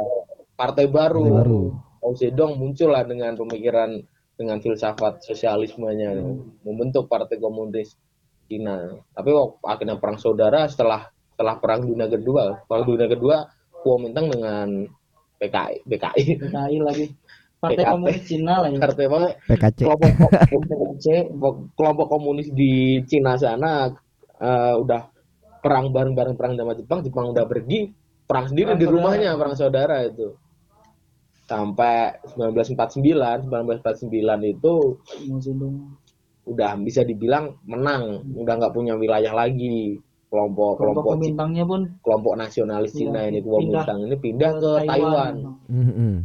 partai 0.59 0.85
baru. 0.91 1.23
Partai 1.23 1.37
baru. 1.47 1.63
Mao 2.03 2.11
Zedong 2.19 2.59
muncul 2.59 2.91
lah 2.91 3.07
dengan 3.07 3.39
pemikiran 3.39 4.03
dengan 4.33 4.57
filsafat 4.57 5.21
sosialismenya 5.23 6.17
membentuk 6.65 7.05
partai 7.05 7.37
komunis 7.37 7.93
Cina. 8.49 8.91
Tapi 9.13 9.29
waktu 9.31 9.57
akhirnya 9.65 9.95
perang 10.01 10.19
saudara 10.19 10.65
setelah 10.67 11.07
setelah 11.33 11.57
perang 11.57 11.85
dunia 11.85 12.05
kedua 12.05 12.61
perang 12.69 12.85
dunia 12.85 13.09
kedua 13.09 13.37
Kuomintang 13.83 14.31
dengan 14.31 14.87
PKI 15.41 15.83
PKI 15.85 16.23
PKI 16.39 16.77
lagi. 16.79 17.05
Partai 17.59 17.83
PKP. 17.83 17.91
Komunis 17.95 18.21
Cina 18.27 18.53
lah 18.59 18.69
ya 18.71 18.79
partai 18.79 19.05
apa? 19.07 19.17
PKC. 19.47 19.79
kelompok 19.87 20.09
kelompok 20.51 21.55
kelompok 21.75 22.07
komunis 22.11 22.47
di 22.51 22.99
Cina 23.07 23.39
sana 23.39 23.91
eh, 24.39 24.73
udah 24.79 25.01
perang 25.63 25.95
bareng-bareng 25.95 26.35
perang 26.35 26.59
sama 26.59 26.75
Jepang 26.75 26.99
Jepang 27.03 27.31
udah 27.31 27.47
pergi 27.47 27.87
perang 28.27 28.51
sendiri 28.51 28.75
Perang 28.75 28.79
di 28.79 28.85
saudara. 28.87 28.99
rumahnya 28.99 29.29
perang 29.39 29.55
saudara 29.55 29.95
itu 30.03 30.27
sampai 31.43 32.23
1949 32.39 33.51
1949 33.51 34.53
itu 34.53 34.73
udah 36.43 36.71
bisa 36.79 37.01
dibilang 37.07 37.55
menang. 37.63 38.23
Udah 38.35 38.53
nggak 38.59 38.73
punya 38.75 38.95
wilayah 38.95 39.31
lagi. 39.31 39.99
Kelompok 40.33 40.81
kelompok 40.81 41.05
kelompok 41.05 41.13
pemintangnya 41.21 41.63
pun 41.69 41.81
kelompok 42.01 42.33
nasionalis 42.41 42.97
Cina 42.97 43.21
Iya, 43.21 43.37
ini 43.37 43.39
pindah 43.45 43.53
Kuomintang 43.53 43.99
ini 44.01 44.15
pindah 44.17 44.51
ke 44.57 44.61
ke 44.65 44.71
Taiwan. 44.89 45.33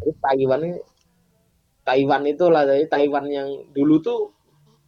Terus 0.01 0.17
Taiwan 0.25 0.61
ini 0.65 0.79
Taiwan 1.85 2.23
itulah 2.25 2.63
jadi 2.65 2.85
Taiwan 2.89 3.25
yang 3.29 3.49
dulu 3.77 4.01
tuh 4.01 4.33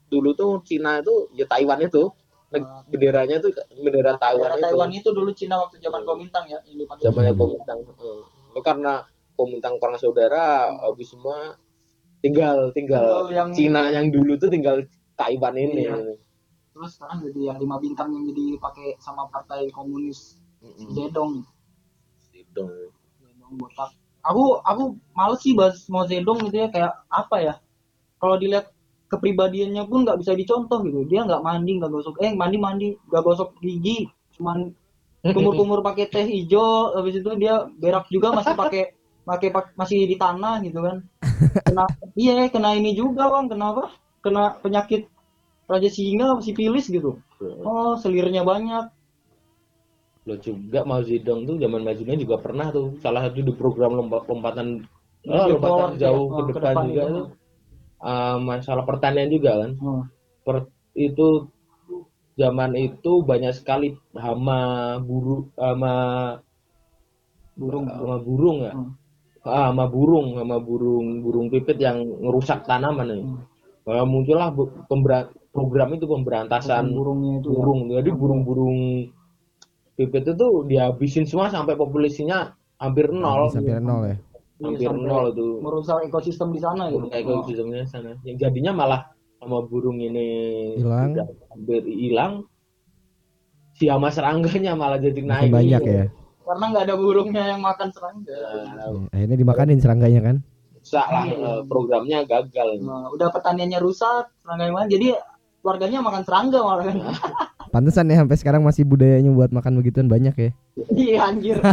dulu 0.08 0.32
tuh 0.32 0.64
Cina 0.64 1.04
itu 1.04 1.28
ya 1.36 1.44
Taiwan 1.44 1.84
itu. 1.84 2.08
Neg- 2.50 2.66
benderanya 2.90 3.38
tuh 3.38 3.52
bendera 3.78 4.16
Taiwan 4.16 4.56
itu. 4.56 4.64
Taiwan 4.66 4.90
itu 4.90 5.08
dulu 5.12 5.30
Cina 5.36 5.60
waktu 5.60 5.76
zaman 5.84 6.02
Komintang 6.08 6.48
ya 6.48 6.58
ini 6.64 6.88
zamannya 6.88 7.36
Heeh. 7.36 8.20
Itu 8.56 8.60
karena 8.64 9.04
Kuomintang 9.40 9.80
perang 9.80 9.96
saudara 9.96 10.68
habis 10.84 11.16
semua 11.16 11.56
tinggal 12.20 12.68
tinggal 12.76 13.32
yang- 13.32 13.56
Cina 13.56 13.88
yang 13.88 14.12
dulu 14.12 14.36
tuh 14.36 14.52
tinggal 14.52 14.84
Taiwan 15.16 15.56
ini. 15.56 15.88
Iya. 15.88 15.96
terus 16.76 17.00
sekarang 17.00 17.24
jadi 17.24 17.40
yang 17.48 17.58
lima 17.60 17.80
bintang 17.80 18.12
yang 18.12 18.28
jadi 18.28 18.60
pakai 18.60 19.00
sama 19.00 19.32
partai 19.32 19.72
komunis. 19.72 20.36
Mm-mm. 20.60 20.92
Zedong. 20.92 21.40
Gitu. 22.36 22.92
Zedong 23.16 23.52
botak. 23.56 23.96
Aku 24.20 24.60
aku 24.60 25.00
males 25.16 25.40
sih 25.40 25.56
bahas 25.56 25.80
mau 25.88 26.04
Zedong 26.04 26.44
gitu 26.44 26.60
ya 26.60 26.68
kayak 26.68 27.00
apa 27.08 27.36
ya? 27.40 27.54
Kalau 28.20 28.36
dilihat 28.36 28.68
kepribadiannya 29.08 29.88
pun 29.88 30.04
nggak 30.04 30.20
bisa 30.20 30.36
dicontoh 30.36 30.84
gitu. 30.84 31.08
Dia 31.08 31.24
nggak 31.24 31.40
mandi 31.40 31.80
nggak 31.80 31.88
gosok. 31.88 32.20
Eh 32.20 32.36
mandi 32.36 32.60
mandi. 32.60 32.88
Nggak 33.08 33.24
gosok 33.24 33.56
gigi. 33.64 34.04
Cuman 34.36 34.68
kumur-kumur 35.36 35.80
pakai 35.80 36.12
teh 36.12 36.28
hijau 36.28 36.92
habis 36.92 37.24
itu 37.24 37.30
dia 37.40 37.64
berak 37.80 38.04
juga 38.12 38.36
masih 38.36 38.52
pakai 38.52 38.99
pakai 39.24 39.48
pak- 39.54 39.74
masih 39.78 40.04
di 40.08 40.16
tanah 40.16 40.60
gitu 40.64 40.80
kan. 40.82 40.96
Kena 41.66 41.84
iya 42.20 42.48
kena 42.52 42.74
ini 42.76 42.92
juga 42.96 43.28
bang. 43.32 43.46
Kenapa 43.52 43.94
kena 44.24 44.56
penyakit 44.60 45.08
raja 45.70 45.88
singa 45.88 46.36
sipilis 46.42 46.90
gitu. 46.90 47.20
Oh 47.64 47.94
selirnya 47.96 48.42
banyak. 48.42 48.90
Lo 50.28 50.36
juga 50.36 50.84
Mao 50.84 51.00
Zedong 51.00 51.48
tuh 51.48 51.56
zaman 51.56 51.80
Mao 51.80 51.96
Zedong 51.96 52.20
juga 52.20 52.36
pernah 52.36 52.68
tuh 52.68 53.00
salah 53.00 53.24
satu 53.24 53.40
di 53.40 53.54
program 53.56 53.96
lomba 53.96 54.20
lompatan 54.28 54.84
oh, 55.24 55.32
Iya, 55.48 55.56
lompatan 55.56 55.96
power, 55.96 56.00
jauh 56.00 56.26
ke 56.28 56.34
Oh, 56.36 56.44
ke 56.44 56.52
depan 56.52 56.62
depan 56.76 56.84
juga 56.92 57.02
itu. 57.02 57.14
tuh. 57.16 57.26
Ah, 58.00 58.36
masalah 58.36 58.84
pertanian 58.84 59.28
juga 59.32 59.50
kan. 59.64 59.70
Oh. 59.80 60.02
Per- 60.44 60.72
itu 60.92 61.48
zaman 62.36 62.72
itu 62.76 63.12
banyak 63.24 63.52
sekali 63.56 63.96
hama 64.12 64.96
burung 65.00 65.48
hama 65.56 65.94
burung. 67.56 67.84
hama 67.88 68.16
burung 68.20 68.58
ya. 68.64 68.72
Hmm. 68.76 68.92
Ah, 69.42 69.68
hama 69.68 69.86
burung 69.86 70.36
hama 70.36 70.58
burung 70.58 71.20
burung 71.20 71.46
pipit 71.48 71.76
yang 71.76 72.00
ngerusak 72.20 72.64
tanaman 72.64 73.06
nih 73.08 73.22
Hmm. 73.22 73.42
Nah, 73.90 74.04
muncullah 74.04 74.52
bu- 74.52 74.70
pembera- 74.86 75.26
program 75.50 75.90
itu 75.92 76.04
pemberantasan 76.04 76.92
burungnya 76.92 77.40
itu 77.40 77.48
ya. 77.48 77.54
burung 77.54 77.80
jadi 77.88 78.10
burung-burung 78.12 78.78
pipit 79.94 80.24
itu 80.26 80.48
dihabisin 80.64 81.24
semua 81.24 81.48
sampai 81.48 81.74
populasinya 81.74 82.52
hampir 82.76 83.10
nol 83.10 83.50
Sampai 83.50 83.76
nol 83.76 84.02
ya. 84.06 84.16
hampir 84.60 84.86
Sampai 84.86 85.00
nol 85.02 85.24
itu 85.32 85.46
merusak 85.58 86.04
ekosistem 86.04 86.48
di 86.50 86.60
sana 86.60 86.86
gitu 86.86 87.02
burung 87.02 87.10
ekosistemnya 87.10 87.82
sana 87.84 88.14
yang 88.22 88.36
jadinya 88.36 88.72
malah 88.74 89.00
sama 89.36 89.58
burung 89.62 89.98
ini 89.98 90.28
Hilang. 90.76 91.16
hampir 91.48 91.82
hilang 91.82 92.32
si 93.72 93.88
hama 93.88 94.08
serangganya 94.08 94.76
malah 94.76 95.00
jadi 95.00 95.18
naik 95.18 95.50
banyak 95.50 95.82
ya. 95.82 96.04
Karena 96.50 96.64
nggak 96.66 96.84
ada 96.84 96.96
burungnya 96.96 97.44
yang 97.46 97.60
makan 97.60 97.88
serangga 97.88 98.34
Nah, 98.74 99.06
Akhirnya 99.08 99.36
dimakanin 99.36 99.78
serangganya 99.78 100.20
kan. 100.20 100.36
rusak 100.72 101.06
lah 101.06 101.24
eh, 101.24 101.60
programnya 101.64 102.18
gagal 102.24 102.80
Nah, 102.80 103.06
udah 103.08 103.28
pertaniannya 103.28 103.78
rusak 103.78 104.34
serangga 104.40 104.64
yang 104.64 104.74
mana 104.74 104.86
jadi 104.86 105.08
warganya 105.60 106.00
makan 106.00 106.22
serangga 106.22 106.58
malah 106.58 106.84
kan 106.84 106.96
Pantesan 107.70 108.10
ya 108.10 108.18
sampai 108.18 108.34
sekarang 108.34 108.60
masih 108.60 108.82
budayanya 108.82 109.30
buat 109.30 109.48
makan 109.48 109.78
begituan 109.78 110.06
banyak 110.06 110.34
ya. 110.34 110.50
iya 110.90 111.18
anjir 111.22 111.62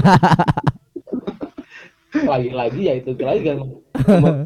lagi-lagi 2.19 2.81
ya 2.81 2.93
itu 2.95 3.13
lagi 3.15 3.41
kan 3.43 3.57
Pem- 3.97 4.45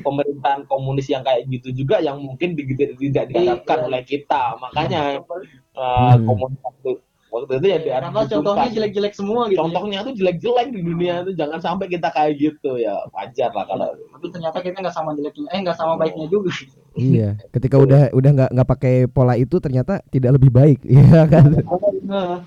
pemerintahan 0.00 0.62
komunis 0.64 1.06
yang 1.06 1.22
kayak 1.22 1.46
gitu 1.48 1.70
juga 1.72 1.98
yang 1.98 2.18
mungkin 2.18 2.54
tidak 2.54 3.28
diharapkan 3.28 3.78
Iya. 3.78 3.86
oleh 3.86 4.02
kita 4.02 4.42
makanya 4.58 5.00
eh, 5.72 6.14
Hmm. 6.14 6.22
komunis 6.22 6.58
waktu 7.32 7.52
itu 7.64 7.66
ya 7.72 7.78
di 7.80 7.88
karena 7.88 8.28
contohnya 8.28 8.68
jelek-jelek 8.68 9.14
semua 9.16 9.48
gitu 9.48 9.56
ya. 9.56 9.60
contohnya 9.64 9.98
tuh 10.04 10.12
jelek-jelek 10.12 10.68
di 10.68 10.80
dunia 10.84 11.24
itu 11.24 11.32
jangan 11.32 11.58
sampai 11.64 11.88
kita 11.88 12.12
kayak 12.12 12.36
gitu 12.36 12.76
ya. 12.76 12.92
Wajar 13.08 13.50
lah 13.56 13.64
kalau 13.64 13.88
tapi 13.96 14.26
ternyata 14.28 14.58
kita 14.60 14.76
nggak 14.84 14.92
sama 14.92 15.16
jeleknya 15.16 15.48
eh 15.48 15.60
nggak 15.64 15.78
sama 15.80 15.96
baiknya 15.96 16.28
juga. 16.28 16.52
Iya, 16.92 17.40
ketika 17.48 17.80
udah 17.80 18.12
udah 18.12 18.30
nggak 18.36 18.50
nggak 18.52 18.68
pakai 18.68 18.94
pola 19.08 19.40
itu 19.40 19.56
ternyata 19.64 20.04
tidak 20.12 20.36
lebih 20.36 20.52
baik, 20.52 20.84
iya 20.92 21.24
kan? 21.24 21.56
nah, 22.04 22.44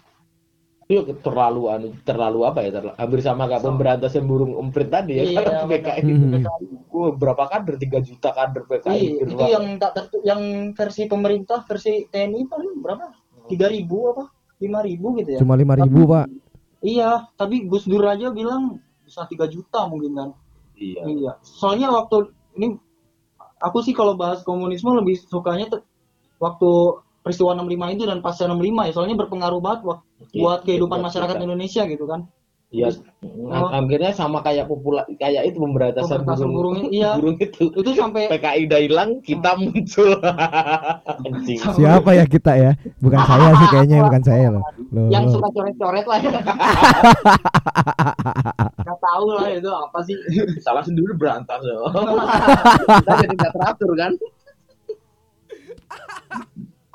itu 0.85 1.17
terlalu 1.25 1.61
anu 1.73 1.87
terlalu 2.05 2.39
apa 2.45 2.61
ya? 2.61 2.69
Terlalu, 2.77 2.93
hampir 2.93 3.19
sama 3.25 3.49
kayak 3.49 3.65
pemberantasan 3.65 4.29
burung 4.29 4.53
emprit 4.61 4.93
tadi 4.93 5.17
ya. 5.17 5.23
Iya, 5.25 5.41
kalau 5.49 5.65
PKI 5.65 6.01
Hmm. 6.05 6.45
Wah, 6.95 7.11
berapa 7.11 7.43
kader? 7.51 7.75
3 7.75 8.07
juta 8.07 8.29
kader 8.31 8.63
PKI 8.69 8.93
Iya, 8.93 9.09
itu 9.27 9.43
yang 9.49 9.65
tak 9.81 10.13
yang 10.23 10.71
versi 10.77 11.09
pemerintah 11.09 11.65
versi 11.65 12.05
TNI 12.07 12.45
paling 12.45 12.71
berapa? 12.85 13.11
Tiga 13.49 13.67
ribu 13.67 14.13
apa 14.13 14.29
lima 14.57 14.79
ribu 14.81 15.15
gitu 15.19 15.29
ya 15.35 15.39
Cuma 15.43 15.55
lima 15.55 15.75
ribu 15.75 16.05
pak. 16.05 16.27
iya 16.79 17.27
tapi 17.35 17.65
Gus 17.65 17.83
Dur 17.85 18.05
aja 18.05 18.29
bilang 18.29 18.79
bisa 19.01 19.25
tiga 19.25 19.45
juta 19.45 19.85
mungkin 19.85 20.11
kan 20.13 20.29
iya 20.75 21.01
Iya, 21.05 21.31
soalnya 21.41 21.87
waktu 21.89 22.29
ini 22.55 22.75
aku 23.57 23.79
sih 23.79 23.95
kalau 23.95 24.15
bahas 24.15 24.43
komunisme 24.43 24.91
lebih 24.91 25.15
sukanya 25.17 25.71
tuh 25.71 25.81
waktu 26.37 26.69
peristiwa 27.23 27.55
65 27.55 27.95
itu 27.95 28.03
dan 28.05 28.19
pasca 28.21 28.45
65 28.45 28.61
ya, 28.85 28.93
soalnya 28.93 29.15
berpengaruh 29.17 29.57
banget 29.57 29.79
buat, 29.81 29.99
Iya, 30.29 30.41
buat 30.45 30.59
kehidupan 30.61 30.99
masyarakat. 31.01 31.35
Indonesia 31.41 31.81
gitu 31.89 32.05
kan. 32.05 32.29
Iya, 32.75 32.89
Oh. 33.25 33.69
akhirnya 33.73 34.13
sama 34.13 34.41
kayak 34.45 34.69
popula 34.69 35.01
kayak 35.17 35.49
itu 35.49 35.57
pemberantasan 35.57 36.21
burung, 36.25 36.53
burung, 36.53 36.77
iya. 36.93 37.17
burung 37.17 37.37
itu. 37.41 37.73
Itu 37.73 37.91
sampai 37.97 38.29
PKI 38.29 38.69
udah 38.69 38.79
hilang, 38.85 39.09
kita 39.25 39.57
muncul. 39.57 40.17
Anjing. 41.25 41.57
Siapa 41.57 42.09
ya 42.13 42.25
kita 42.29 42.53
ya? 42.53 42.71
Bukan 43.01 43.21
saya 43.29 43.49
sih 43.57 43.67
kayaknya 43.73 44.05
bukan 44.05 44.21
saya 44.21 44.47
loh. 44.53 44.63
Loh, 44.93 45.09
yang 45.09 45.25
loh. 45.25 45.41
suka 45.41 45.47
coret-coret 45.57 46.05
lah 46.05 46.19
ya. 46.21 46.31
Gak 48.85 48.99
tahu 49.01 49.25
lah 49.33 49.49
itu 49.49 49.69
apa 49.73 49.99
sih. 50.05 50.17
Salah 50.61 50.83
sendiri 50.85 51.17
berantas 51.17 51.61
ya. 51.65 51.77
kita 53.01 53.13
jadi 53.25 53.33
nggak 53.33 53.53
teratur 53.57 53.91
kan. 53.97 54.11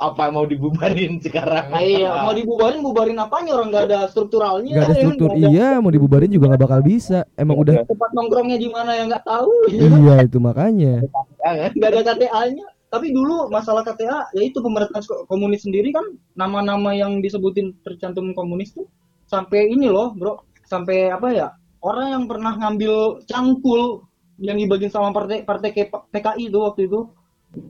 Apa 0.01 0.33
yang 0.33 0.35
mau 0.41 0.47
dibubarin 0.49 1.21
sekarang? 1.27 1.69
Nah, 1.69 1.85
iya, 1.85 2.25
mau 2.25 2.33
dibubarin, 2.33 2.81
bubarin 2.81 3.19
apanya 3.21 3.53
orang 3.53 3.69
nggak 3.69 3.85
ada 3.93 3.99
strukturalnya. 4.09 4.73
Nggak 4.73 4.87
ada 4.89 4.97
ya, 4.97 5.03
struktur, 5.05 5.29
ada 5.29 5.39
iya 5.53 5.69
mau 5.77 5.93
dibubarin 5.93 6.33
juga 6.33 6.45
nggak 6.49 6.63
bakal 6.65 6.81
bisa. 6.81 7.19
Emang 7.37 7.61
udah, 7.61 7.85
Tempat 7.85 8.11
nongkrongnya 8.17 8.57
di 8.57 8.69
mana 8.73 8.97
yang 8.97 9.13
nggak 9.13 9.29
tahu. 9.29 9.53
iya 9.69 10.15
itu 10.25 10.39
makanya. 10.41 11.05
nggak 11.77 11.91
ada 11.93 12.01
KTA-nya. 12.01 12.67
Tapi 12.91 13.15
dulu 13.15 13.47
masalah 13.53 13.87
KTA, 13.87 14.33
yaitu 14.35 14.59
pemerintahan 14.59 15.05
ko- 15.07 15.23
komunis 15.29 15.63
sendiri 15.63 15.95
kan 15.95 16.03
nama-nama 16.35 16.91
yang 16.91 17.23
disebutin 17.23 17.77
tercantum 17.87 18.35
komunis 18.35 18.75
tuh 18.75 18.89
sampai 19.31 19.71
ini 19.71 19.87
loh, 19.87 20.11
bro, 20.17 20.43
sampai 20.67 21.13
apa 21.13 21.29
ya? 21.31 21.49
Orang 21.85 22.09
yang 22.11 22.25
pernah 22.27 22.57
ngambil 22.59 23.23
cangkul 23.31 24.09
yang 24.41 24.57
dibagiin 24.57 24.91
sama 24.91 25.13
partai 25.13 25.45
partai 25.45 25.71
PKI 25.87 26.49
itu 26.49 26.59
waktu 26.59 26.89
itu 26.89 27.13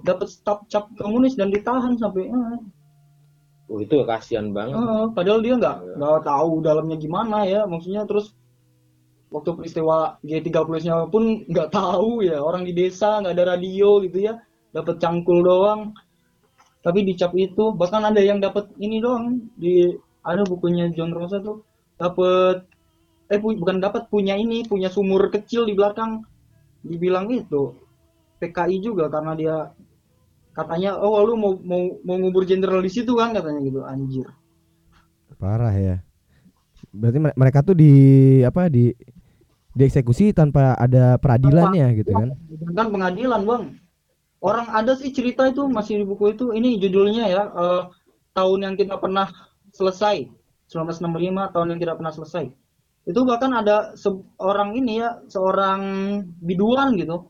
dapat 0.04 0.28
stop 0.28 0.68
cap 0.72 0.84
komunis 1.00 1.34
dan 1.38 1.48
ditahan 1.54 1.96
sampai 1.96 2.28
eh, 2.28 2.58
Oh, 3.70 3.78
itu 3.78 3.94
kasihan 4.02 4.50
banget. 4.50 4.74
eh, 4.74 5.06
padahal 5.14 5.40
dia 5.46 5.54
nggak 5.54 5.76
nggak 5.98 6.20
tahu 6.26 6.52
dalamnya 6.66 6.96
gimana 6.98 7.46
ya. 7.46 7.60
Maksudnya 7.70 8.02
terus 8.02 8.34
waktu 9.30 9.50
peristiwa 9.54 10.18
G30-nya 10.26 11.06
pun 11.06 11.46
nggak 11.46 11.70
tahu 11.70 12.26
ya. 12.26 12.42
Orang 12.42 12.66
di 12.66 12.72
desa 12.74 13.22
nggak 13.22 13.34
ada 13.38 13.44
radio 13.54 14.02
gitu 14.02 14.18
ya. 14.26 14.34
Dapat 14.74 14.98
cangkul 14.98 15.38
doang. 15.46 15.80
Tapi 16.82 17.04
dicap 17.06 17.30
itu 17.36 17.70
bahkan 17.76 18.02
ada 18.02 18.18
yang 18.18 18.42
dapat 18.42 18.72
ini 18.82 18.98
doang. 18.98 19.38
Di 19.54 19.94
ada 20.26 20.42
bukunya 20.42 20.90
John 20.96 21.14
Rosa 21.14 21.38
tuh. 21.38 21.62
Dapat 21.94 22.66
eh 23.30 23.38
pu- 23.38 23.54
bukan 23.54 23.78
dapat 23.78 24.10
punya 24.10 24.34
ini 24.34 24.66
punya 24.66 24.90
sumur 24.90 25.30
kecil 25.30 25.62
di 25.62 25.78
belakang. 25.78 26.26
Dibilang 26.82 27.30
itu 27.30 27.76
PKI 28.40 28.76
juga 28.80 29.12
karena 29.12 29.36
dia 29.36 29.56
katanya 30.56 30.98
oh 30.98 31.20
lu 31.22 31.38
mau 31.38 31.52
mau 31.62 31.82
mau 32.02 32.16
ngubur 32.18 32.42
jenderal 32.48 32.82
di 32.82 32.90
situ 32.90 33.12
kan 33.14 33.36
katanya 33.36 33.60
gitu 33.62 33.80
anjir. 33.84 34.26
Parah 35.38 35.72
ya. 35.72 35.96
Berarti 36.90 37.18
mere- 37.22 37.36
mereka 37.38 37.62
tuh 37.62 37.76
di 37.76 37.92
apa 38.42 38.66
di 38.66 38.90
dieksekusi 39.76 40.34
tanpa 40.34 40.74
ada 40.74 41.14
peradilannya 41.16 42.02
gitu 42.02 42.10
kan? 42.10 42.28
kan 42.74 42.86
pengadilan 42.90 43.40
bang. 43.46 43.64
Orang 44.40 44.66
ada 44.72 44.96
sih 44.96 45.12
cerita 45.12 45.46
itu 45.46 45.68
masih 45.68 46.02
di 46.02 46.04
buku 46.08 46.32
itu. 46.34 46.50
Ini 46.50 46.80
judulnya 46.80 47.24
ya 47.28 47.42
eh, 47.46 47.82
tahun 48.34 48.58
yang 48.66 48.74
tidak 48.80 48.98
pernah 49.04 49.28
selesai. 49.76 50.26
1965 50.70 51.54
tahun 51.54 51.66
yang 51.76 51.80
tidak 51.82 51.96
pernah 51.98 52.14
selesai. 52.14 52.44
Itu 53.04 53.26
bahkan 53.26 53.50
ada 53.56 53.96
seorang 53.98 54.76
ini 54.76 55.02
ya 55.02 55.18
seorang 55.26 55.80
biduan 56.40 56.94
gitu 56.94 57.26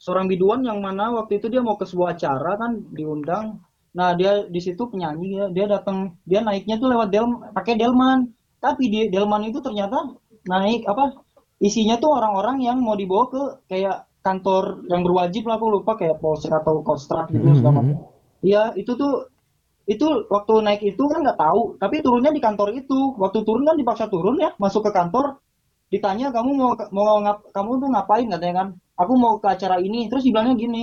seorang 0.00 0.26
biduan 0.32 0.64
yang 0.64 0.80
mana 0.80 1.12
waktu 1.12 1.36
itu 1.36 1.52
dia 1.52 1.60
mau 1.60 1.76
ke 1.76 1.84
sebuah 1.84 2.16
acara 2.16 2.56
kan 2.56 2.72
diundang. 2.96 3.60
Nah 3.92 4.16
dia 4.16 4.48
di 4.48 4.60
situ 4.64 4.88
penyanyi 4.88 5.36
ya 5.36 5.46
dia 5.52 5.68
datang 5.68 6.16
dia 6.24 6.40
naiknya 6.40 6.80
tuh 6.80 6.88
lewat 6.88 7.12
del 7.12 7.28
pakai 7.52 7.76
delman. 7.76 8.32
Tapi 8.64 8.88
di 8.88 9.00
delman 9.12 9.44
itu 9.44 9.60
ternyata 9.60 10.16
naik 10.48 10.88
apa 10.88 11.20
isinya 11.60 12.00
tuh 12.00 12.16
orang-orang 12.16 12.64
yang 12.64 12.80
mau 12.80 12.96
dibawa 12.96 13.28
ke 13.28 13.42
kayak 13.68 14.08
kantor 14.24 14.84
yang 14.88 15.04
berwajib 15.04 15.44
lah 15.44 15.60
aku 15.60 15.66
lupa 15.68 15.92
kayak 15.96 16.20
polsek 16.20 16.52
atau 16.52 16.80
kostrat 16.80 17.28
gitu 17.28 17.52
segala 17.60 17.84
mhm. 17.84 17.92
macam. 17.92 17.96
Iya 18.40 18.72
itu 18.80 18.96
tuh 18.96 19.28
itu 19.84 20.06
waktu 20.32 20.54
naik 20.64 20.82
itu 20.96 21.02
kan 21.12 21.20
nggak 21.20 21.36
tahu. 21.40 21.76
Tapi 21.76 22.00
turunnya 22.00 22.32
di 22.32 22.40
kantor 22.40 22.72
itu. 22.72 23.20
Waktu 23.20 23.44
turun 23.44 23.68
kan 23.68 23.76
dipaksa 23.76 24.08
turun 24.08 24.40
ya 24.40 24.56
masuk 24.56 24.88
ke 24.88 24.90
kantor. 24.96 25.36
Ditanya 25.90 26.30
kamu 26.30 26.50
mau 26.54 26.72
mau 26.94 27.18
ngap, 27.20 27.50
kamu 27.50 27.70
tuh 27.82 27.88
ngapain? 27.90 28.26
katanya 28.30 28.54
kan 28.62 28.68
aku 29.00 29.12
mau 29.16 29.40
ke 29.40 29.48
acara 29.48 29.80
ini 29.80 30.06
terus 30.12 30.22
dibilangnya 30.28 30.54
gini 30.60 30.82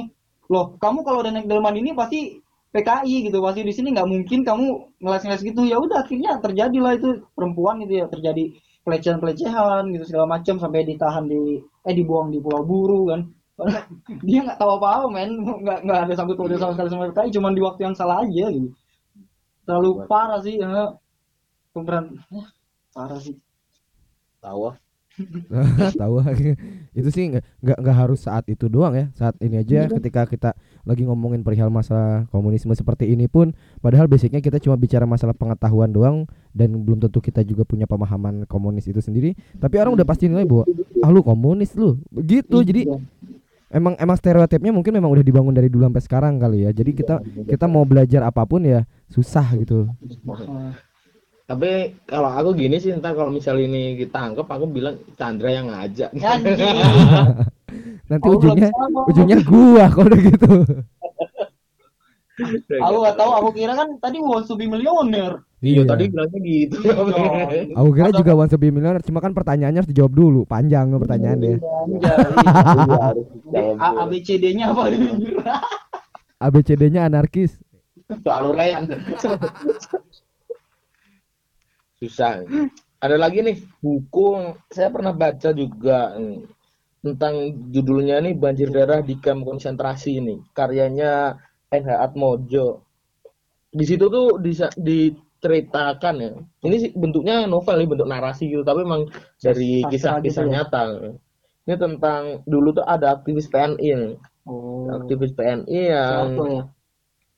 loh 0.49 0.73
kamu 0.81 1.05
kalau 1.05 1.21
udah 1.21 1.31
naik 1.31 1.45
delman 1.45 1.77
ini 1.77 1.93
pasti 1.93 2.41
PKI 2.73 3.29
gitu 3.29 3.37
pasti 3.39 3.61
di 3.63 3.73
sini 3.73 3.93
nggak 3.95 4.09
mungkin 4.09 4.39
kamu 4.43 4.65
ngeles-ngeles 4.99 5.43
gitu 5.45 5.61
ya 5.63 5.77
udah 5.79 6.03
akhirnya 6.03 6.41
terjadilah 6.41 6.93
itu 6.97 7.09
perempuan 7.37 7.79
gitu 7.85 8.03
ya 8.03 8.05
terjadi 8.09 8.43
pelecehan-pelecehan 8.83 9.83
gitu 9.93 10.03
segala 10.07 10.39
macam 10.39 10.55
sampai 10.57 10.87
ditahan 10.87 11.27
di 11.27 11.59
eh 11.61 11.93
dibuang 11.95 12.31
di 12.31 12.39
Pulau 12.39 12.63
Buru 12.65 13.01
kan 13.11 13.21
dia 14.27 14.39
nggak 14.45 14.59
tahu 14.61 14.71
apa-apa 14.77 15.07
men 15.09 15.31
nggak 15.41 15.79
nggak 15.85 15.99
ada 16.07 16.13
sangkut 16.13 16.37
pautnya 16.37 16.59
sama 16.61 16.73
sekali 16.75 16.89
sama 16.91 17.03
PKI 17.11 17.29
cuman 17.35 17.51
di 17.55 17.61
waktu 17.63 17.81
yang 17.87 17.95
salah 17.95 18.23
aja 18.23 18.45
gitu 18.51 18.69
terlalu 19.67 20.07
parah 20.07 20.39
sih 20.39 20.55
ya. 20.55 20.95
Pemberan 21.75 22.15
Wah, 22.31 22.47
parah 22.95 23.19
sih. 23.19 23.35
tahu 24.39 24.71
ah. 24.71 24.75
tahu. 26.01 26.21
Itu 26.99 27.09
sih 27.09 27.33
nggak 27.33 27.77
nggak 27.77 27.95
harus 27.97 28.25
saat 28.25 28.45
itu 28.49 28.69
doang 28.69 28.93
ya. 28.93 29.05
Saat 29.17 29.37
ini 29.41 29.61
aja 29.61 29.89
ketika 29.89 30.25
kita 30.29 30.49
lagi 30.85 31.03
ngomongin 31.05 31.41
perihal 31.41 31.69
masalah 31.69 32.29
komunisme 32.29 32.73
seperti 32.73 33.09
ini 33.11 33.25
pun 33.29 33.53
padahal 33.81 34.05
basicnya 34.09 34.39
kita 34.41 34.61
cuma 34.61 34.77
bicara 34.77 35.03
masalah 35.05 35.33
pengetahuan 35.33 35.89
doang 35.91 36.29
dan 36.53 36.73
belum 36.85 37.01
tentu 37.01 37.21
kita 37.21 37.41
juga 37.45 37.65
punya 37.67 37.85
pemahaman 37.89 38.45
komunis 38.49 38.85
itu 38.89 39.01
sendiri. 39.01 39.33
Tapi 39.57 39.77
orang 39.77 39.97
udah 39.97 40.05
pasti 40.07 40.29
nilai 40.29 40.45
bahwa 40.45 40.65
ah 41.01 41.09
lu 41.09 41.21
komunis 41.21 41.73
lu. 41.77 41.97
Begitu 42.09 42.57
jadi 42.63 42.81
Iya. 42.87 42.97
emang 43.83 43.99
emang 43.99 44.15
stereotipnya 44.15 44.71
mungkin 44.71 44.95
memang 44.95 45.11
udah 45.11 45.25
dibangun 45.25 45.51
dari 45.51 45.67
dulu 45.67 45.83
sampai 45.91 46.03
sekarang 46.05 46.33
kali 46.39 46.63
ya. 46.65 46.71
Jadi 46.71 46.91
kita 46.95 47.19
kita 47.45 47.65
mau 47.67 47.83
belajar 47.83 48.23
apa 48.23 48.47
pun 48.47 48.63
ya 48.63 48.87
susah 49.11 49.55
gitu 49.59 49.91
tapi 51.47 51.95
kalau 52.03 52.27
aku 52.27 52.59
gini 52.59 52.75
sih 52.75 52.91
ntar 52.99 53.15
kalau 53.15 53.31
misal 53.31 53.55
ini 53.55 53.95
kita 53.95 54.19
anggap 54.19 54.51
aku 54.51 54.67
bilang 54.67 54.99
Chandra 55.15 55.47
yang 55.47 55.71
ngajak 55.71 56.11
anjing. 56.11 56.59
nanti 58.11 58.27
Aku 58.27 58.35
ujungnya 58.39 58.69
ujungnya 59.07 59.37
gua 59.47 59.87
kalau 59.87 60.07
udah 60.11 60.21
gitu 60.27 60.51
Aku 62.85 63.01
nggak 63.01 63.17
tahu, 63.17 63.31
aku 63.33 63.49
kira 63.57 63.73
kan 63.73 63.97
tadi 63.97 64.21
wants 64.21 64.45
to 64.45 64.53
be 64.53 64.69
millionaire. 64.69 65.41
iya 65.57 65.81
tadi 65.81 66.05
bilangnya 66.05 66.37
gitu 66.37 66.77
Aku 67.73 67.89
kira 67.89 68.13
juga 68.13 68.37
want 68.37 68.53
to 68.53 68.61
be 68.61 68.69
millionaire, 68.69 69.01
cuma 69.01 69.17
kan 69.25 69.33
pertanyaannya 69.33 69.81
harus 69.81 69.89
dijawab 69.89 70.13
dulu, 70.13 70.45
panjang 70.45 70.93
pertanyaannya. 70.93 71.57
Iya. 71.57 72.13
ABCD-nya 74.05 74.69
apa? 74.69 74.93
ABCD-nya 76.37 77.09
anarkis. 77.09 77.57
soal 78.21 78.53
urean 78.53 78.85
susah 81.97 82.45
ada 82.97 83.17
lagi 83.17 83.45
nih 83.45 83.57
buku 83.81 84.57
saya 84.73 84.89
pernah 84.89 85.13
baca 85.13 85.53
juga 85.53 86.17
nih, 86.17 86.45
tentang 87.05 87.35
judulnya 87.69 88.21
nih 88.25 88.33
banjir 88.33 88.73
darah 88.73 89.05
di 89.05 89.17
kamp 89.21 89.45
konsentrasi 89.45 90.17
ini 90.17 90.41
karyanya 90.53 91.37
NH 91.69 91.89
Atmojo 91.93 92.81
di 93.69 93.85
situ 93.85 94.09
tuh 94.09 94.41
disa- 94.41 94.73
diceritakan 94.73 96.15
ya 96.17 96.31
ini 96.65 96.75
sih 96.81 96.89
bentuknya 96.97 97.45
novel 97.45 97.77
nih 97.77 97.89
bentuk 97.89 98.09
narasi 98.09 98.49
gitu 98.49 98.65
tapi 98.65 98.81
memang 98.81 99.05
dari 99.37 99.85
kisah-kisah 99.85 100.43
gitu 100.45 100.49
ya? 100.49 100.65
nyata 100.65 100.83
ini 101.67 101.75
tentang 101.75 102.47
dulu 102.47 102.79
tuh 102.79 102.85
ada 102.87 103.19
aktivis 103.19 103.51
PNI 103.51 103.89
nih. 103.91 104.15
Oh, 104.47 104.87
aktivis 104.87 105.35
PNI 105.35 105.79
yang 105.91 106.31
siapa 106.31 106.43
ya? 106.47 106.63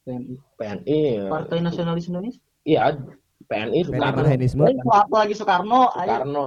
PNI. 0.05 0.33
PNI 0.53 0.99
ya. 1.17 1.25
Partai 1.33 1.57
Nasionalis 1.65 2.05
Indonesia. 2.13 2.41
Iya, 2.61 3.01
PNI 3.49 3.81
PNI 3.81 3.81
Soekarno. 3.83 4.17
Marhaenisme. 4.21 4.63
Eh, 4.63 4.77
apa 4.85 5.15
lagi 5.17 5.33
Soekarno? 5.33 5.81
Soekarno. 5.91 6.45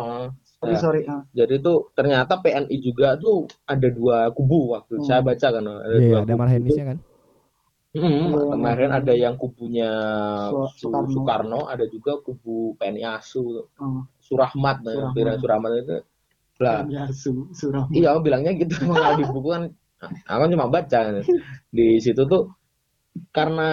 Sorry, 0.63 0.71
Nah, 0.71 0.79
sorry. 0.79 1.01
Ah. 1.05 1.23
Jadi 1.35 1.59
tuh 1.59 1.91
ternyata 1.93 2.39
PNI 2.39 2.77
juga 2.79 3.19
tuh 3.19 3.45
ada 3.67 3.89
dua 3.91 4.31
kubu 4.31 4.71
waktu 4.73 4.95
Hmm. 4.97 5.05
saya 5.05 5.19
baca 5.21 5.47
kan 5.51 5.65
ada 5.67 5.91
Iya, 5.91 5.99
dua 5.99 6.19
ada 6.19 6.27
kubu. 6.29 6.39
Marhaenisnya 6.39 6.85
kan. 6.87 6.99
Hmm, 7.93 8.09
Iya. 8.33 8.45
kemarin 8.49 8.91
ada 8.91 9.13
yang 9.13 9.35
kubunya 9.35 9.91
Soekarno. 10.73 11.11
Soekarno, 11.11 11.61
ada 11.67 11.85
juga 11.85 12.17
kubu 12.19 12.79
PNI 12.79 13.03
ASU 13.03 13.67
Oh, 13.77 14.07
Surahmat, 14.23 14.81
nah, 14.81 15.11
Surahmat. 15.13 15.37
Surahmat 15.43 15.71
itu 15.77 15.97
lah. 16.63 16.87
ya, 16.87 17.11
su, 17.11 17.51
surah. 17.51 17.91
Iya, 17.91 18.15
aku 18.15 18.21
bilangnya 18.23 18.55
gitu 18.55 18.71
kalau 18.87 19.19
di 19.19 19.27
buku 19.27 19.49
kan 19.51 19.63
aku 20.25 20.39
kan 20.41 20.51
cuma 20.51 20.67
baca 20.67 20.99
di 21.69 21.99
situ 21.99 22.23
tuh 22.23 22.55
karena 23.29 23.71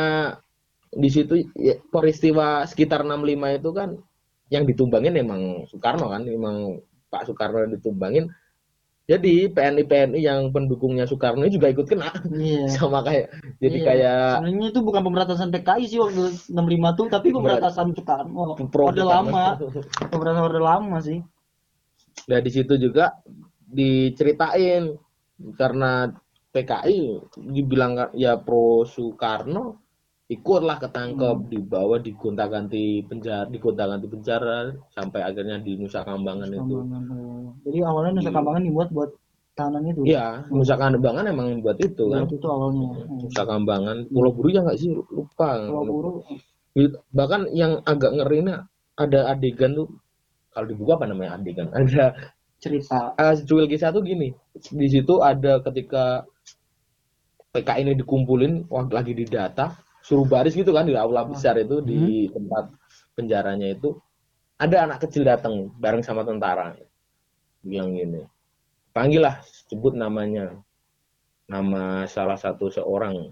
di 0.89 1.09
situ 1.09 1.33
ya, 1.53 1.77
peristiwa 1.93 2.65
sekitar 2.65 3.05
65 3.05 3.59
itu 3.61 3.69
kan 3.71 3.89
yang 4.49 4.65
ditumbangin 4.65 5.13
emang 5.13 5.41
Soekarno 5.69 6.09
kan, 6.09 6.25
emang 6.25 6.81
Pak 7.09 7.29
Soekarno 7.29 7.61
yang 7.61 7.73
ditumbangin. 7.77 8.25
Jadi 9.09 9.49
PNI 9.49 9.89
PNI 9.89 10.21
yang 10.21 10.53
pendukungnya 10.53 11.09
Soekarno 11.09 11.45
juga 11.49 11.65
ikut 11.69 11.85
kena 11.89 12.13
Iya. 12.29 12.69
sama 12.77 13.01
kayak 13.01 13.33
jadi 13.57 13.77
Iya. 13.81 13.85
kayak 13.85 14.19
sebenarnya 14.37 14.67
itu 14.69 14.81
bukan 14.85 15.01
pemberantasan 15.01 15.49
PKI 15.49 15.83
sih 15.89 15.97
waktu 15.97 16.21
65 16.49 16.93
tuh, 16.93 17.07
tapi 17.09 17.27
pemberantasan 17.33 17.93
Soekarno. 17.93 18.53
Orde 18.53 18.69
Soekarno. 19.01 19.09
lama, 19.09 19.43
pemberantasan 20.09 20.45
orde 20.45 20.61
lama 20.61 20.97
sih. 21.01 21.19
Nah 22.29 22.39
di 22.41 22.49
situ 22.53 22.73
juga 22.77 23.17
diceritain 23.65 24.93
karena 25.57 26.09
PKI 26.49 26.99
dibilang 27.37 28.13
ya 28.13 28.37
pro 28.37 28.85
Soekarno 28.85 29.77
ikutlah 30.29 30.77
ketangkep 30.77 31.49
dibawa 31.49 31.97
digonta-ganti 31.97 33.01
penjara 33.09 33.49
digonta-ganti 33.49 34.05
penjara 34.05 34.69
sampai 34.93 35.25
akhirnya 35.25 35.57
di 35.57 35.73
Nusa 35.73 36.05
Kambangan 36.05 36.53
itu 36.53 36.61
Kambangan, 36.61 37.03
oh. 37.17 37.49
Jadi 37.65 37.77
awalnya 37.81 38.11
Nusa 38.21 38.29
Kambangan 38.29 38.61
dibuat 38.61 38.89
buat 38.93 39.09
tahanan 39.57 39.89
itu. 39.89 40.01
iya 40.05 40.45
Nusa 40.53 40.77
Kambangan 40.77 41.25
emang 41.33 41.65
buat 41.65 41.81
itu 41.81 42.13
kan 42.13 42.29
Buat 42.29 42.37
itu 42.37 42.45
awalnya. 42.45 42.89
Hmm. 42.93 43.17
Nusa 43.25 43.41
Kambangan 43.41 43.97
Pulau 44.13 44.31
Buru 44.37 44.47
ya 44.53 44.61
nggak 44.61 44.77
sih 44.77 44.89
lupa 44.93 45.49
Pulau 45.65 45.85
Buru 45.89 46.09
bahkan 47.09 47.49
yang 47.49 47.81
agak 47.89 48.13
ngerinya 48.13 48.69
ada 49.01 49.33
adegan 49.33 49.73
tuh 49.73 49.89
kalau 50.53 50.69
dibuka 50.69 51.01
apa 51.01 51.09
namanya 51.09 51.41
adegan 51.41 51.73
ada 51.77 52.13
cerita. 52.61 53.17
uh, 53.17 53.33
Jewel 53.33 53.65
G1 53.65 53.97
gini 54.05 54.29
di 54.77 54.87
situ 54.93 55.25
ada 55.25 55.57
ketika 55.65 56.21
PKI 57.49 57.81
ini 57.81 57.93
dikumpulin 57.97 58.69
waktu 58.69 58.93
lagi 58.93 59.13
didata 59.17 59.88
suruh 60.09 60.25
baris 60.25 60.57
gitu 60.57 60.73
kan 60.73 60.89
di 60.89 60.97
aula 60.97 61.21
besar 61.21 61.53
itu 61.61 61.85
di 61.85 62.25
tempat 62.33 62.73
penjaranya 63.13 63.77
itu 63.77 63.93
ada 64.57 64.89
anak 64.89 65.05
kecil 65.05 65.21
datang 65.21 65.69
bareng 65.77 66.01
sama 66.01 66.25
tentara. 66.25 66.73
Yang 67.61 67.87
gini 67.93 68.21
panggil 68.89 69.21
lah 69.21 69.37
sebut 69.69 69.93
namanya. 69.93 70.57
Nama 71.45 72.05
salah 72.09 72.37
satu 72.37 72.73
seorang. 72.73 73.29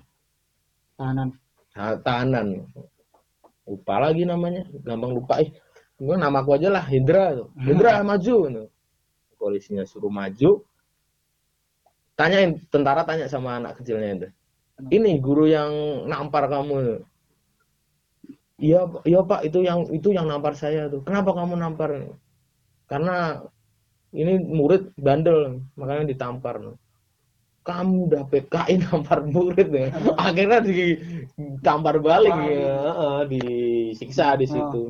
Tahanan. 0.97 1.34
ta- 1.73 1.97
tahanan. 2.01 2.69
Lupa 3.65 3.97
lagi 3.97 4.25
namanya 4.25 4.65
gampang 4.86 5.17
lupa. 5.17 5.41
Eh 5.41 5.49
nama 5.97 6.45
aku 6.45 6.57
aja 6.61 6.69
lah 6.69 6.86
Hendra 6.86 7.34
tuh. 7.34 7.49
Hendra 7.57 8.05
maju 8.05 8.36
gitu. 8.49 8.63
polisinya 9.38 9.86
suruh 9.86 10.09
maju. 10.13 10.61
Tanyain 12.17 12.57
tentara 12.73 13.05
tanya 13.05 13.30
sama 13.30 13.61
anak 13.61 13.78
kecilnya 13.82 14.09
itu 14.17 14.30
ini 14.78 15.17
guru 15.17 15.45
yang 15.49 15.71
nampar 16.11 16.45
kamu 16.53 17.01
iya 18.57 18.82
iya 19.05 19.19
pak 19.21 19.45
itu 19.47 19.59
yang 19.61 19.86
itu 19.93 20.09
yang 20.17 20.25
nampar 20.30 20.53
saya 20.57 20.89
tuh. 20.89 21.01
Kenapa 21.05 21.34
kamu 21.38 21.53
nampar 21.61 21.89
karena 22.89 23.41
ini 24.15 24.34
murid 24.39 24.95
bandel 24.97 25.61
makanya 25.80 26.05
ditampar 26.11 26.55
kamu 27.67 27.95
udah 28.07 28.23
PKI 28.32 28.80
nampar 28.80 29.19
murid 29.28 29.69
ya 29.75 29.88
akhirnya 30.15 30.59
ditampar 30.63 31.99
balik 31.99 32.34
ya. 32.34 32.78
Disiksa 33.28 34.39
di 34.39 34.47
situ. 34.47 34.84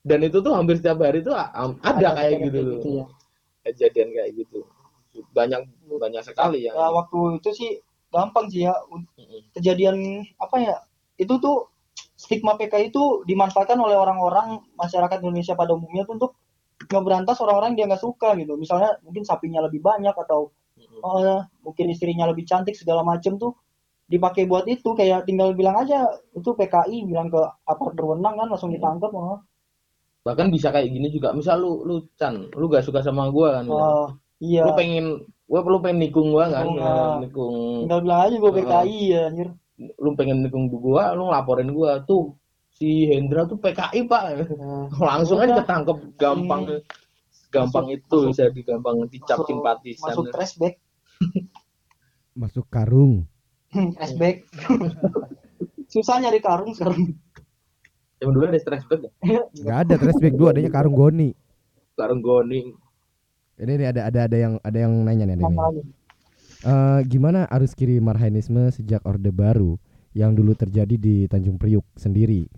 Dan 0.00 0.24
itu 0.24 0.40
tuh 0.40 0.52
hampir 0.56 0.80
setiap 0.80 0.98
hari 1.04 1.20
tuh 1.20 1.36
am- 1.36 1.78
ada 1.84 2.16
kayak 2.16 2.40
gitu 2.48 2.60
tuh 2.80 2.80
ya. 3.00 3.04
kejadian 3.68 4.08
kayak 4.16 4.30
gitu. 4.42 4.60
Banyak 5.36 5.60
banyak 6.00 6.22
sekali 6.24 6.66
Ya, 6.66 6.72
waktu 6.74 7.18
itu 7.38 7.50
sih 7.54 7.70
gampang 8.10 8.46
sih 8.50 8.66
ya. 8.66 8.74
Kejadian 9.56 10.26
apa 10.36 10.56
ya 10.60 10.76
itu 11.16 11.34
tuh 11.38 11.70
stigma 12.20 12.60
PKI 12.60 12.92
itu 12.92 13.24
dimanfaatkan 13.24 13.80
oleh 13.80 13.96
orang-orang 13.96 14.60
masyarakat 14.76 15.24
Indonesia 15.24 15.56
pada 15.56 15.72
umumnya 15.72 16.04
tuh 16.04 16.14
untuk 16.20 16.32
ngeberantas 16.88 17.40
orang-orang 17.40 17.72
yang 17.72 17.78
dia 17.78 17.86
nggak 17.96 18.04
suka 18.04 18.36
gitu. 18.36 18.60
Misalnya 18.60 19.00
mungkin 19.00 19.24
sapinya 19.24 19.64
lebih 19.64 19.80
banyak 19.80 20.12
atau 20.12 20.52
eh, 20.80 21.40
mungkin 21.64 21.86
istrinya 21.88 22.28
lebih 22.28 22.44
cantik 22.44 22.76
segala 22.76 23.00
macem 23.00 23.40
tuh 23.40 23.56
dipakai 24.08 24.44
buat 24.44 24.68
itu. 24.68 24.92
Kayak 24.92 25.24
tinggal 25.24 25.56
bilang 25.56 25.80
aja 25.80 26.08
itu 26.36 26.52
PKI 26.52 27.08
bilang 27.08 27.32
ke 27.32 27.40
aparat 27.64 27.96
berwenang 27.96 28.36
kan 28.36 28.48
langsung 28.52 28.72
ditangkap 28.72 29.12
oh, 29.12 29.40
bahkan 30.20 30.52
bisa 30.52 30.68
kayak 30.68 30.92
gini 30.92 31.08
juga. 31.08 31.32
Misal 31.32 31.60
lu 31.64 31.84
lu 31.88 32.04
Chan 32.20 32.52
lu 32.52 32.68
gak 32.68 32.84
suka 32.84 33.00
sama 33.00 33.32
gua 33.32 33.60
kan 33.60 33.64
Oh, 33.68 34.08
iya. 34.40 34.64
Lu 34.68 34.76
pengen 34.76 35.24
gua 35.50 35.66
lu 35.66 35.78
pengen 35.78 35.98
nikung 36.00 36.30
gua 36.30 36.46
kan? 36.46 36.62
Nikung, 36.62 36.78
Nah, 36.78 36.86
ah. 36.86 37.14
nikung 37.18 37.54
tinggal 37.82 38.00
bilang 38.00 38.20
aja 38.22 38.36
gue 38.36 38.46
Oh. 38.46 38.54
PKI 38.54 38.98
ya 39.08 39.20
anjir. 39.26 39.48
Lu 39.96 40.08
pengen 40.14 40.38
nikung 40.40 40.70
gua 40.70 41.10
lu 41.10 41.26
ngelaporin 41.26 41.70
gua. 41.70 41.98
Tuh 42.00 42.38
si 42.70 43.04
Hendra 43.04 43.42
tuh 43.44 43.58
PKI 43.58 44.06
pak. 44.06 44.46
Langsung 45.02 45.38
aja 45.38 45.58
ketangkep. 45.58 45.98
Gampang. 46.16 46.62
Hmm. 46.64 46.82
gampang 47.50 47.82
Masuk- 47.82 47.98
itu 47.98 48.16
masuk- 48.16 48.30
bisa 48.30 48.42
digampang 48.48 48.96
dicap 49.04 49.36
Masuk- 49.36 49.48
simpatisan 49.50 50.06
masuk 50.06 50.24
flashback 50.30 50.74
Masuk 52.40 52.66
karung. 52.68 53.26
flashback 53.70 54.46
susah 55.92 56.18
nyari 56.18 56.38
karung 56.38 56.70
sekarang. 56.70 57.18
Yang 58.16 58.30
dulu 58.30 58.44
ada 58.46 58.60
stress 58.60 58.84
bag 58.86 59.00
ya? 59.02 59.42
Enggak 59.50 59.78
ada 59.80 59.94
flashback 59.96 60.32
dulu 60.32 60.46
adanya 60.46 60.70
karung 60.70 60.94
goni. 60.94 61.34
sekarang 61.90 62.22
goni 62.22 62.70
Ini, 63.60 63.72
ini 63.76 63.84
ada 63.84 64.08
ada 64.08 64.20
ada 64.24 64.36
yang 64.36 64.54
ada 64.64 64.78
yang 64.80 64.92
nanya 65.04 65.24
nih 65.28 65.34
ada 65.36 65.44
yang 65.44 65.54
nanya. 65.56 65.84
Eh, 66.60 67.00
gimana 67.08 67.44
arus 67.48 67.72
kiri 67.72 68.00
Marhaenisme 68.00 68.68
sejak 68.72 69.04
Orde 69.04 69.32
Baru 69.32 69.76
yang 70.12 70.32
dulu 70.32 70.52
terjadi 70.56 70.96
di 70.96 71.28
Tanjung 71.28 71.56
Priuk 71.56 71.84
sendiri? 71.96 72.48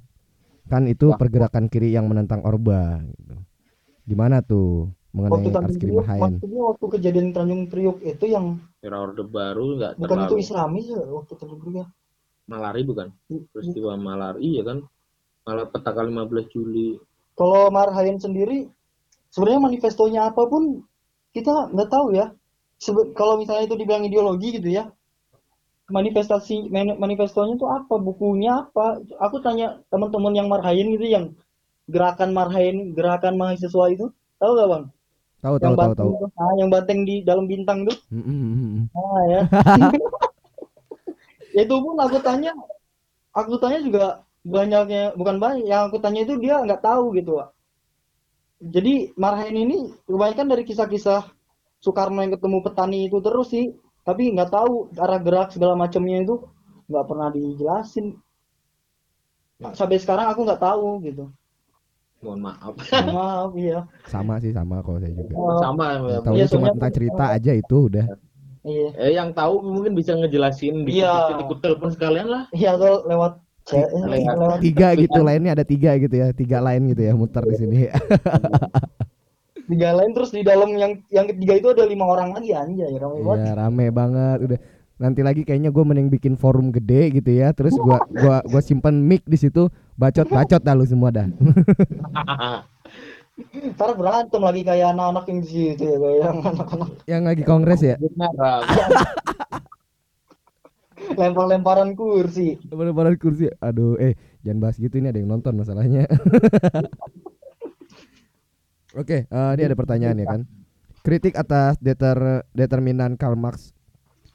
kan 0.71 0.87
itu 0.87 1.11
Wah. 1.11 1.19
pergerakan 1.19 1.67
kiri 1.67 1.91
yang 1.91 2.07
menentang 2.07 2.41
Orba 2.47 3.03
gitu. 3.03 3.37
Gimana 4.07 4.43
tuh 4.43 4.91
mengenai 5.13 5.45
Waktu 5.45 5.59
Arzki 5.59 5.85
Priok, 5.85 5.99
Marhain? 6.01 6.23
maksudnya 6.39 6.63
waktu 6.65 6.87
kejadian 6.97 7.29
Tanjung 7.35 7.63
Priok 7.69 7.99
itu 8.01 8.25
yang 8.31 8.57
Era 8.81 9.03
Orde 9.03 9.27
Baru 9.27 9.77
nggak 9.77 10.01
bukan 10.01 10.07
itu 10.07 10.15
terlalu 10.33 10.37
Islami 10.41 10.81
ya 10.89 11.03
waktu 11.05 11.33
Tanjung 11.37 11.61
Priok 11.61 11.77
ya. 11.77 11.87
malari 12.49 12.83
bukan 12.83 13.07
peristiwa 13.53 13.93
malari 14.01 14.41
iya 14.43 14.63
kan 14.65 14.79
malah 15.45 15.67
petaka 15.69 16.01
15 16.07 16.55
Juli 16.55 16.97
Kalau 17.37 17.69
Marhain 17.69 18.17
sendiri 18.17 18.69
sebenarnya 19.29 19.61
manifestonya 19.69 20.21
apa 20.33 20.43
pun 20.49 20.81
kita 21.35 21.55
nggak 21.75 21.91
tahu 21.95 22.07
ya. 22.19 22.27
Sebe- 22.85 23.11
kalau 23.19 23.35
misalnya 23.41 23.65
itu 23.69 23.77
dibilang 23.81 24.05
ideologi 24.09 24.49
gitu 24.59 24.69
ya. 24.79 24.85
Manifestasi 25.97 26.57
man- 26.75 26.99
manifestonya 27.03 27.53
itu 27.59 27.67
apa? 27.79 27.95
Bukunya 28.07 28.51
apa? 28.67 28.87
Aku 29.27 29.37
tanya 29.47 29.67
teman-teman 29.93 30.35
yang 30.39 30.49
Marhain 30.53 30.87
gitu 30.95 31.07
yang 31.17 31.25
gerakan 31.95 32.31
Marhain, 32.39 32.77
gerakan 32.99 33.35
mahasiswa 33.41 33.85
itu, 33.95 34.07
tahu 34.41 34.53
gak 34.61 34.69
bang? 34.73 34.85
Tahu 35.43 35.57
tahu 35.63 35.75
yang 35.75 35.75
tahu 35.81 35.93
tahu. 35.99 36.13
tuh, 36.21 36.31
ah, 36.43 36.55
yang 36.61 36.69
banteng 36.75 37.01
di 37.09 37.15
dalam 37.29 37.47
bintang 37.53 37.79
tuh. 37.89 37.97
Mm, 38.13 38.19
mm, 38.21 38.33
mm, 38.33 38.77
mm. 38.77 38.89
Ah 39.01 39.21
ya. 39.33 39.41
itu 41.63 41.75
pun 41.85 41.97
aku 42.05 42.19
tanya, 42.27 42.51
aku 43.41 43.55
tanya 43.63 43.79
juga 43.87 44.05
banyaknya 44.47 45.03
bukan 45.21 45.37
banyak, 45.45 45.65
yang 45.71 45.83
aku 45.89 45.99
tanya 46.05 46.21
itu 46.27 46.35
dia 46.45 46.57
nggak 46.67 46.83
tahu 46.89 47.05
gitu. 47.19 47.33
Jadi 48.63 49.11
Marhain 49.19 49.53
ini 49.53 49.91
kebanyakan 50.07 50.47
dari 50.47 50.63
kisah-kisah 50.63 51.27
Soekarno 51.83 52.23
yang 52.23 52.31
ketemu 52.31 52.63
petani 52.63 53.11
itu 53.11 53.19
terus 53.19 53.51
sih, 53.51 53.75
tapi 54.07 54.31
nggak 54.31 54.55
tahu 54.55 54.87
arah 54.95 55.19
gerak 55.19 55.51
segala 55.51 55.75
macamnya 55.75 56.23
itu 56.23 56.47
nggak 56.87 57.07
pernah 57.11 57.29
dijelasin. 57.29 58.15
Sampai 59.75 59.99
sekarang 59.99 60.31
aku 60.31 60.47
nggak 60.47 60.63
tahu 60.63 61.03
gitu. 61.03 61.27
mohon 62.23 62.39
maaf 62.39 62.79
Maaf 63.11 63.51
iya. 63.59 63.83
Sama 64.07 64.39
sih 64.39 64.55
sama 64.55 64.79
kalau 64.79 65.03
saya 65.03 65.11
juga. 65.11 65.35
Oh, 65.35 65.59
sama 65.59 65.99
ya 66.07 66.23
Tahu 66.23 66.35
Iya, 66.39 66.47
cuma 66.47 66.71
tentang 66.71 66.95
cerita 66.95 67.25
aja 67.35 67.51
itu 67.51 67.77
udah. 67.91 68.07
iya. 68.63 68.89
eh 68.95 69.11
yang 69.19 69.35
tahu 69.35 69.59
mungkin 69.59 69.99
bisa 69.99 70.15
ngejelasin 70.15 70.87
di 70.87 71.03
Iya. 71.03 71.35
ikut 71.43 71.59
telepon 71.59 71.91
sekalian 71.91 72.31
lah 72.31 72.47
Iya 72.55 72.79
lewat 72.79 73.43
Tiga 74.61 74.89
gitu 74.99 75.19
lainnya 75.23 75.55
ada 75.55 75.65
tiga 75.65 75.95
gitu 75.97 76.15
ya, 76.15 76.35
tiga 76.35 76.59
lain 76.59 76.91
gitu 76.91 77.03
ya 77.07 77.13
muter 77.15 77.43
di 77.47 77.57
sini. 77.57 77.77
tiga 79.71 79.95
lain 79.95 80.11
terus 80.11 80.35
di 80.35 80.43
dalam 80.43 80.75
yang 80.75 80.99
yang 81.09 81.27
ketiga 81.31 81.55
itu 81.55 81.69
ada 81.71 81.87
lima 81.87 82.05
orang 82.05 82.35
lagi 82.35 82.51
anjay 82.51 82.99
ramai 82.99 83.23
banget 83.23 83.47
Iya 83.47 83.53
rame 83.55 83.87
banget 83.95 84.39
udah. 84.43 84.59
Nanti 85.03 85.21
lagi 85.23 85.43
kayaknya 85.43 85.71
gue 85.75 85.83
mending 85.83 86.09
bikin 86.15 86.35
forum 86.39 86.71
gede 86.71 87.11
gitu 87.19 87.31
ya, 87.35 87.51
terus 87.51 87.75
gua 87.75 87.99
gua 88.23 88.39
gua 88.47 88.61
simpen 88.63 89.03
mic 89.03 89.23
di 89.27 89.35
situ, 89.35 89.67
bacot 89.99 90.27
bacot 90.31 90.63
dah 90.63 90.75
lu 90.79 90.87
semua 90.87 91.11
dah. 91.11 91.27
ntar 93.73 93.97
berantem 93.97 94.39
lagi 94.45 94.63
kayak 94.63 94.93
anak-anak 94.93 95.25
yang 95.27 95.39
di 95.41 95.49
situ 95.49 95.83
ya 95.89 95.97
kayak 95.99 96.19
yang 96.21 96.37
anak-anak 96.45 96.89
Yang 97.09 97.23
lagi 97.27 97.43
kongres 97.43 97.81
ya, 97.83 97.97
Benar. 97.99 98.61
Lempar-lemparan 101.17 101.97
kursi 101.97 102.59
lebaran 102.71 103.17
kursi. 103.21 103.49
Aduh, 103.61 104.01
eh 104.01 104.17
jangan 104.43 104.69
bahas 104.69 104.77
gitu 104.81 104.99
ini 104.99 105.13
ada 105.13 105.21
yang 105.21 105.31
nonton 105.31 105.55
masalahnya. 105.55 106.09
Oke, 109.01 109.25
eh, 109.25 109.51
ini 109.57 109.63
ada 109.65 109.79
pertanyaan 109.79 110.21
ya 110.21 110.27
kan. 110.29 110.43
Kritik 111.03 111.35
atas 111.35 111.81
deter 111.83 112.47
determinan 112.53 113.17
Karl 113.17 113.35
Marx 113.35 113.73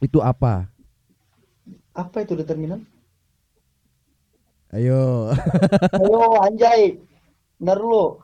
itu 0.01 0.21
apa? 0.21 0.69
apa 1.97 2.21
itu 2.21 2.37
determinan 2.37 2.85
Ayo. 4.69 5.31
ayo 5.97 6.37
anjay 6.43 7.01
ntar 7.57 7.81
dulu 7.81 8.21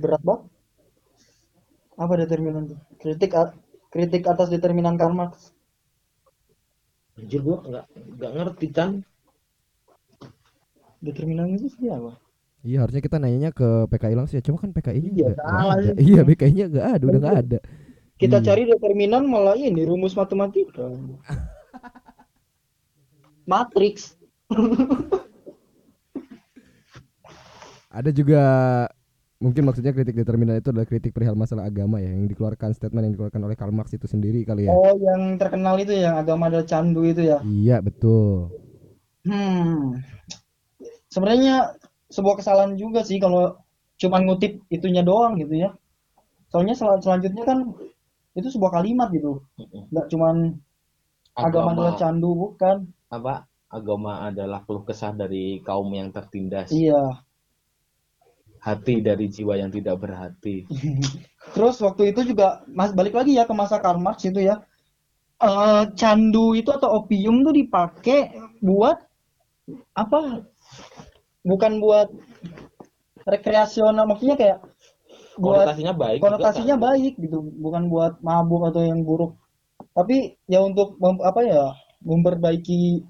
berat 0.00 0.22
banget 0.24 0.42
apa 1.98 2.12
determinan 2.16 2.64
kritik 2.96 3.36
kritik 3.92 4.24
atas 4.24 4.48
determinan 4.48 4.96
Karl 4.96 5.12
Marx 5.12 5.52
Anjir 7.18 7.40
gua 7.42 7.58
nggak 7.66 7.84
nggak 8.18 8.30
ngerti 8.36 8.66
Chan. 8.70 8.92
determinan 10.98 11.54
itu 11.54 11.70
sih 11.70 11.86
apa 11.90 12.18
Iya 12.66 12.82
harusnya 12.82 12.98
kita 12.98 13.22
nanyanya 13.22 13.54
ke 13.54 13.86
PKI 13.86 14.18
langsung 14.18 14.34
ya. 14.34 14.42
Cuma 14.42 14.58
kan 14.58 14.74
PKI-nya 14.74 15.14
Iya, 15.14 15.30
ada. 15.38 15.94
sih. 15.94 16.10
Iya 16.10 16.20
PKI-nya 16.26 16.64
nggak 16.74 16.86
ada, 16.90 17.04
udah 17.06 17.20
nggak 17.22 17.38
ada. 17.46 17.58
kita 18.18 18.36
Iya. 18.42 18.46
cari 18.50 18.62
determinan 18.66 19.22
malah 19.30 19.54
ini 19.54 19.86
rumus 19.86 20.18
matematika 20.18 20.90
matrix 23.50 24.18
Ada 27.88 28.12
juga 28.12 28.42
mungkin 29.38 29.62
maksudnya 29.62 29.94
kritik 29.94 30.18
determinan 30.18 30.58
itu 30.58 30.74
adalah 30.74 30.86
kritik 30.86 31.14
perihal 31.14 31.38
masalah 31.38 31.70
agama 31.70 32.02
ya 32.02 32.10
yang 32.10 32.26
dikeluarkan 32.26 32.74
statement 32.74 33.06
yang 33.06 33.14
dikeluarkan 33.14 33.42
oleh 33.46 33.54
Karl 33.54 33.70
Marx 33.70 33.94
itu 33.94 34.10
sendiri 34.10 34.42
kali 34.42 34.66
ya. 34.66 34.74
oh 34.74 34.98
yang 34.98 35.38
terkenal 35.38 35.78
itu 35.78 35.94
yang 35.94 36.18
agama 36.18 36.50
adalah 36.50 36.66
candu 36.66 37.06
itu 37.06 37.22
ya 37.22 37.38
Iya 37.46 37.78
betul. 37.78 38.50
Hmm. 39.22 40.00
Sebenarnya 41.08 41.76
sebuah 42.08 42.40
kesalahan 42.40 42.74
juga 42.74 43.04
sih 43.04 43.20
kalau 43.20 43.54
cuman 43.98 44.26
ngutip 44.26 44.62
itunya 44.72 45.02
doang 45.04 45.36
gitu 45.38 45.54
ya. 45.54 45.70
Soalnya 46.48 46.74
sel- 46.74 47.00
selanjutnya 47.04 47.44
kan 47.44 47.58
itu 48.34 48.48
sebuah 48.48 48.80
kalimat 48.80 49.08
gitu. 49.12 49.44
Nggak 49.92 50.06
cuman 50.12 50.36
agama 51.36 51.68
adalah 51.76 51.94
candu 51.94 52.30
bukan. 52.34 52.90
apa 53.08 53.48
agama 53.72 54.28
adalah 54.28 54.64
keluh 54.68 54.84
kesah 54.84 55.16
dari 55.16 55.60
kaum 55.64 55.88
yang 55.96 56.12
tertindas 56.12 56.68
Iya. 56.68 57.24
Hati 58.68 59.00
dari 59.00 59.32
jiwa 59.32 59.56
yang 59.56 59.72
tidak 59.72 59.96
berhati 59.96 60.68
Terus 61.54 61.80
waktu 61.80 62.12
itu 62.12 62.34
juga 62.34 62.64
mas 62.68 62.92
balik 62.92 63.16
lagi 63.16 63.36
ya 63.36 63.48
ke 63.48 63.54
masa 63.56 63.80
Karl 63.80 64.00
Marx 64.00 64.24
itu 64.28 64.44
ya. 64.44 64.60
Eh, 65.38 65.84
candu 65.94 66.52
itu 66.52 66.68
atau 66.74 66.98
opium 67.04 67.46
tuh 67.46 67.54
dipakai 67.54 68.34
buat 68.58 68.98
apa? 69.94 70.44
Bukan 71.46 71.78
buat 71.78 72.10
rekreasional 73.28 74.08
maksudnya 74.08 74.36
kayak 74.36 74.58
buat 75.38 75.68
konotasinya 75.68 75.94
baik 75.94 76.18
juga 76.18 76.26
konotasinya 76.26 76.76
kan? 76.80 76.84
baik 76.90 77.14
gitu 77.20 77.38
bukan 77.62 77.82
buat 77.92 78.12
mabuk 78.24 78.72
atau 78.72 78.82
yang 78.82 79.06
buruk 79.06 79.38
tapi 79.94 80.34
ya 80.50 80.64
untuk 80.64 80.98
apa 81.22 81.40
ya 81.46 81.62
memperbaiki 82.02 83.06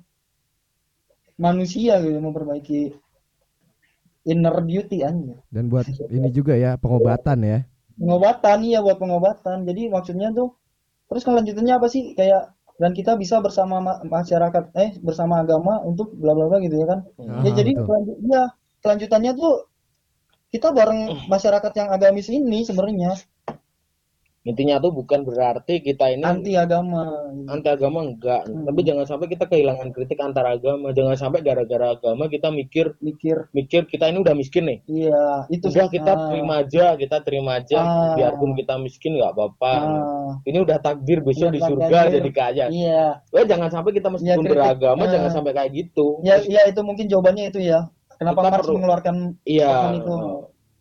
manusia 1.38 2.02
gitu 2.02 2.18
memperbaiki 2.20 2.92
inner 4.32 4.56
beauty 4.68 4.98
aja 5.08 5.34
Dan 5.54 5.64
buat 5.72 5.88
ini 6.16 6.28
juga 6.32 6.54
ya 6.56 6.76
pengobatan 6.80 7.38
ya. 7.44 7.58
pengobatan 8.00 8.58
iya 8.68 8.78
buat 8.84 8.98
pengobatan. 9.02 9.58
Jadi 9.68 9.82
maksudnya 9.94 10.28
tuh 10.38 10.48
terus 11.08 11.22
kelanjutannya 11.28 11.74
apa 11.80 11.88
sih? 11.94 12.02
Kayak 12.18 12.42
dan 12.82 12.92
kita 12.98 13.12
bisa 13.22 13.36
bersama 13.46 13.76
ma- 13.86 14.02
masyarakat 14.16 14.64
eh 14.84 14.90
bersama 15.08 15.34
agama 15.44 15.72
untuk 15.90 16.08
bla 16.20 16.32
bla 16.36 16.46
bla 16.50 16.58
gitu 16.66 16.76
ya 16.82 16.86
kan? 16.92 17.00
Ya 17.44 17.50
Ah, 17.50 17.52
jadi 17.58 17.72
betul. 17.74 17.86
kelanjut- 17.86 18.20
ya, 18.34 18.42
kelanjutannya 18.82 19.32
tuh 19.40 19.52
kita 20.52 20.68
bareng 20.78 21.00
masyarakat 21.28 21.72
yang 21.80 21.88
agamis 21.96 22.28
ini 22.32 22.58
sebenarnya 22.68 23.12
intinya 24.48 24.80
tuh 24.80 24.96
bukan 24.96 25.28
berarti 25.28 25.84
kita 25.84 26.08
ini 26.16 26.24
anti 26.24 26.56
agama 26.56 27.04
anti 27.44 27.68
agama 27.68 28.00
enggak 28.08 28.48
tapi 28.48 28.80
jangan 28.80 29.04
sampai 29.04 29.26
kita 29.28 29.44
kehilangan 29.44 29.92
kritik 29.92 30.16
antar 30.24 30.48
agama 30.48 30.88
jangan 30.96 31.14
sampai 31.20 31.44
gara-gara 31.44 31.92
agama 31.92 32.32
kita 32.32 32.48
mikir 32.48 32.96
mikir. 33.04 33.36
mikir 33.52 33.84
kita 33.90 34.08
ini 34.08 34.22
udah 34.22 34.34
miskin 34.38 34.64
nih. 34.64 34.78
Iya 34.86 35.50
itu 35.52 35.68
udah 35.68 35.88
kita 35.90 36.12
ah, 36.14 36.26
terima 36.30 36.54
aja 36.62 36.84
kita 36.96 37.16
terima 37.26 37.50
aja. 37.60 37.78
Ah. 37.78 38.14
biarpun 38.16 38.54
kita 38.56 38.74
miskin 38.80 39.18
nggak 39.18 39.32
apa-apa. 39.34 39.74
Ah, 39.74 40.32
ini 40.46 40.58
udah 40.62 40.78
takdir 40.78 41.20
besok 41.20 41.50
Udah 41.50 41.54
di 41.54 41.60
surga 41.60 41.88
takdir. 41.90 42.14
jadi 42.20 42.30
kaya. 42.32 42.64
Iya. 42.70 43.04
Wah, 43.34 43.44
jangan 43.44 43.68
sampai 43.68 43.90
kita 43.92 44.08
meskipun 44.08 44.44
kritik. 44.46 44.56
beragama 44.56 45.02
Ah. 45.04 45.10
jangan 45.10 45.30
sampai 45.34 45.52
kayak 45.52 45.70
gitu. 45.74 46.06
Ya 46.22 46.40
ya 46.46 46.62
itu 46.70 46.80
mungkin 46.80 47.04
jawabannya 47.10 47.44
itu 47.50 47.60
ya. 47.60 47.90
Kenapa 48.18 48.40
Kita 48.42 48.50
Marx 48.50 48.62
perlu- 48.66 48.76
mengeluarkan 48.78 49.16
iya. 49.46 49.94
itu 49.94 50.14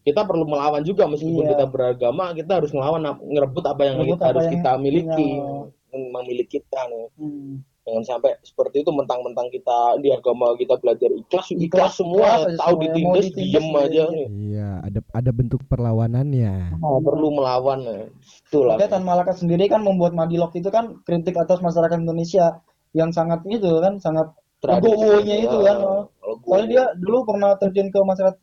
kita 0.08 0.24
perlu 0.24 0.48
melawan 0.48 0.80
juga 0.82 1.04
meskipun 1.04 1.44
Iya. 1.44 1.52
kita 1.54 1.66
beragama 1.68 2.32
kita 2.32 2.64
harus 2.64 2.72
melawan 2.72 3.04
ngerebut 3.20 3.64
apa 3.68 3.82
yang 3.84 3.96
Ngerebut 4.00 4.20
harus 4.24 4.40
apa 4.40 4.48
yang- 4.48 4.54
kita 4.56 4.72
miliki 4.80 5.28
iya. 5.36 5.68
yang 5.92 6.04
memiliki 6.16 6.64
kita 6.64 6.82
nih 6.88 7.06
Hmm. 7.20 7.54
jangan 7.84 8.04
sampai 8.04 8.32
seperti 8.44 8.84
itu 8.84 8.92
mentang-mentang 8.92 9.48
kita 9.48 9.80
di 10.00 10.12
agama 10.12 10.52
kita 10.56 10.76
belajar 10.80 11.08
ikhlas 11.10 11.48
ikhlas, 11.52 11.64
Ikhlas, 11.64 11.92
semua 11.96 12.30
ikhlas 12.44 12.56
tahu 12.56 12.68
semua. 12.72 12.84
Ditindas 12.84 13.26
ditindas, 13.26 13.48
diem 13.48 13.66
iya, 13.66 13.80
aja 13.80 13.92
iya. 13.92 14.06
nih 14.12 14.28
Iya, 14.28 14.70
ada 14.84 15.00
ada 15.12 15.32
bentuk 15.32 15.62
perlawanannya. 15.68 16.54
Nah, 16.76 17.00
perlu 17.00 17.28
melawan 17.32 17.80
nih. 17.84 18.04
itulah 18.48 18.76
Tan 18.80 19.04
Malaka 19.04 19.32
sendiri 19.32 19.68
kan 19.68 19.84
membuat 19.84 20.12
Madilog 20.12 20.52
itu 20.52 20.68
kan 20.68 21.00
kritik 21.04 21.36
atas 21.36 21.60
masyarakat 21.60 21.96
Indonesia 21.98 22.60
yang 22.92 23.12
sangat 23.12 23.44
itu 23.48 23.68
kan 23.80 24.00
sangat 24.00 24.32
Tradisi. 24.58 24.84
legowonya 24.90 25.36
itu 25.38 25.58
kan. 25.62 25.78
Ya, 25.78 25.86
oh. 25.86 26.04
legowo. 26.24 26.48
Soalnya 26.48 26.68
dia 26.68 26.84
dulu 26.98 27.18
pernah 27.24 27.50
terjun 27.56 27.88
ke 27.88 28.00
masyarakat 28.02 28.36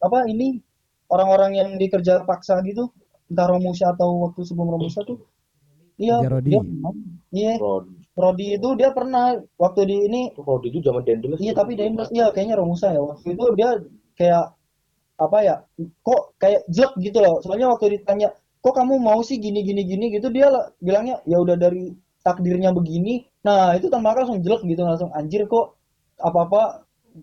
apa 0.00 0.18
ini 0.26 0.58
orang-orang 1.14 1.52
yang 1.60 1.68
dikerja 1.82 2.24
paksa 2.28 2.54
gitu 2.68 2.90
entah 3.30 3.46
Romusha 3.50 3.86
atau 3.94 4.08
waktu 4.26 4.40
sebelum 4.48 4.68
Romusha 4.74 5.02
tuh 5.06 5.18
iya 6.00 6.16
Rodi. 6.24 6.50
dia 6.50 6.60
iya. 7.34 7.52
Rod- 7.60 7.90
Rodi 8.20 8.46
itu 8.58 8.68
dia 8.76 8.90
pernah 8.92 9.32
waktu 9.56 9.80
di 9.88 9.96
ini. 10.10 10.22
Kalau 10.36 10.60
itu 10.60 10.78
zaman 10.84 11.02
Dendels. 11.06 11.40
Iya 11.40 11.52
tapi 11.56 11.72
Dendels 11.78 12.10
iya 12.12 12.28
kayaknya 12.34 12.56
Romusa 12.60 12.92
ya 12.92 13.00
waktu 13.00 13.32
itu 13.32 13.44
dia 13.56 13.70
kayak 14.18 14.44
apa 15.20 15.38
ya 15.48 15.54
kok 16.04 16.22
kayak 16.42 16.60
jelek 16.68 16.94
gitu 17.00 17.18
loh. 17.24 17.40
Soalnya 17.44 17.72
waktu 17.72 18.00
ditanya 18.00 18.28
kok 18.60 18.74
kamu 18.76 19.00
mau 19.00 19.20
sih 19.24 19.40
gini 19.40 19.60
gini 19.64 19.82
gini? 19.88 20.06
gitu 20.12 20.28
dia 20.28 20.52
lah- 20.52 20.68
bilangnya 20.84 21.22
ya 21.24 21.38
udah 21.40 21.56
dari 21.56 21.94
takdirnya 22.26 22.70
begini. 22.76 23.24
Nah 23.46 23.72
itu 23.78 23.88
tanpa 23.88 24.12
langsung 24.16 24.42
jelek 24.44 24.62
gitu 24.68 24.82
langsung 24.84 25.10
anjir 25.16 25.48
kok 25.48 25.78
apa 26.20 26.38
apa 26.50 26.62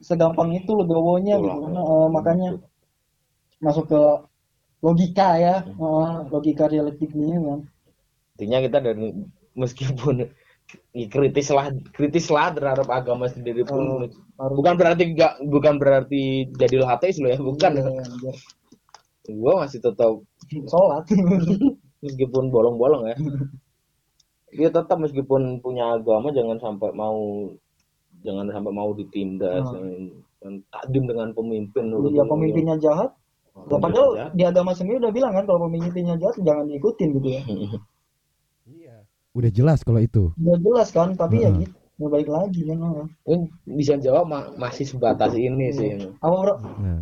segampang 0.01 0.49
itu 0.57 0.71
legowonya 0.73 1.37
gitu 1.39 1.57
Itulah. 1.61 1.71
Nah, 1.75 1.83
eh, 1.85 2.07
makanya 2.09 2.47
masuk 3.59 3.85
ke 3.89 4.01
logika 4.81 5.37
ya. 5.37 5.55
Eh, 5.65 6.13
logika 6.29 6.69
dialektiknya 6.69 7.37
kan. 7.41 7.59
Intinya 8.37 8.57
kita 8.61 8.77
dari 8.79 9.09
meskipun 9.57 10.13
ya, 10.21 10.27
kritis 11.09 11.49
lah 11.49 11.71
kritis 11.89 12.29
lah 12.29 12.53
terhadap 12.53 12.85
agama 12.91 13.25
sendiri 13.25 13.65
pun 13.65 13.81
Oh, 13.81 13.97
harus. 14.37 14.53
bukan 14.53 14.73
berarti 14.77 15.03
enggak 15.15 15.33
bukan 15.41 15.81
berarti 15.81 16.45
jadi 16.53 16.85
ateis 16.85 17.17
loh 17.17 17.33
ya 17.33 17.39
bukan. 17.41 17.71
Iya, 17.73 17.89
anjir. 18.05 18.35
gua 19.27 19.65
masih 19.65 19.79
tetap 19.81 20.13
sholat. 20.69 21.03
meskipun 22.05 22.53
bolong-bolong 22.53 23.09
ya. 23.09 23.17
Dia 24.53 24.69
tetap 24.77 25.01
meskipun 25.01 25.59
punya 25.59 25.97
agama 25.97 26.29
jangan 26.29 26.61
sampai 26.61 26.93
mau 26.93 27.49
jangan 28.21 28.49
sampai 28.49 28.71
mau 28.73 28.93
ditindas 28.93 29.65
Hmm. 29.65 29.73
jangan, 29.73 29.93
jangan 30.41 30.55
takdim 30.69 31.03
dengan 31.05 31.27
pemimpin 31.33 31.83
ya 32.13 32.23
pemimpinnya 32.25 32.75
jahat 32.77 33.09
Oh, 33.57 33.77
Ya, 33.77 33.81
padahal 33.81 34.09
di 34.37 34.43
agama 34.45 34.71
sendiri 34.77 35.01
udah 35.01 35.13
bilang 35.13 35.33
kan 35.33 35.43
kalau 35.49 35.65
pemimpinnya 35.65 36.15
jahat 36.21 36.37
jangan 36.45 36.65
diikutin 36.69 37.09
gitu 37.17 37.29
ya. 37.33 37.41
Udah 39.37 39.51
jelas 39.53 39.85
kalau 39.85 40.01
itu. 40.01 40.33
Udah 40.37 40.57
jelas 40.57 40.89
kan, 40.89 41.13
tapi 41.13 41.45
ya 41.45 41.49
Heeh. 41.53 41.65
gitu. 41.65 41.75
Ya 41.97 42.07
balik 42.13 42.29
lagi 42.29 42.61
kan. 42.69 42.77
Ini 43.25 43.35
bisa 43.65 43.97
jawab 43.97 44.29
ma- 44.29 44.49
masih 44.57 44.85
sebatas 44.85 45.33
ini 45.33 45.73
sih 45.73 45.97
Apa 46.21 46.35
bro? 46.37 46.55
Nah, 46.81 47.01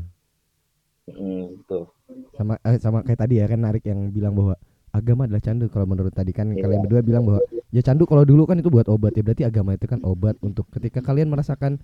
Hmm, 1.06 1.62
tuh 1.70 1.86
sama 2.34 2.58
eh, 2.66 2.82
sama 2.82 3.06
kayak 3.06 3.20
tadi 3.22 3.38
ya 3.38 3.46
kan 3.46 3.62
narik 3.62 3.86
yang 3.86 4.10
bilang 4.10 4.34
bahwa 4.34 4.58
agama 4.90 5.30
adalah 5.30 5.38
candu 5.38 5.70
kalau 5.70 5.86
menurut 5.86 6.10
tadi 6.10 6.34
kan 6.34 6.50
Iya. 6.50 6.66
kalian 6.66 6.82
berdua 6.82 7.02
bilang 7.06 7.24
bahwa 7.30 7.46
ya 7.70 7.82
candu 7.86 8.10
kalau 8.10 8.26
dulu 8.26 8.50
kan 8.50 8.58
itu 8.58 8.74
buat 8.74 8.90
obat 8.90 9.14
ya 9.14 9.22
berarti 9.22 9.46
agama 9.46 9.78
itu 9.78 9.86
kan 9.86 10.02
obat 10.02 10.34
untuk 10.42 10.66
ketika 10.74 11.06
kalian 11.06 11.30
merasakan 11.30 11.78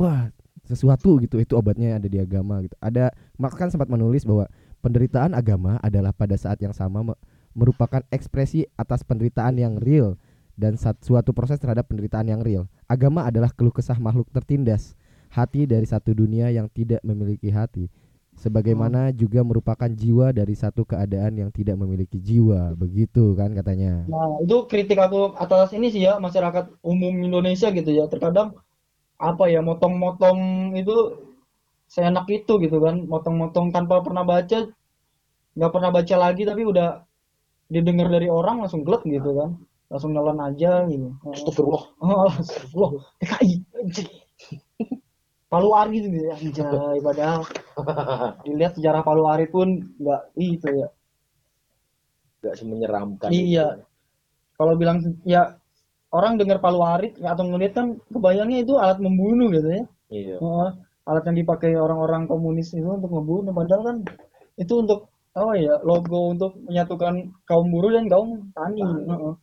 wah 0.00 0.32
sesuatu 0.68 1.16
gitu 1.24 1.40
itu 1.40 1.56
obatnya 1.56 1.96
ada 1.96 2.04
di 2.06 2.20
agama 2.20 2.60
gitu. 2.60 2.76
Ada 2.78 3.10
Marx 3.40 3.56
kan 3.56 3.72
sempat 3.72 3.88
menulis 3.88 4.28
bahwa 4.28 4.46
penderitaan 4.84 5.32
agama 5.32 5.80
adalah 5.80 6.12
pada 6.12 6.36
saat 6.36 6.60
yang 6.60 6.76
sama 6.76 7.00
me- 7.00 7.18
merupakan 7.56 8.04
ekspresi 8.12 8.68
atas 8.76 9.02
penderitaan 9.02 9.56
yang 9.56 9.80
real 9.80 10.20
dan 10.54 10.76
suatu 10.76 11.32
proses 11.32 11.56
terhadap 11.58 11.88
penderitaan 11.88 12.28
yang 12.28 12.44
real. 12.44 12.68
Agama 12.84 13.24
adalah 13.24 13.48
keluh 13.50 13.72
kesah 13.72 13.96
makhluk 13.96 14.28
tertindas 14.30 14.94
hati 15.32 15.64
dari 15.64 15.88
satu 15.88 16.12
dunia 16.12 16.52
yang 16.52 16.68
tidak 16.68 17.00
memiliki 17.00 17.48
hati 17.48 17.88
sebagaimana 18.38 19.10
juga 19.10 19.42
merupakan 19.42 19.90
jiwa 19.90 20.30
dari 20.30 20.54
satu 20.54 20.86
keadaan 20.86 21.34
yang 21.34 21.50
tidak 21.50 21.74
memiliki 21.74 22.22
jiwa. 22.22 22.72
Begitu 22.78 23.34
kan 23.34 23.50
katanya. 23.52 24.06
Nah 24.06 24.38
itu 24.40 24.64
kritik 24.70 24.96
aku 24.96 25.34
atas 25.34 25.74
ini 25.74 25.90
sih 25.90 26.06
ya 26.06 26.22
masyarakat 26.22 26.78
umum 26.86 27.12
Indonesia 27.18 27.68
gitu 27.74 27.90
ya. 27.90 28.06
Terkadang 28.06 28.54
apa 29.18 29.44
ya 29.50 29.60
motong-motong 29.60 30.72
itu 30.78 30.94
seenak 31.90 32.26
itu 32.30 32.58
gitu 32.62 32.78
kan. 32.78 33.02
Motong-motong 33.04 33.74
tanpa 33.74 34.00
pernah 34.00 34.22
baca, 34.22 34.70
nggak 35.58 35.72
pernah 35.74 35.90
baca 35.90 36.14
lagi 36.18 36.42
tapi 36.46 36.62
udah 36.62 37.02
didengar 37.68 38.08
dari 38.08 38.30
orang 38.30 38.62
langsung 38.64 38.86
glek 38.86 39.02
gitu 39.04 39.34
kan. 39.34 39.58
Langsung 39.88 40.12
nelan 40.12 40.38
aja 40.38 40.84
gitu. 40.86 41.16
Astagfirullah 41.26 41.84
Oh, 42.04 42.28
astagfirullah. 42.28 43.02
Anjing. 43.40 44.10
Palu 45.48 45.72
Ari 45.72 45.96
gitu 46.04 46.18
ya. 46.28 46.36
Anjay, 46.36 47.00
padahal 47.00 47.40
dilihat 48.44 48.76
sejarah 48.76 49.00
Palu 49.00 49.24
Ari 49.24 49.48
pun 49.48 49.96
nggak 49.96 50.22
itu 50.36 50.68
ya. 50.68 50.88
nggak 52.38 52.54
semenyeramkan 52.54 53.30
Iya. 53.34 53.82
Kalau 54.54 54.76
bilang 54.78 55.00
ya 55.26 55.56
orang 56.12 56.40
dengar 56.40 56.58
Palu 56.64 56.80
Arit 56.80 57.20
atau 57.20 57.44
ngeliat 57.44 57.72
kan 57.76 57.86
kebayangnya 58.12 58.64
itu 58.64 58.74
alat 58.80 58.98
membunuh 59.00 59.48
gitu 59.52 59.68
ya. 59.68 59.84
iya 60.12 60.36
Heeh. 60.40 60.70
alat 61.08 61.24
yang 61.28 61.36
dipakai 61.40 61.72
orang-orang 61.76 62.28
komunis 62.28 62.72
itu 62.76 62.84
untuk 62.84 63.12
membunuh 63.12 63.52
padahal 63.52 63.82
kan 63.84 63.96
itu 64.60 64.74
untuk 64.76 65.08
apa 65.32 65.52
ya 65.54 65.74
logo 65.84 66.34
untuk 66.34 66.52
menyatukan 66.66 67.32
kaum 67.48 67.66
buruh 67.72 67.92
dan 67.94 68.06
kaum 68.08 68.50
tani. 68.56 68.82
Heeh. 68.82 69.06
Hmm, 69.06 69.34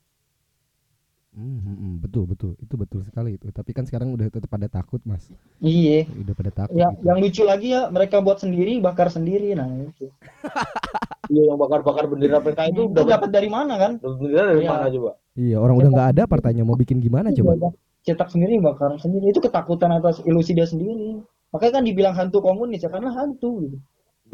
hmm, 1.35 1.59
hmm, 1.61 1.93
betul 1.99 2.23
betul 2.25 2.51
itu 2.57 2.73
betul 2.73 3.01
sekali 3.03 3.35
itu 3.35 3.47
tapi 3.51 3.71
kan 3.71 3.83
sekarang 3.83 4.11
udah 4.11 4.27
tetap 4.27 4.47
pada 4.47 4.65
takut 4.65 5.03
mas 5.03 5.27
Iya. 5.59 6.07
udah 6.07 6.33
pada 6.33 6.51
takut 6.55 6.75
Ya, 6.75 6.87
gitu. 6.89 7.03
yang 7.03 7.17
lucu 7.19 7.43
lagi 7.43 7.67
ya 7.71 7.87
mereka 7.87 8.19
buat 8.19 8.39
sendiri, 8.39 8.79
bakar 8.79 9.07
sendiri. 9.07 9.51
Nah, 9.53 9.67
itu. 9.67 10.07
iya 11.33 11.43
yang 11.49 11.57
bakar-bakar 11.57 12.05
bendera 12.07 12.39
PKI 12.39 12.69
itu 12.71 12.81
Itu 12.87 13.01
dapat 13.03 13.29
dari 13.29 13.49
mana 13.49 13.75
kan? 13.75 13.91
bendera 13.99 14.55
dari 14.55 14.63
Iya. 14.63 14.71
mana 14.71 14.85
coba 14.89 15.11
iya 15.35 15.57
orang 15.59 15.75
udah 15.75 15.89
nggak 15.91 16.09
ada 16.15 16.23
partainya 16.25 16.63
mau 16.63 16.79
bikin 16.79 16.97
gimana 17.03 17.29
coba 17.29 17.53
Udah 17.59 17.73
Cetak 18.05 18.29
sendiri, 18.29 18.61
bakar 18.61 18.93
sendiri. 19.01 19.33
Itu 19.33 19.41
ketakutan 19.41 19.89
atas 19.89 20.21
ilusi 20.21 20.53
dia 20.53 20.69
sendiri. 20.69 21.17
Makanya 21.49 21.81
kan 21.81 21.83
dibilang 21.83 22.13
hantu 22.13 22.37
komunis 22.37 22.85
ya 22.85 22.93
karena 22.93 23.09
hantu 23.09 23.65
gitu. 23.65 23.77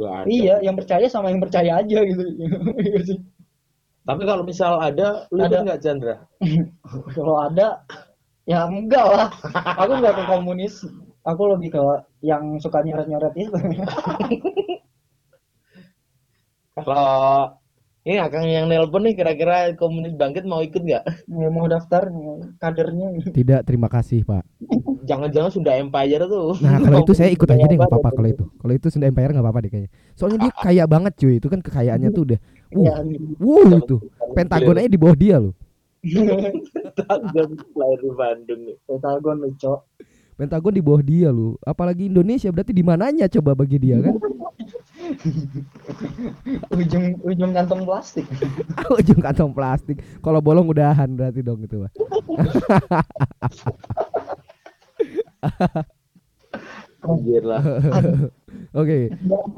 ada 0.03 0.27
Iya, 0.27 0.59
yang 0.59 0.75
percaya 0.75 1.07
sama 1.07 1.31
yang 1.31 1.39
percaya 1.39 1.79
aja 1.79 1.99
gitu. 2.03 2.19
Tapi 4.01 4.21
kalau 4.25 4.41
misal 4.41 4.81
ada 4.81 5.29
lu 5.29 5.45
Ada. 5.45 5.61
nggak 5.61 5.81
Chandra 5.81 6.15
Kalau 7.15 7.37
ada, 7.37 7.85
ya 8.49 8.65
enggak 8.65 9.05
lah. 9.05 9.29
Aku 9.77 10.01
enggak 10.01 10.17
ke 10.17 10.23
komunis. 10.25 10.81
Aku 11.21 11.53
lebih 11.53 11.77
ke 11.77 11.81
yang 12.25 12.57
suka 12.57 12.81
nyoret-nyoret 12.81 13.33
itu. 13.37 13.53
kalau 16.81 17.60
ini 18.01 18.17
akang 18.17 18.49
yang 18.49 18.65
nelpon 18.65 19.05
nih 19.05 19.13
kira-kira 19.13 19.77
komunis 19.77 20.17
bangkit 20.17 20.41
mau 20.49 20.65
ikut 20.65 20.81
nggak? 20.81 21.03
Ya, 21.29 21.47
mau 21.53 21.69
daftar 21.69 22.09
kadernya. 22.57 23.29
tidak 23.29 23.61
terima 23.69 23.85
kasih 23.93 24.25
pak. 24.25 24.41
Jangan-jangan 25.05 25.53
Sunda 25.53 25.77
Empire 25.77 26.25
tuh. 26.25 26.57
Nah 26.65 26.81
kalau 26.81 27.05
itu 27.05 27.13
saya 27.13 27.29
ikut 27.29 27.45
aja 27.45 27.61
deh 27.61 27.77
nggak 27.77 27.85
Apa 27.85 28.01
apa-apa 28.01 28.09
tuh? 28.09 28.17
kalau 28.17 28.29
itu. 28.33 28.45
Kalau 28.57 28.73
itu 28.73 28.87
Sunda 28.89 29.05
Empire 29.05 29.31
nggak 29.37 29.45
apa-apa 29.45 29.59
deh 29.61 29.69
kayaknya. 29.69 29.91
Soalnya 30.17 30.39
dia 30.41 30.51
kaya 30.57 30.83
banget 30.89 31.13
cuy. 31.13 31.33
Itu 31.37 31.47
kan 31.53 31.59
kekayaannya 31.61 32.09
tuh 32.09 32.23
udah. 32.25 32.39
Ya, 32.73 32.93
uh, 32.97 33.05
wuh 33.37 33.69
itu. 33.77 33.97
Pentagon 34.33 34.81
aja 34.81 34.89
di 34.89 34.97
bawah 34.97 35.17
dia 35.17 35.37
loh. 35.37 35.53
Pentagon 36.01 37.49
lahir 37.77 37.99
di 38.01 38.11
Bandung. 38.17 38.61
Nih. 38.65 38.75
Pentagon 38.89 39.35
lu, 39.45 39.49
Cok. 39.61 39.79
Pentagon 40.41 40.73
di 40.73 40.81
bawah 40.81 41.03
dia 41.05 41.29
loh. 41.29 41.53
Apalagi 41.61 42.09
Indonesia 42.09 42.49
berarti 42.49 42.73
di 42.73 42.81
mananya 42.81 43.29
coba 43.29 43.53
bagi 43.53 43.77
dia 43.77 44.01
kan 44.01 44.17
Ujung 46.77 47.05
ujung 47.21 47.51
kantong 47.53 47.83
plastik. 47.85 48.25
ujung 48.99 49.21
kantong 49.21 49.51
plastik 49.53 49.97
kalau 50.21 50.39
bolong 50.41 50.69
udahan 50.69 51.09
berarti 51.11 51.41
dong 51.41 51.61
itu 51.63 51.81
Anjir 57.01 57.41
lah. 57.41 57.65
oke 58.77 58.97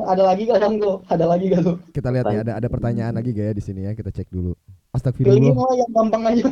Ada 0.08 0.24
lagi 0.24 0.48
gak 0.48 0.64
kan 0.64 0.80
tuh? 0.80 1.04
Ada 1.12 1.26
lagi 1.28 1.52
gak 1.52 1.64
tuh? 1.68 1.76
kita 1.92 2.08
lihat 2.08 2.26
ya 2.32 2.40
ada 2.48 2.54
ada 2.64 2.68
pertanyaan 2.72 3.14
lagi 3.20 3.36
gak 3.36 3.52
ya 3.52 3.54
di 3.54 3.64
sini 3.64 3.84
ya 3.84 3.92
kita 3.92 4.10
cek 4.16 4.32
dulu 4.32 4.56
Pilih 4.56 4.96
Astagfirullah 4.96 5.58
mau 5.58 5.74
yang 5.74 5.90
gampang 5.90 6.22
aja. 6.30 6.46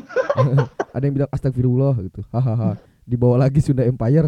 ada 0.98 1.04
yang 1.06 1.14
bilang 1.14 1.30
astagfirullah 1.30 1.94
gitu 2.10 2.26
hahaha 2.34 2.74
dibawa 3.06 3.38
lagi 3.46 3.62
Sunda 3.62 3.86
Empire 3.86 4.28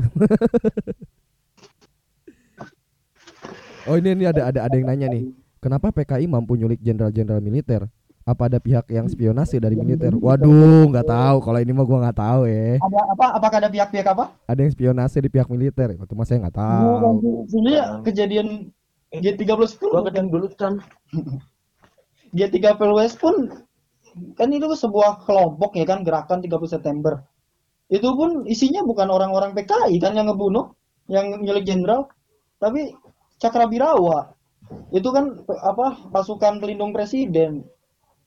oh 3.87 3.95
ini 3.99 4.09
ini 4.15 4.25
ada 4.29 4.49
ada 4.49 4.59
ada 4.67 4.75
yang 4.75 4.87
nanya 4.87 5.07
nih. 5.11 5.31
Kenapa 5.63 5.95
PKI 5.95 6.27
mampu 6.27 6.59
nyulik 6.59 6.83
jenderal-jenderal 6.83 7.39
militer? 7.39 7.87
Apa 8.23 8.47
ada 8.47 8.59
pihak 8.59 8.87
yang 8.87 9.07
spionase 9.11 9.59
dari 9.59 9.75
militer? 9.75 10.15
Waduh 10.15 10.87
nggak 10.91 11.07
tahu. 11.07 11.37
Kalau 11.43 11.59
ini 11.59 11.71
mah 11.75 11.83
gua 11.83 11.99
nggak 12.07 12.19
tahu 12.19 12.41
ya. 12.47 12.79
Ada 12.79 12.99
apa? 13.15 13.25
Apakah 13.35 13.57
ada 13.63 13.69
pihak-pihak 13.71 14.07
apa? 14.07 14.25
ada 14.47 14.59
yang 14.59 14.71
spionase 14.71 15.19
di 15.19 15.29
pihak 15.31 15.47
militer. 15.51 15.95
Itu 15.95 16.15
mah 16.15 16.27
saya 16.27 16.47
nggak 16.47 16.55
tahu. 16.55 16.91
Ini 17.51 17.71
ya 17.71 17.85
kejadian 18.03 18.47
G30 19.11 19.71
Gua 19.77 20.01
kadang 20.07 20.27
dulu 20.31 20.47
kan 20.55 20.79
G30S 22.31 23.19
pun 23.23 23.51
kan 24.37 24.47
itu 24.53 24.67
sebuah 24.71 25.25
kelompok 25.25 25.75
ya 25.75 25.85
kan 25.87 26.07
gerakan 26.07 26.39
30 26.39 26.73
September. 26.79 27.23
Itu 27.91 28.15
pun 28.15 28.47
isinya 28.47 28.81
bukan 28.87 29.11
orang-orang 29.11 29.51
PKI 29.53 29.99
kan 29.99 30.15
yang 30.15 30.31
ngebunuh, 30.31 30.71
yang 31.11 31.43
nyulik 31.43 31.67
jenderal, 31.67 32.09
tapi 32.57 32.95
Cakrabirawa. 33.41 34.33
Itu 34.93 35.09
kan 35.13 35.45
apa 35.47 36.09
pasukan 36.09 36.57
pelindung 36.61 36.95
presiden. 36.95 37.65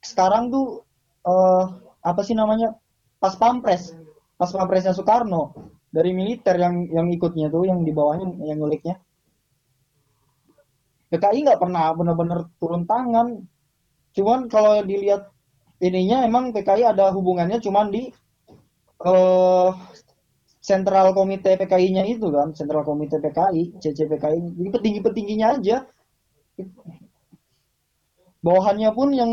Sekarang 0.03 0.53
tuh 0.53 0.87
eh 1.27 1.65
apa 2.03 2.21
sih 2.23 2.35
namanya? 2.37 2.75
Pas 3.19 3.35
Pampres. 3.35 3.95
Pas 4.37 4.49
Pampresnya 4.53 4.93
Soekarno 4.93 5.53
dari 5.89 6.13
militer 6.13 6.55
yang 6.59 6.87
yang 6.93 7.07
ikutnya 7.09 7.49
tuh 7.49 7.65
yang 7.65 7.81
di 7.81 7.91
bawahnya 7.91 8.27
yang 8.45 8.61
nyuliknya. 8.61 9.01
PKI 11.07 11.47
nggak 11.47 11.61
pernah 11.63 11.95
benar-benar 11.95 12.51
turun 12.59 12.83
tangan. 12.83 13.47
Cuman 14.11 14.51
kalau 14.51 14.83
dilihat 14.83 15.31
ininya 15.79 16.25
emang 16.27 16.51
PKI 16.51 16.83
ada 16.93 17.13
hubungannya 17.13 17.61
cuman 17.63 17.89
di 17.93 18.11
eh 18.97 19.69
sentral 20.67 21.15
komite 21.15 21.55
PKI-nya 21.55 22.03
itu 22.03 22.27
kan, 22.27 22.51
sentral 22.51 22.83
komite 22.83 23.23
PKI, 23.23 23.79
CCPKI, 23.79 24.59
jadi 24.59 24.69
petinggi-petingginya 24.75 25.47
aja. 25.55 25.87
Bawahannya 28.43 28.91
pun 28.91 29.15
yang 29.15 29.31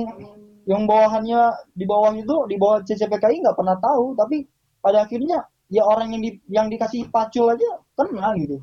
yang 0.64 0.86
bawahannya 0.86 1.74
di 1.74 1.84
bawah 1.84 2.14
itu 2.14 2.36
di 2.46 2.56
bawah 2.56 2.86
CCPKI 2.86 3.42
nggak 3.42 3.58
pernah 3.58 3.74
tahu, 3.82 4.14
tapi 4.14 4.46
pada 4.78 5.02
akhirnya 5.02 5.42
ya 5.66 5.82
orang 5.82 6.14
yang 6.14 6.22
di, 6.22 6.30
yang 6.46 6.66
dikasih 6.70 7.10
pacul 7.10 7.50
aja 7.50 7.82
kena 7.98 8.30
gitu. 8.38 8.62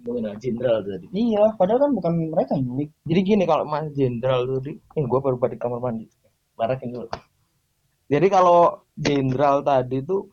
mengenal 0.00 0.32
jenderal 0.40 0.80
tadi 0.80 1.12
Iya, 1.12 1.60
padahal 1.60 1.80
kan 1.84 1.92
bukan 1.92 2.12
mereka 2.32 2.56
yang 2.56 2.72
nyulik. 2.72 2.88
Jadi 3.04 3.20
gini 3.20 3.44
kalau 3.44 3.68
Mas 3.68 3.92
Jenderal 3.92 4.48
tadi, 4.48 4.72
ini 4.80 5.04
gue 5.04 5.20
baru 5.20 5.36
balik 5.36 5.60
kamar 5.60 5.76
mandi. 5.76 6.08
Barakin 6.56 6.88
dulu. 6.88 7.08
Jadi 8.08 8.26
kalau 8.32 8.80
Jenderal 8.96 9.60
tadi 9.60 10.00
tuh 10.00 10.24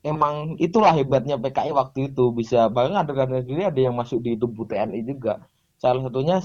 emang 0.00 0.56
itulah 0.56 0.92
hebatnya 0.96 1.36
PKI 1.36 1.72
waktu 1.76 1.98
itu 2.12 2.32
bisa 2.32 2.68
bahkan 2.72 2.96
ada 3.00 3.12
kader 3.12 3.44
sendiri 3.44 3.68
ada 3.68 3.80
yang 3.80 3.94
masuk 3.96 4.20
di 4.24 4.36
tubuh 4.40 4.64
TNI 4.64 5.00
juga. 5.04 5.44
Salah 5.80 6.04
satunya 6.04 6.40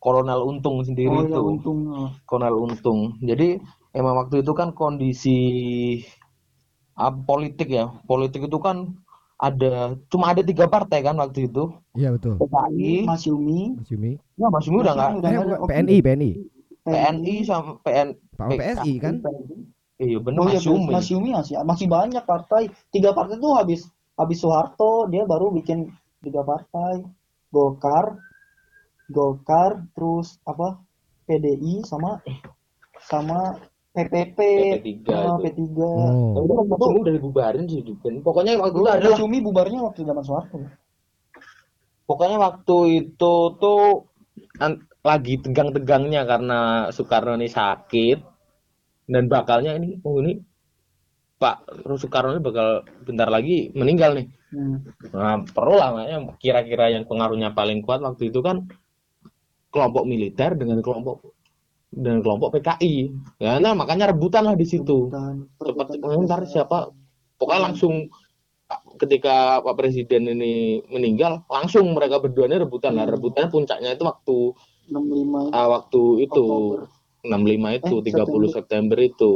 Kolonel 0.00 0.40
Untung 0.44 0.84
sendiri 0.84 1.08
Oh 1.12 1.24
itu. 1.24 1.32
ya 1.32 1.40
untung. 1.40 1.78
Kolonel 2.28 2.56
Untung. 2.60 3.16
Jadi 3.24 3.56
emang 3.96 4.14
waktu 4.20 4.44
itu 4.44 4.52
kan 4.52 4.72
kondisi 4.76 5.38
ah, 6.96 7.12
politik 7.12 7.68
ya. 7.70 7.90
Politik 8.04 8.46
itu 8.48 8.58
kan 8.60 8.92
ada 9.40 9.98
cuma 10.08 10.30
ada 10.32 10.40
tiga 10.46 10.64
partai 10.70 11.02
kan 11.04 11.16
waktu 11.18 11.50
itu. 11.50 11.72
Iya 11.98 12.14
betul. 12.16 12.38
PKI, 12.40 13.04
Mas 13.04 13.24
Yumi, 13.28 13.76
Mas 13.76 13.88
Yumi. 13.90 14.12
ya 14.38 14.46
Mas 14.48 14.64
Yumi 14.68 14.78
udah 14.84 14.94
nggak 14.94 15.10
Eh, 15.14 15.68
PNI, 15.68 15.96
PNI. 16.04 16.30
PNI 16.84 17.34
sama 17.48 17.80
PN 17.80 18.08
Pak 18.36 18.48
PSI 18.60 18.92
kan? 19.00 19.14
Iya 19.94 20.18
bener 20.18 20.38
Oh 20.42 20.48
iya, 20.50 20.58
Mas 20.58 20.66
Yumi. 20.66 20.90
Mas 20.90 21.08
Yumi 21.10 21.30
masih 21.30 21.54
masih 21.62 21.86
banyak 21.86 22.24
partai. 22.26 22.70
Tiga 22.90 23.14
partai 23.14 23.38
tuh 23.38 23.54
habis 23.54 23.86
habis 24.18 24.38
Soeharto 24.42 25.06
dia 25.06 25.22
baru 25.22 25.54
bikin 25.54 25.90
tiga 26.18 26.42
partai. 26.42 27.06
Golkar, 27.54 28.18
Golkar, 29.06 29.86
terus 29.94 30.42
apa? 30.42 30.82
PDI 31.24 31.86
sama 31.86 32.18
sama 33.06 33.56
PPP, 33.94 34.38
PP3 34.82 35.06
ah, 35.14 35.38
itu. 35.38 35.54
P3. 35.62 35.78
Oh. 35.78 36.34
Tapi 36.34 36.46
kan 36.50 36.66
Mas 36.66 36.82
Yumi 36.82 37.00
udah 37.06 37.14
dibubarin 37.14 37.64
sih. 37.70 37.80
Pokoknya 38.20 38.58
waktu 38.58 38.74
itu 38.74 38.82
Mas 38.82 38.98
adalah 38.98 39.18
Yumi 39.22 39.38
bubarnya 39.38 39.78
waktu 39.86 40.02
zaman 40.02 40.24
Soeharto. 40.26 40.58
Pokoknya 42.04 42.36
waktu 42.42 42.76
itu 43.06 43.34
tuh 43.62 44.10
lagi 45.04 45.34
tegang-tegangnya 45.40 46.26
karena 46.26 46.60
Soekarno 46.90 47.38
ini 47.38 47.48
sakit 47.48 48.33
dan 49.04 49.28
bakalnya 49.28 49.76
ini 49.76 50.00
oh 50.04 50.20
ini 50.20 50.40
Pak 51.34 51.84
Soekarno 51.98 52.38
ini 52.38 52.42
bakal 52.42 52.86
bentar 53.04 53.28
lagi 53.28 53.68
meninggal 53.74 54.16
nih. 54.16 54.26
Hmm. 54.54 54.86
Nah, 55.10 55.42
perlu 55.44 55.76
lah 55.76 55.90
makanya 55.92 56.18
kira-kira 56.38 56.94
yang 56.94 57.04
pengaruhnya 57.04 57.52
paling 57.52 57.82
kuat 57.82 58.00
waktu 58.00 58.30
itu 58.30 58.38
kan 58.40 58.64
kelompok 59.74 60.06
militer 60.06 60.54
dengan 60.54 60.78
kelompok 60.78 61.34
dan 61.90 62.22
kelompok 62.22 62.54
PKI. 62.54 63.10
Ya, 63.42 63.58
nah 63.58 63.74
makanya 63.74 64.14
rebutan 64.14 64.46
lah 64.46 64.54
di 64.54 64.66
situ. 64.66 65.10
Cepat 65.58 65.98
ntar 66.00 66.46
siapa 66.46 66.94
pokoknya 67.36 67.70
langsung 67.70 68.08
ketika 68.96 69.60
Pak 69.60 69.74
Presiden 69.76 70.30
ini 70.30 70.80
meninggal 70.88 71.44
langsung 71.50 71.92
mereka 71.92 72.22
berdua 72.22 72.48
ini 72.48 72.62
rebutan 72.62 72.96
lah 72.96 73.04
rebutannya 73.04 73.52
puncaknya 73.52 73.90
itu 73.94 74.04
waktu 74.06 74.36
65 74.88 75.52
ah, 75.52 75.68
waktu 75.68 76.02
itu 76.24 76.44
Oktober. 76.44 76.80
65 77.24 77.80
itu 77.80 77.94
Eh, 77.98 78.04
30 78.12 78.48
September 78.52 78.98
itu 79.00 79.32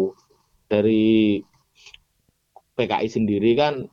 dari 0.68 1.40
PKI 2.76 3.08
sendiri 3.10 3.56
kan 3.58 3.88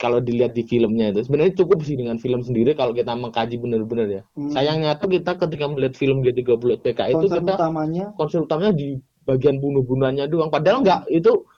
kalau 0.00 0.16
dilihat 0.18 0.56
di 0.56 0.64
filmnya 0.64 1.12
itu 1.12 1.28
sebenarnya 1.28 1.60
cukup 1.60 1.84
sih 1.84 1.94
dengan 1.94 2.16
film 2.16 2.40
sendiri 2.40 2.72
kalau 2.72 2.96
kita 2.96 3.12
mengkaji 3.12 3.60
benar-benar 3.60 4.08
ya 4.08 4.22
Hmm. 4.32 4.48
sayangnya 4.50 4.96
tuh 4.96 5.12
kita 5.12 5.36
ketika 5.36 5.68
melihat 5.68 5.94
film 5.94 6.24
G30 6.24 6.80
PKI 6.80 7.12
itu 7.14 7.28
kita 7.28 7.54
utamanya 7.60 8.04
konsep 8.16 8.48
utamanya 8.48 8.72
di 8.72 8.96
bagian 9.24 9.56
bunuh-bunuhannya 9.56 10.28
doang. 10.28 10.52
Padahal 10.52 10.84
enggak 10.84 11.08
itu 11.08 11.48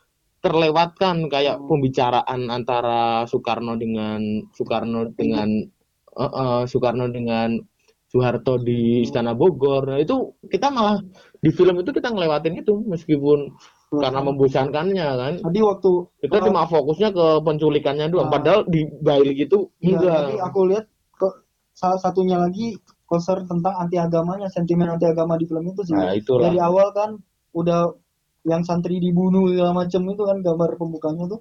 terlewatkan 0.42 1.26
kayak 1.26 1.58
Hmm. 1.58 1.66
pembicaraan 1.66 2.40
antara 2.50 3.26
Soekarno 3.26 3.74
dengan 3.74 4.46
Soekarno 4.54 5.10
dengan 5.14 5.48
eh, 6.16 6.22
eh, 6.30 6.62
Soekarno 6.70 7.10
dengan 7.10 7.58
Soeharto 8.16 8.56
di 8.56 9.04
Istana 9.04 9.36
Bogor. 9.36 9.92
Nah, 9.92 10.00
itu 10.00 10.32
kita 10.48 10.72
malah 10.72 11.04
di 11.44 11.52
film 11.52 11.76
itu 11.84 11.92
kita 11.92 12.08
ngelewatin 12.08 12.56
itu 12.56 12.72
meskipun 12.88 13.52
karena 13.92 14.20
membosankannya 14.24 15.08
kan. 15.14 15.34
tadi 15.44 15.60
waktu 15.60 15.90
Kita 16.24 16.48
cuma 16.48 16.64
fokusnya 16.64 17.12
ke 17.12 17.26
penculikannya 17.44 18.08
doang. 18.08 18.32
Ah. 18.32 18.40
Padahal 18.40 18.60
di 18.66 18.88
balik 19.04 19.36
itu 19.36 19.68
Iya, 19.84 20.00
enggak. 20.00 20.16
tadi 20.16 20.34
aku 20.40 20.60
lihat 20.72 20.84
kok 21.20 21.34
salah 21.76 22.00
satunya 22.00 22.40
lagi 22.40 22.80
konser 23.06 23.44
tentang 23.46 23.76
anti 23.78 24.00
agamanya, 24.00 24.48
sentimen 24.50 24.90
anti 24.90 25.06
agama 25.06 25.36
di 25.36 25.44
film 25.46 25.68
itu 25.68 25.84
sih. 25.86 25.94
Nah, 25.94 26.16
itulah. 26.16 26.48
Dari 26.50 26.58
awal 26.58 26.90
kan 26.96 27.20
udah 27.54 27.94
yang 28.48 28.64
santri 28.64 28.98
dibunuh 28.98 29.52
segala 29.52 29.84
macem 29.84 30.02
itu 30.08 30.22
kan 30.24 30.40
gambar 30.40 30.80
pembukanya 30.80 31.28
tuh. 31.28 31.40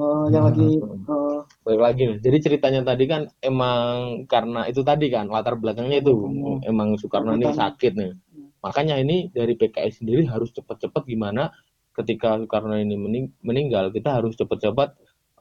Eh, 0.00 0.24
yang 0.32 0.44
lagi 0.48 0.80
eh, 0.80 1.29
Balik 1.60 1.80
lagi 1.80 2.02
nih. 2.06 2.18
Jadi 2.18 2.36
ceritanya 2.40 2.80
tadi 2.82 3.04
kan 3.04 3.28
emang 3.38 3.84
karena 4.24 4.64
itu 4.64 4.80
tadi 4.80 5.08
kan 5.08 5.28
latar 5.28 5.54
belakangnya 5.54 6.00
itu 6.00 6.12
Hmm. 6.16 6.64
emang 6.64 6.96
Soekarno 6.96 7.36
ini 7.36 7.52
sakit 7.52 7.92
nih. 7.94 8.12
Makanya 8.60 8.96
ini 8.96 9.28
dari 9.28 9.54
PKI 9.54 9.90
sendiri 9.90 10.24
harus 10.24 10.50
cepat-cepat 10.50 11.04
gimana 11.04 11.52
ketika 11.92 12.36
Soekarno 12.36 12.74
ini 12.74 12.96
mening- 12.96 13.32
meninggal 13.40 13.88
kita 13.88 14.16
harus 14.16 14.34
cepat-cepat 14.34 14.96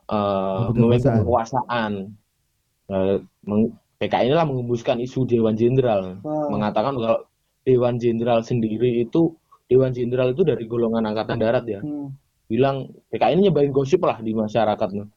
eh, 0.05 0.15
Merebut 0.65 0.76
memegang 0.76 1.22
kekuasaan. 1.22 1.22
kekuasaan. 1.22 1.91
Eh, 2.89 3.17
PKI 3.99 4.26
inilah 4.26 4.43
mengembuskan 4.43 4.97
isu 4.97 5.24
Dewan 5.24 5.53
Jenderal 5.53 6.17
Ah. 6.20 6.47
mengatakan 6.49 6.95
kalau 6.95 7.28
Dewan 7.61 7.95
Jenderal 7.95 8.41
sendiri 8.41 8.99
itu 8.99 9.36
Dewan 9.67 9.91
Jenderal 9.91 10.34
itu 10.34 10.41
dari 10.41 10.65
golongan 10.65 11.05
angkatan 11.05 11.38
darat 11.38 11.61
ya 11.63 11.80
hmm, 11.80 12.09
bilang 12.47 12.89
PKI 13.07 13.36
ini 13.36 13.47
nyebarin 13.47 13.70
gosip 13.70 14.01
lah 14.01 14.17
di 14.17 14.34
masyarakat 14.34 14.89
nih. 14.89 15.07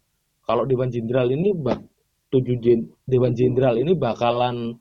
Kalau 0.42 0.64
Dewan 0.64 0.88
Jenderal 0.88 1.28
ini 1.28 1.52
bak 1.52 1.78
tujuh 2.28 2.58
jen- 2.58 2.90
Dewan 3.04 3.32
Jenderal 3.32 3.76
ini 3.76 3.92
bakalan 3.92 4.76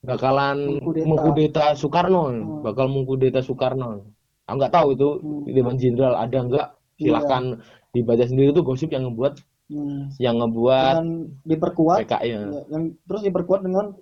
bakalan 0.00 0.78
Mengkudeta. 0.78 1.06
mengkudeta 1.06 1.64
Soekarno, 1.74 2.22
Hmm. 2.30 2.62
bakal 2.62 2.86
mengkudeta 2.86 3.40
Soekarno. 3.42 4.06
Aku 4.46 4.56
nggak 4.56 4.72
tahu 4.72 4.88
itu 4.94 5.08
Hmm. 5.18 5.44
Dewan 5.46 5.76
Jenderal 5.76 6.14
ada 6.14 6.38
nggak? 6.38 6.66
Silahkan 6.98 7.62
dibaca 7.88 8.24
sendiri 8.24 8.50
itu 8.50 8.62
gosip 8.62 8.90
yang 8.90 9.06
ngebuat 9.06 9.38
hmm. 9.68 10.18
yang 10.18 10.34
ngebuat 10.36 10.94
Dan 10.96 11.08
diperkuat 11.42 11.98
PKI 12.02 12.28
ya. 12.28 12.40
ya, 12.42 12.62
yang 12.68 12.82
terus 13.04 13.22
diperkuat 13.22 13.60
dengan 13.62 13.94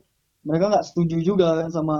mereka 0.43 0.70
nggak 0.70 0.84
setuju 0.84 1.16
juga 1.20 1.61
kan 1.61 1.68
sama 1.68 1.97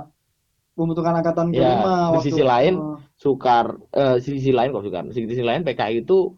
pembentukan 0.73 1.17
angkatan 1.17 1.51
Ya, 1.51 1.73
kelima 1.73 1.93
di 1.93 2.15
waktu 2.15 2.27
sisi 2.27 2.43
lain, 2.43 2.75
eh, 2.77 2.97
Sukar 3.15 3.67
eh, 3.91 4.17
sisi 4.21 4.53
lain 4.53 4.71
kok 4.71 4.85
Soekarno, 4.85 5.11
sisi 5.11 5.43
lain 5.43 5.65
PKI 5.65 6.01
itu 6.01 6.37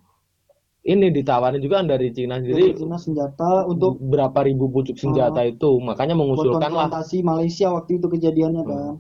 ini 0.89 1.13
ditawarin 1.13 1.61
juga 1.61 1.85
dari 1.85 2.09
Cina 2.17 2.41
dari 2.41 2.49
sendiri 2.49 2.81
Cina 2.81 2.97
senjata 2.97 3.69
untuk 3.69 4.01
berapa 4.01 4.41
ribu 4.49 4.73
pucuk 4.73 4.97
senjata 4.97 5.45
itu 5.45 5.77
makanya 5.85 6.17
mengusulkan 6.17 6.73
lah 6.73 6.89
Malaysia 7.23 7.69
waktu 7.77 8.01
itu 8.01 8.07
kejadiannya 8.09 8.63
Hmm. 8.65 8.73
kan. 8.73 8.95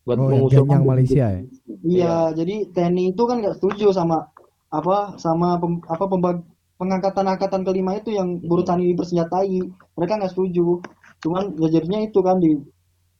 buat 0.00 0.16
Oh, 0.16 0.32
yang 0.32 0.32
mengusulkan 0.42 0.80
Ganyang 0.80 0.88
Malaysia 0.88 1.26
ya. 1.28 1.40
Iya, 1.84 2.16
jadi 2.32 2.56
TNI 2.72 3.12
itu 3.12 3.22
kan 3.28 3.36
nggak 3.44 3.56
setuju 3.60 3.92
sama 3.92 4.32
apa 4.72 5.20
sama 5.20 5.60
pem- 5.60 5.84
apa 5.84 6.04
pembag- 6.08 6.46
pengangkatan 6.80 7.28
angkatan 7.28 7.62
kelima 7.68 7.92
itu 8.00 8.16
yang 8.16 8.40
berurusan 8.40 8.80
dipersenjatai. 8.80 9.60
Mereka 10.00 10.12
nggak 10.16 10.32
setuju. 10.32 10.80
Cuman 11.20 11.52
ya 11.60 11.68
jadinya 11.68 12.00
itu 12.00 12.16
kan 12.24 12.40
di 12.40 12.56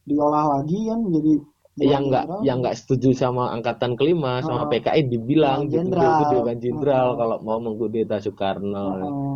diolah 0.08 0.58
lagi 0.58 0.88
kan 0.88 1.04
jadi 1.12 1.32
yang 1.78 2.10
nggak 2.10 2.42
yang 2.42 2.58
nggak 2.60 2.74
setuju 2.74 3.14
sama 3.14 3.50
angkatan 3.50 3.94
kelima 3.94 4.42
sama 4.42 4.66
Oh. 4.66 4.68
PKI 4.68 5.06
dibilang 5.06 5.64
gitu 5.64 5.86
Jenderal. 5.86 6.18
itu 6.20 6.36
Jenderal 6.60 7.06
Oh. 7.06 7.16
kalau 7.16 7.36
mau 7.40 7.58
mengkudeta 7.58 8.18
Soekarno 8.18 8.86
Heeh. 8.92 9.34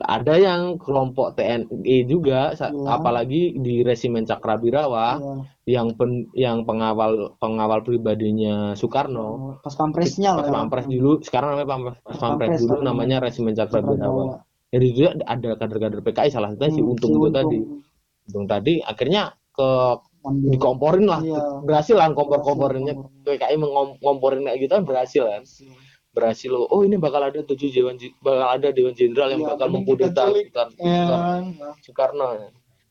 ada 0.00 0.34
yang 0.34 0.76
kelompok 0.76 1.34
TNI 1.34 1.70
juga 2.04 2.52
Iya. 2.52 2.70
apalagi 2.86 3.54
di 3.56 3.80
resimen 3.80 4.22
Cakrabirawa 4.22 5.18
Iya. 5.18 5.34
yang 5.70 5.94
pen- 5.94 6.30
yang 6.32 6.62
pengawal 6.62 7.38
pengawal 7.38 7.80
pribadinya 7.80 8.74
Soekarno 8.74 9.58
pas 9.60 9.72
pampresnya 9.72 10.36
pas 10.36 10.46
ya. 10.46 10.52
pampres 10.52 10.84
dulu 10.84 11.22
sekarang 11.22 11.54
namanya 11.54 11.68
pampres, 11.68 11.96
pas 12.00 12.16
pampres 12.18 12.48
Pampres 12.50 12.60
dulu 12.60 12.76
namanya 12.82 13.16
resimen 13.20 13.54
Cakrabirawa 13.54 14.42
jadi 14.70 14.86
itu 14.86 15.02
ada 15.24 15.50
kader-kader 15.56 16.00
PKI 16.00 16.28
salah 16.28 16.50
satunya 16.50 16.70
si 16.70 16.80
Hmm, 16.80 16.90
Untung 16.92 17.10
si 17.10 17.16
itu 17.16 17.22
Untung. 17.24 17.34
tadi 17.34 17.58
Untung 18.28 18.46
tadi 18.46 18.74
akhirnya 18.80 19.22
ke 19.50 19.70
Ambil. 20.20 20.52
dikomporin 20.52 21.06
lah 21.08 21.20
Iya. 21.20 21.64
berhasil 21.64 21.96
lah 21.96 22.12
kompor-komporinnya 22.12 22.92
Berhasil 22.92 23.40
PKI 23.40 23.56
mengomporin 23.56 24.44
kayak 24.44 24.58
gitu 24.60 24.72
kan 24.72 24.84
berhasil 24.84 25.22
kan 25.24 25.42
berhasil 26.10 26.50
loh 26.50 26.66
oh 26.66 26.82
ini 26.82 26.96
bakal 26.96 27.22
ada 27.22 27.40
tujuh 27.40 27.70
dewan 27.70 27.94
bakal 28.18 28.48
ada 28.50 28.68
dewan 28.68 28.92
jenderal 28.92 29.30
yang 29.30 29.40
Iya, 29.40 29.48
bakal 29.48 29.66
mengkudeta 29.70 30.10
kita 30.10 30.24
culik. 30.26 30.44
Soekar- 30.50 30.74
Ya, 30.76 31.04
Soekarno 31.80 32.26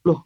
loh 0.02 0.20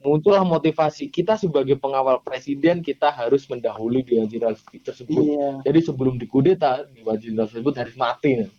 muncullah 0.00 0.40
motivasi 0.42 1.06
kita 1.06 1.36
sebagai 1.36 1.76
pengawal 1.76 2.18
presiden 2.20 2.80
kita 2.80 3.12
harus 3.12 3.44
mendahului 3.44 4.00
dewan 4.00 4.24
jenderal 4.24 4.56
tersebut 4.72 5.12
Iya. 5.14 5.60
jadi 5.62 5.78
sebelum 5.80 6.16
dikudeta 6.16 6.88
dewan 6.88 7.16
jenderal 7.16 7.46
tersebut 7.46 7.74
harus 7.76 7.94
mati 7.94 8.30
nih. 8.40 8.50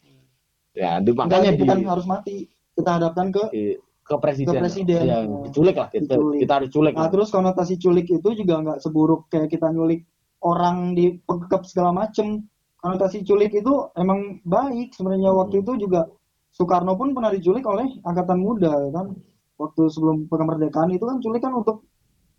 Ya, 0.72 1.02
di, 1.02 1.10
Enggak, 1.10 1.18
makanya 1.20 1.52
di, 1.52 1.58
bukan 1.58 1.78
harus 1.84 2.06
mati. 2.06 2.36
Kita 2.72 2.90
hadapkan 2.96 3.34
ke 3.34 3.44
di- 3.50 3.82
ke 4.08 4.16
presiden. 4.24 4.56
Ke 4.56 4.64
presiden. 4.64 5.02
Ya, 5.04 5.20
diculik 5.28 5.76
lah 5.76 5.92
kita. 5.92 6.16
Diculik. 6.16 6.40
Kita 6.48 6.54
harus 6.56 6.70
culik. 6.72 6.94
Nah, 6.96 7.06
lah. 7.06 7.12
terus 7.12 7.30
konotasi 7.30 7.76
culik 7.76 8.08
itu 8.08 8.30
juga 8.34 8.56
nggak 8.64 8.80
seburuk 8.80 9.28
kayak 9.28 9.52
kita 9.52 9.68
nyulik 9.70 10.08
orang 10.42 10.96
di 10.96 11.20
pekep 11.20 11.68
segala 11.68 11.92
macem. 11.92 12.48
Konotasi 12.80 13.28
culik 13.28 13.52
itu 13.52 13.74
emang 14.00 14.40
baik 14.48 14.96
sebenarnya 14.96 15.36
waktu 15.36 15.60
itu 15.60 15.76
juga 15.76 16.08
Soekarno 16.56 16.96
pun 16.96 17.12
pernah 17.14 17.30
diculik 17.30 17.68
oleh 17.68 18.00
angkatan 18.08 18.40
muda 18.40 18.74
kan. 18.96 19.12
Waktu 19.58 19.90
sebelum 19.92 20.30
kemerdekaan 20.30 20.94
itu 20.94 21.04
kan 21.04 21.18
culik 21.20 21.42
kan 21.44 21.54
untuk 21.54 21.84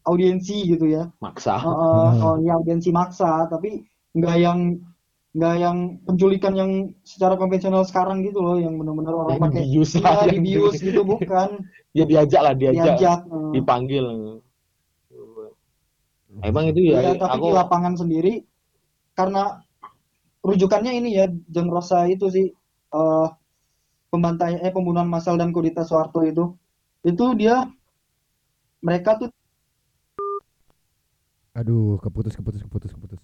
audiensi 0.08 0.64
gitu 0.72 0.88
ya. 0.88 1.10
Maksa. 1.20 1.60
Uh, 1.60 1.68
uh, 1.68 2.10
oh, 2.32 2.36
ya 2.40 2.56
audiensi 2.56 2.88
maksa, 2.94 3.44
tapi 3.50 3.84
nggak 4.16 4.36
yang 4.40 4.80
nggak 5.36 5.54
yang 5.60 5.78
penculikan 6.08 6.54
yang 6.56 6.70
secara 7.04 7.36
konvensional 7.36 7.84
sekarang 7.84 8.24
gitu 8.24 8.40
loh, 8.40 8.56
yang 8.56 8.74
benar-benar 8.80 9.12
orang 9.12 9.36
Yang 9.36 9.42
pakai 9.44 9.62
dibius 9.68 9.90
iya, 9.92 10.02
lah, 10.02 10.14
yang 10.24 10.34
dibius 10.40 10.74
di- 10.80 10.84
gitu 10.88 11.00
bukan 11.04 11.48
Ya 11.96 12.04
diajak 12.04 12.40
lah, 12.44 12.54
diajak. 12.56 12.84
diajak. 12.96 13.18
uh. 13.28 13.52
Dipanggil. 13.52 14.06
Emang 16.44 16.64
itu 16.70 16.80
ya, 16.92 17.00
Iya, 17.02 17.12
tapi 17.18 17.40
aku 17.40 17.46
di 17.50 17.52
lapangan 17.56 17.94
sendiri 17.98 18.34
karena 19.16 19.58
rujukannya 20.44 20.92
ini 20.94 21.08
ya 21.18 21.26
John 21.50 21.68
Rosa 21.72 22.06
itu 22.06 22.30
sih 22.30 22.46
eh 22.88 23.28
pembantai 24.08 24.60
eh 24.62 24.72
pembunuhan 24.72 25.08
massal 25.10 25.34
dan 25.36 25.50
kudeta 25.52 25.82
Soeharto 25.84 26.22
itu 26.24 26.54
itu 27.04 27.24
dia 27.36 27.66
mereka 28.80 29.18
tuh 29.18 29.28
Aduh, 31.58 31.98
keputus 31.98 32.38
keputus 32.38 32.62
keputus 32.62 32.94
keputus. 32.94 33.18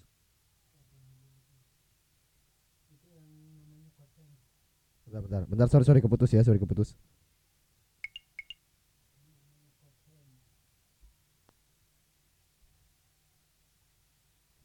Bentar, 5.15 5.47
bentar, 5.47 5.47
bentar, 5.47 5.69
sorry, 5.69 5.85
sorry, 5.85 6.01
keputus 6.01 6.33
ya, 6.33 6.43
sorry, 6.43 6.59
keputus. 6.59 6.91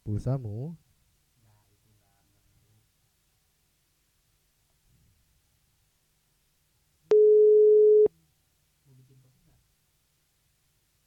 Pulsamu? 0.03 0.75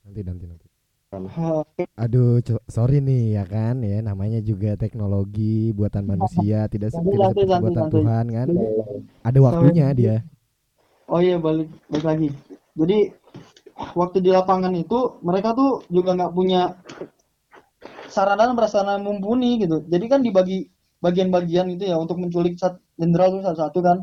Nanti, 0.06 0.24
nanti, 0.24 0.46
nanti. 0.48 0.63
Eh, 1.14 1.88
Aduh, 1.98 2.42
sorry 2.66 2.98
nih 2.98 3.38
ya 3.38 3.44
kan 3.46 3.80
ya 3.86 4.02
namanya 4.02 4.42
juga 4.42 4.74
teknologi 4.74 5.70
buatan 5.72 6.10
manusia 6.10 6.66
tidak 6.68 6.90
seperti 6.90 7.46
buatan. 7.46 7.90
Tuhan 7.94 8.26
kan. 8.34 8.48
Ada 9.22 9.40
waktunya 9.40 9.88
dia. 9.94 10.16
Oh 11.08 11.22
iya 11.22 11.38
balik 11.38 11.70
balik 11.92 12.06
lagi. 12.06 12.30
Jadi 12.74 13.14
waktu 13.94 14.18
di 14.26 14.30
lapangan 14.34 14.74
itu 14.74 15.22
mereka 15.22 15.54
tuh 15.54 15.86
juga 15.94 16.18
nggak 16.18 16.34
punya 16.34 16.78
sarana 18.10 18.50
dan 18.50 18.58
prasarana 18.58 19.02
mumpuni 19.02 19.62
gitu. 19.62 19.86
Jadi 19.86 20.06
kan 20.10 20.20
dibagi 20.26 20.70
bagian-bagian 21.04 21.68
itu 21.76 21.90
ya 21.92 22.00
untuk 22.00 22.18
menculik 22.18 22.58
jenderal 22.98 23.38
tuh 23.38 23.42
satu-satu 23.46 23.80
kan. 23.84 23.98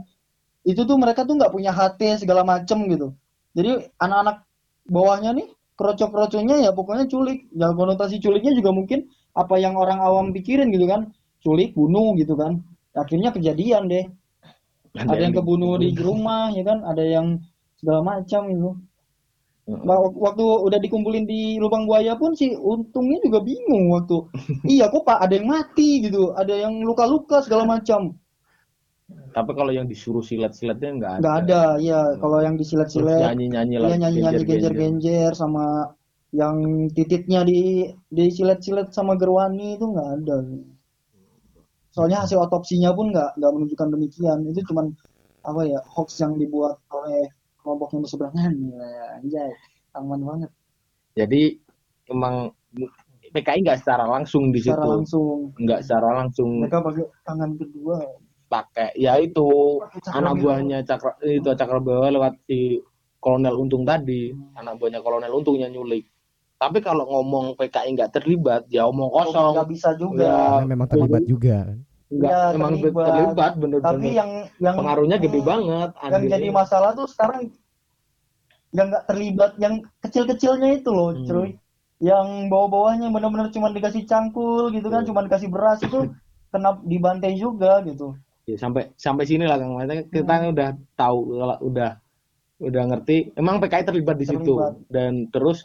Itu 0.63 0.85
tuh 0.85 1.01
mereka 1.01 1.25
tuh 1.25 1.41
nggak 1.41 1.51
punya 1.51 1.73
HT 1.73 2.23
segala 2.23 2.45
macem 2.47 2.85
gitu. 2.87 3.17
Jadi 3.57 3.91
anak-anak 3.99 4.47
bawahnya 4.87 5.35
nih 5.35 5.49
kroco-kroconya 5.81 6.57
ya 6.65 6.71
pokoknya 6.79 7.07
culik. 7.13 7.39
Ya 7.61 7.69
konotasi 7.79 8.17
culiknya 8.25 8.53
juga 8.59 8.71
mungkin 8.79 9.01
apa 9.43 9.55
yang 9.65 9.75
orang 9.83 9.99
awam 10.09 10.27
pikirin 10.37 10.69
gitu 10.77 10.87
kan. 10.93 11.03
Culik, 11.45 11.71
bunuh 11.79 12.09
gitu 12.21 12.35
kan. 12.43 12.53
Akhirnya 13.03 13.31
kejadian 13.37 13.83
deh. 13.93 14.05
Ada 15.13 15.23
yang 15.25 15.35
kebunuh 15.39 15.75
di 15.83 15.89
rumah 16.07 16.45
ya 16.57 16.63
kan. 16.71 16.79
Ada 16.91 17.05
yang 17.15 17.27
segala 17.81 18.01
macam 18.13 18.43
itu. 18.55 18.71
Wak- 19.71 20.19
waktu 20.27 20.45
udah 20.67 20.79
dikumpulin 20.85 21.25
di 21.33 21.41
lubang 21.63 21.85
buaya 21.89 22.13
pun 22.19 22.35
sih 22.41 22.51
untungnya 22.73 23.19
juga 23.27 23.39
bingung 23.49 23.85
waktu. 23.95 24.17
Iya 24.75 24.85
kok 24.93 25.03
pak 25.09 25.19
ada 25.25 25.35
yang 25.39 25.49
mati 25.55 25.91
gitu. 26.05 26.23
Ada 26.41 26.55
yang 26.67 26.75
luka-luka 26.89 27.37
segala 27.47 27.65
macam 27.79 28.01
Tapi 29.31 29.51
kalau 29.55 29.71
yang 29.71 29.87
disuruh 29.87 30.23
silat-silatnya 30.23 30.91
nggak 30.99 31.13
ada. 31.15 31.21
nggak 31.23 31.37
ada 31.47 31.61
ya 31.79 32.01
kalau 32.19 32.39
yang 32.43 32.55
Terus 32.55 32.67
disilet-silet 32.67 33.21
nyanyi-nyanyi 33.23 33.75
iya 33.75 33.81
lagi. 33.85 33.99
nyanyi-nyanyi 34.03 34.43
genjer-genjer. 34.49 35.31
sama 35.39 35.65
yang 36.31 36.57
tititnya 36.95 37.41
di 37.43 37.59
disilet-silet 38.11 38.89
sama 38.95 39.15
gerwani 39.19 39.75
itu 39.75 39.87
nggak 39.87 40.09
ada 40.23 40.37
soalnya 41.91 42.23
hasil 42.23 42.39
otopsinya 42.39 42.91
pun 42.95 43.11
nggak 43.11 43.31
nggak 43.39 43.53
menunjukkan 43.55 43.89
demikian 43.95 44.39
itu 44.47 44.61
cuman 44.71 44.87
apa 45.43 45.61
ya 45.67 45.79
hoax 45.91 46.23
yang 46.23 46.39
dibuat 46.39 46.79
oleh 46.91 47.27
kelompok 47.63 47.89
yang 47.95 48.03
berseberangan 48.07 48.53
ya 48.79 49.05
anjay 49.19 49.51
aman 49.99 50.21
banget 50.23 50.51
Jadi 51.19 51.43
emang 52.07 52.55
PKI 53.31 53.59
nggak 53.67 53.79
secara 53.83 54.07
langsung 54.07 54.55
di 54.55 54.63
situ. 54.63 54.71
secara 54.75 54.87
langsung 54.87 55.51
Nggak 55.59 55.81
secara 55.83 56.09
langsung 56.15 56.49
mereka 56.63 56.79
pakai 56.83 57.05
tangan 57.27 57.51
kedua 57.59 57.99
pakai 58.51 58.91
ya 58.99 59.15
itu 59.17 59.79
Pakai 59.79 60.01
anak 60.11 60.35
cakra 60.35 60.43
buahnya 60.43 60.79
cakra 60.83 61.11
itu 61.23 61.51
cakra 61.55 61.79
bawah 61.79 62.11
lewat 62.11 62.35
si 62.51 62.83
kolonel 63.23 63.55
untung 63.55 63.87
tadi 63.87 64.35
anak 64.59 64.75
buahnya 64.77 65.01
kolonel 65.01 65.31
untungnya 65.31 65.71
nyulik 65.71 66.11
tapi 66.59 66.83
kalau 66.83 67.07
ngomong 67.09 67.55
PKI 67.57 67.95
nggak 67.95 68.13
terlibat 68.13 68.67
ya 68.69 68.85
omong 68.85 69.09
kosong 69.09 69.55
nggak 69.55 69.71
bisa 69.71 69.95
juga 69.95 70.61
Ya, 70.61 70.67
memang 70.67 70.87
terlibat 70.91 71.23
juga 71.25 71.57
kan. 71.65 71.79
nggak 72.11 72.27
Ya, 72.29 72.41
emang 72.51 72.73
terlibat. 72.75 73.07
terlibat, 73.07 73.53
tapi 73.55 73.61
bener-bener 73.63 74.11
yang 74.13 74.31
yang 74.59 74.75
pengaruhnya 74.77 75.17
gede 75.17 75.41
Hmm, 75.41 75.47
banget 75.47 75.91
yang 75.95 76.03
Andilnya. 76.11 76.33
jadi 76.35 76.49
masalah 76.51 76.91
tuh 76.93 77.07
sekarang 77.07 77.41
yang 78.71 78.87
nggak 78.91 79.05
terlibat 79.07 79.51
yang 79.59 79.75
kecil-kecilnya 80.03 80.69
itu 80.79 80.91
loh 80.91 81.15
Hmm. 81.15 81.27
cuy 81.27 81.49
yang 82.01 82.49
bawah-bawahnya 82.49 83.13
benar-benar 83.13 83.53
cuma 83.53 83.71
dikasih 83.71 84.05
cangkul 84.05 84.75
gitu 84.75 84.89
kan 84.89 85.03
Hmm. 85.03 85.09
cuma 85.11 85.21
dikasih 85.23 85.49
beras 85.49 85.79
itu 85.81 86.11
kena 86.51 86.77
dibantai 86.83 87.39
juga 87.39 87.79
gitu 87.85 88.19
Ya, 88.51 88.59
sampai 88.59 88.91
sampai 88.95 89.25
sini 89.25 89.45
lah 89.45 89.57
kang 89.57 89.75
Maksudnya 89.75 90.05
kita 90.07 90.35
Hmm. 90.37 90.53
udah 90.53 90.69
tahu 90.95 91.19
kalau 91.37 91.57
udah 91.63 91.91
udah 92.61 92.83
ngerti 92.87 93.17
emang 93.35 93.57
PKI 93.59 93.85
terlibat 93.85 94.17
di 94.17 94.27
situ 94.27 94.53
dan 94.87 95.29
terus 95.29 95.65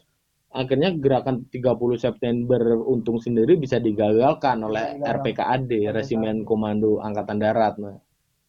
akhirnya 0.50 0.96
gerakan 0.96 1.44
30 1.46 1.76
September 1.98 2.56
untung 2.80 3.20
sendiri 3.20 3.56
bisa 3.56 3.76
digagalkan 3.78 4.64
oleh 4.64 4.96
digagalkan. 4.96 5.12
RPKAD 5.20 5.72
Resimen 5.92 6.38
Komando 6.42 7.04
Angkatan 7.04 7.38
Darat 7.38 7.76
nah. 7.76 8.00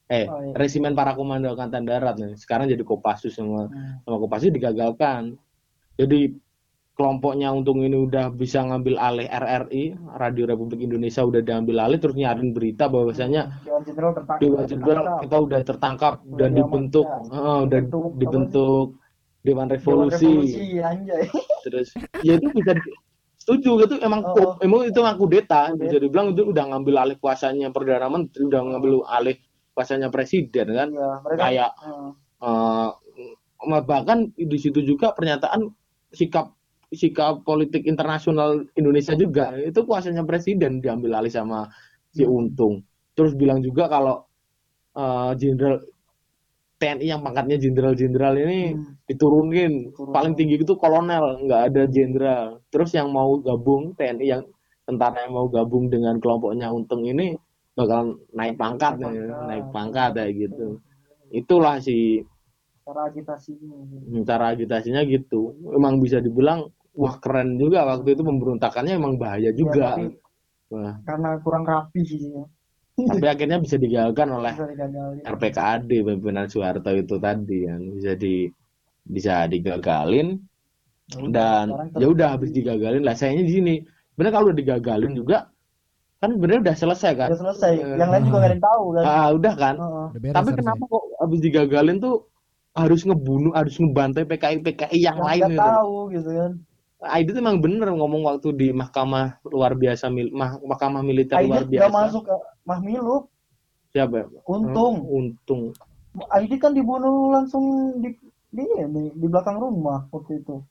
eh 0.06 0.30
Oh, 0.30 0.38
iya. 0.38 0.54
Resimen 0.54 0.94
Para 0.94 1.18
Komando 1.18 1.50
Angkatan 1.50 1.82
Darat 1.82 2.14
nih 2.14 2.38
sekarang 2.38 2.70
jadi 2.70 2.78
Kopassus 2.80 3.34
sama 3.34 3.66
Hmm. 3.66 3.98
sama 4.02 4.16
Kopassus 4.16 4.54
digagalkan 4.54 5.34
jadi 5.98 6.30
kelompoknya 6.97 7.52
untung 7.52 7.85
ini 7.85 7.94
udah 7.94 8.32
bisa 8.32 8.64
ngambil 8.64 8.97
alih 8.97 9.28
RRI 9.28 9.85
Radio 10.16 10.48
Republik 10.48 10.81
Indonesia 10.81 11.20
udah 11.23 11.44
diambil 11.44 11.85
alih 11.85 12.01
terus 12.01 12.16
nyarin 12.16 12.56
berita 12.56 12.89
bahwasanya 12.89 13.60
Dewan 13.62 13.85
Jenderal 13.85 14.12
tertangkap 14.16 14.40
Dewan 14.40 14.64
Jenderal 14.64 15.05
kita 15.20 15.36
udah 15.39 15.60
tertangkap 15.60 16.14
dan 16.24 16.32
Udah 16.32 16.48
dibentuk, 16.56 17.06
diamankan. 17.06 17.36
ah, 17.36 17.59
udah 17.62 17.81
Dibentuk, 17.85 18.05
dibentuk 18.16 18.86
Dewan 19.44 19.66
Dewan 19.68 19.68
Revolusi. 19.70 20.24
Revolusi 20.27 20.64
anjay 20.81 21.23
Terus 21.68 21.89
ya 22.24 22.32
itu 22.35 22.48
bisa 22.51 22.73
setuju 23.36 23.70
gitu 23.85 23.94
emang 24.01 24.24
Oh, 24.24 24.35
oh. 24.35 24.52
emang 24.59 24.89
itu 24.89 24.98
emang 24.98 25.20
kudeta 25.20 25.70
Kudeta. 25.70 25.78
bisa 25.78 25.97
dibilang 26.01 26.27
itu 26.32 26.43
udah 26.48 26.64
ngambil 26.73 26.94
alih 26.98 27.16
kuasanya 27.20 27.68
perdana 27.70 28.09
menteri 28.09 28.43
udah 28.43 28.60
ngambil 28.73 29.05
alih 29.06 29.36
kuasanya 29.70 30.09
presiden 30.09 30.66
kan 30.73 30.89
mereka 30.90 31.40
kayak 31.44 31.70
Hmm. 31.77 32.10
eh, 32.40 33.82
bahkan 33.85 34.18
di 34.32 34.59
situ 34.59 34.81
juga 34.81 35.12
pernyataan 35.12 35.68
sikap 36.10 36.55
sikap 36.90 37.42
politik 37.42 37.82
internasional 37.84 38.62
Indonesia 38.78 39.12
juga 39.14 39.54
itu 39.58 39.82
kuasanya 39.82 40.22
presiden 40.22 40.78
diambil 40.78 41.18
alih 41.18 41.32
sama 41.32 41.66
si 42.14 42.22
Hmm. 42.22 42.32
Untung 42.32 42.74
terus 43.12 43.34
bilang 43.34 43.60
juga 43.60 43.88
kalau 43.88 44.22
eh, 44.94 45.32
jenderal 45.36 45.82
TNI 46.76 47.08
yang 47.08 47.24
pangkatnya 47.24 47.56
jenderal-jenderal 47.56 48.36
ini 48.36 48.76
Hmm. 48.76 48.96
diturunin 49.08 49.90
Diturunin. 49.90 50.12
paling 50.12 50.34
tinggi 50.36 50.60
itu 50.60 50.74
kolonel 50.76 51.40
nggak 51.44 51.62
ada 51.72 51.82
jenderal 51.88 52.60
terus 52.68 52.92
yang 52.92 53.08
mau 53.10 53.40
gabung 53.40 53.96
TNI 53.96 54.26
yang 54.28 54.42
tentara 54.84 55.24
yang 55.24 55.32
mau 55.34 55.48
gabung 55.48 55.88
dengan 55.88 56.20
kelompoknya 56.20 56.68
Untung 56.70 57.02
ini 57.02 57.34
bakal 57.74 58.16
naik 58.32 58.56
pangkat 58.56 58.96
nih, 58.96 59.04
pangkat. 59.04 59.44
naik 59.48 59.64
pangkat 59.68 60.10
kayak 60.16 60.32
gitu 60.36 60.66
itulah 61.30 61.76
si 61.80 62.22
cara 62.86 63.10
agitasinya 63.10 63.76
Hmm, 64.06 64.22
cara 64.22 64.44
agitasinya 64.54 65.02
gitu 65.04 65.40
emang 65.74 65.98
bisa 65.98 66.22
dibilang 66.22 66.70
wah 67.01 67.14
keren 67.23 67.48
juga. 67.62 67.78
Waktu 67.90 68.09
itu 68.16 68.23
pemberontakannya 68.24 68.93
emang 69.01 69.14
bahaya 69.23 69.51
juga. 69.52 69.97
Ya, 69.97 70.09
tapi 70.09 70.16
Wah, 70.66 70.94
karena 71.06 71.31
kurang 71.47 71.62
rapi 71.62 72.01
sih 72.02 72.20
ya. 72.35 72.43
tapi 72.97 73.27
akhirnya 73.28 73.59
bisa 73.62 73.77
digagalkan 73.78 74.28
oleh 74.35 74.55
Bisa 74.56 74.66
digagalin. 74.66 75.23
RPKAD 75.23 75.81
pimpinan 75.86 76.47
Soeharto 76.51 76.90
itu 76.97 77.16
tadi 77.23 77.59
kan 77.68 77.81
bisa 77.94 78.12
di 78.18 78.35
bisa 79.06 79.35
digagalin. 79.47 80.28
Ya 81.14 81.23
dan 81.31 81.66
ya 81.94 82.06
udah 82.10 82.28
habis 82.35 82.51
digagalin. 82.51 83.02
Lah 83.06 83.14
sayangnya 83.14 83.44
di 83.47 83.55
sini. 83.55 83.74
Benar 84.18 84.31
kalau 84.35 84.51
udah 84.51 84.59
digagalin 84.59 85.12
juga 85.14 85.39
kan 86.18 86.32
sebenarnya 86.32 86.60
udah 86.66 86.77
selesai 86.82 87.12
kan? 87.14 87.28
Udah 87.31 87.40
selesai. 87.47 87.73
Yang 88.01 88.10
lain 88.10 88.23
juga 88.27 88.36
gak 88.43 88.48
ada 88.48 88.55
yang 88.56 88.64
tahu 88.64 88.85
kan? 88.97 89.05
Ah 89.05 89.28
udah 89.31 89.55
kan? 89.55 89.74
Beres 90.16 90.35
tapi 90.35 90.51
harusnya. 90.51 90.59
kenapa 90.59 90.82
kok 90.89 91.05
habis 91.23 91.40
digagalin 91.44 91.97
tuh 92.02 92.14
harus 92.77 93.01
ngebunuh 93.09 93.52
harus 93.56 93.74
ngebantai 93.81 94.24
PKI 94.28 94.56
PKI 94.60 94.98
yang 95.01 95.18
lain 95.20 95.40
nggak 95.40 95.52
gitu? 95.56 95.62
tahu 95.64 95.97
gitu 96.12 96.31
kan 96.32 96.52
Aidit 97.10 97.36
emang 97.36 97.58
bener 97.62 97.88
ngomong 97.90 98.22
waktu 98.26 98.48
di 98.54 98.68
mahkamah 98.70 99.38
luar 99.46 99.72
biasa 99.74 100.08
mil, 100.08 100.28
mah- 100.34 100.58
mahkamah 100.62 101.02
militer 101.02 101.38
luar 101.40 101.64
Aidit 101.64 101.78
gak 101.78 101.90
biasa. 101.90 101.96
masuk 102.00 102.22
ke 102.26 102.34
Mahmilu 102.66 103.16
siapa? 103.92 104.14
Ya? 104.22 104.26
untung 104.44 104.94
untung. 105.08 105.62
Aidit 106.32 106.58
kan 106.60 106.72
dibunuh 106.72 107.30
langsung 107.32 107.64
di 108.00 108.16
di 108.52 108.64
ini, 108.64 109.12
di 109.12 109.26
belakang 109.28 109.60
rumah 109.60 110.08
waktu 110.12 110.40
itu. 110.40 110.64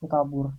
Dia 0.00 0.08
kabur. 0.08 0.52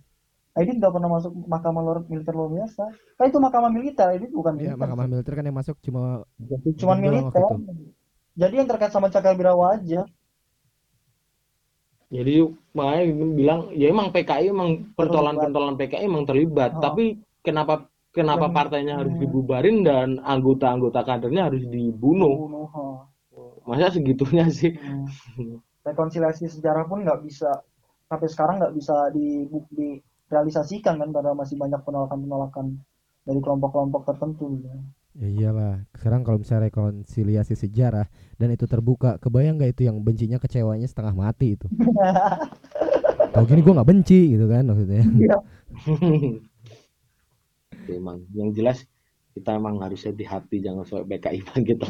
Aidit 0.58 0.82
gak 0.82 0.90
pernah 0.90 1.10
masuk 1.10 1.32
mahkamah 1.46 1.82
luar 1.86 1.98
militer 2.10 2.34
luar 2.34 2.50
biasa. 2.50 2.82
Kan 3.14 3.24
itu 3.30 3.38
mahkamah 3.38 3.70
militer 3.70 4.06
Aidit 4.10 4.30
bukan 4.34 4.58
Iya, 4.58 4.74
militer. 4.74 4.80
mahkamah 4.82 5.06
militer 5.06 5.32
kan 5.38 5.44
yang 5.46 5.58
masuk 5.58 5.76
cuma 5.82 6.26
cuman 6.78 6.98
militer. 6.98 7.42
itu. 7.42 7.56
jadi 8.38 8.54
yang 8.62 8.68
terkait 8.70 8.90
sama 8.94 9.10
Cakra 9.10 9.34
Birawa 9.34 9.78
aja 9.78 10.06
jadi 12.08 12.48
makanya 12.72 13.04
bilang 13.36 13.60
ya 13.76 13.92
emang 13.92 14.08
PKI 14.10 14.48
emang 14.48 14.92
pentolan-pentolan 14.96 15.76
PKI 15.76 16.08
emang 16.08 16.24
terlibat 16.24 16.76
Oh. 16.76 16.80
tapi 16.80 17.20
kenapa 17.44 17.84
kenapa 18.16 18.48
partainya 18.48 18.98
harus 18.98 19.12
Hmm. 19.12 19.22
dibubarin 19.22 19.84
dan 19.84 20.16
anggota-anggota 20.24 21.04
kadernya 21.04 21.52
harus 21.52 21.62
dibunuh 21.68 22.48
Bunuh, 22.48 22.66
ha. 22.72 22.84
masa 23.68 23.92
segitunya 23.92 24.48
sih 24.48 24.72
Hmm. 24.72 25.60
rekonsiliasi 25.84 26.48
sejarah 26.48 26.88
pun 26.88 27.04
nggak 27.04 27.20
bisa 27.24 27.60
sampai 28.08 28.28
sekarang 28.28 28.56
nggak 28.60 28.72
bisa 28.72 29.12
di, 29.12 29.44
direalisasikan 29.76 30.96
kan 30.96 31.08
karena 31.12 31.32
masih 31.36 31.60
banyak 31.60 31.80
penolakan-penolakan 31.84 32.80
dari 33.28 33.40
kelompok-kelompok 33.44 34.08
tertentu 34.08 34.56
gitu. 34.56 34.68
Ya 35.18 35.26
iyalah. 35.26 35.82
Sekarang 35.98 36.22
kalau 36.22 36.38
misalnya 36.38 36.70
rekonsiliasi 36.70 37.58
sejarah 37.58 38.06
dan 38.38 38.54
itu 38.54 38.70
terbuka, 38.70 39.18
kebayang 39.18 39.58
nggak 39.58 39.74
itu 39.74 39.90
yang 39.90 39.98
bencinya 39.98 40.38
kecewanya 40.38 40.86
setengah 40.86 41.10
mati 41.10 41.58
itu? 41.58 41.66
Kalau 43.34 43.44
gini 43.44 43.60
gue 43.60 43.74
nggak 43.74 43.88
benci 43.90 44.20
gitu 44.38 44.46
kan 44.46 44.62
maksudnya. 44.66 45.02
emang 47.88 48.20
yang 48.36 48.52
jelas 48.52 48.84
kita 49.32 49.56
emang 49.56 49.80
harus 49.80 50.04
hati-hati 50.04 50.60
jangan 50.60 50.84
sampai 50.84 51.16
PKI 51.16 51.40
bangkit 51.46 51.78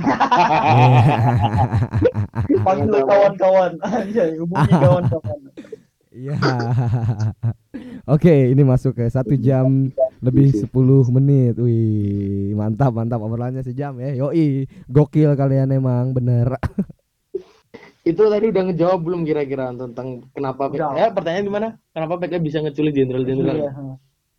Panggil 2.67 3.03
kawan-kawan 3.03 3.73
aja, 3.83 4.25
hubungi 4.39 4.73
kawan-kawan. 4.73 5.41
Iya. 6.13 6.37
Oke, 8.05 8.53
ini 8.53 8.63
masuk 8.63 9.01
ke 9.01 9.05
satu 9.09 9.33
jam 9.37 9.91
lebih 10.19 10.51
10 10.55 10.69
menit. 11.15 11.55
Wih, 11.59 12.55
mantap 12.55 12.93
mantap 12.95 13.23
obrolannya 13.23 13.62
sejam 13.62 13.97
ya. 13.99 14.15
Yoi, 14.19 14.66
gokil 14.86 15.35
kalian 15.35 15.73
emang 15.73 16.12
bener. 16.15 16.55
itu 18.09 18.23
tadi 18.24 18.47
udah 18.49 18.62
ngejawab 18.73 19.01
belum 19.05 19.20
kira-kira 19.28 19.69
tentang 19.77 20.24
kenapa 20.32 20.73
Udah. 20.73 20.97
eh 20.97 21.12
pertanyaan 21.12 21.45
gimana 21.45 21.69
kenapa 21.93 22.16
PKI 22.16 22.40
bisa 22.40 22.59
ngeculik 22.65 22.97
jenderal-jenderal 22.97 23.57
Iya. 23.59 23.73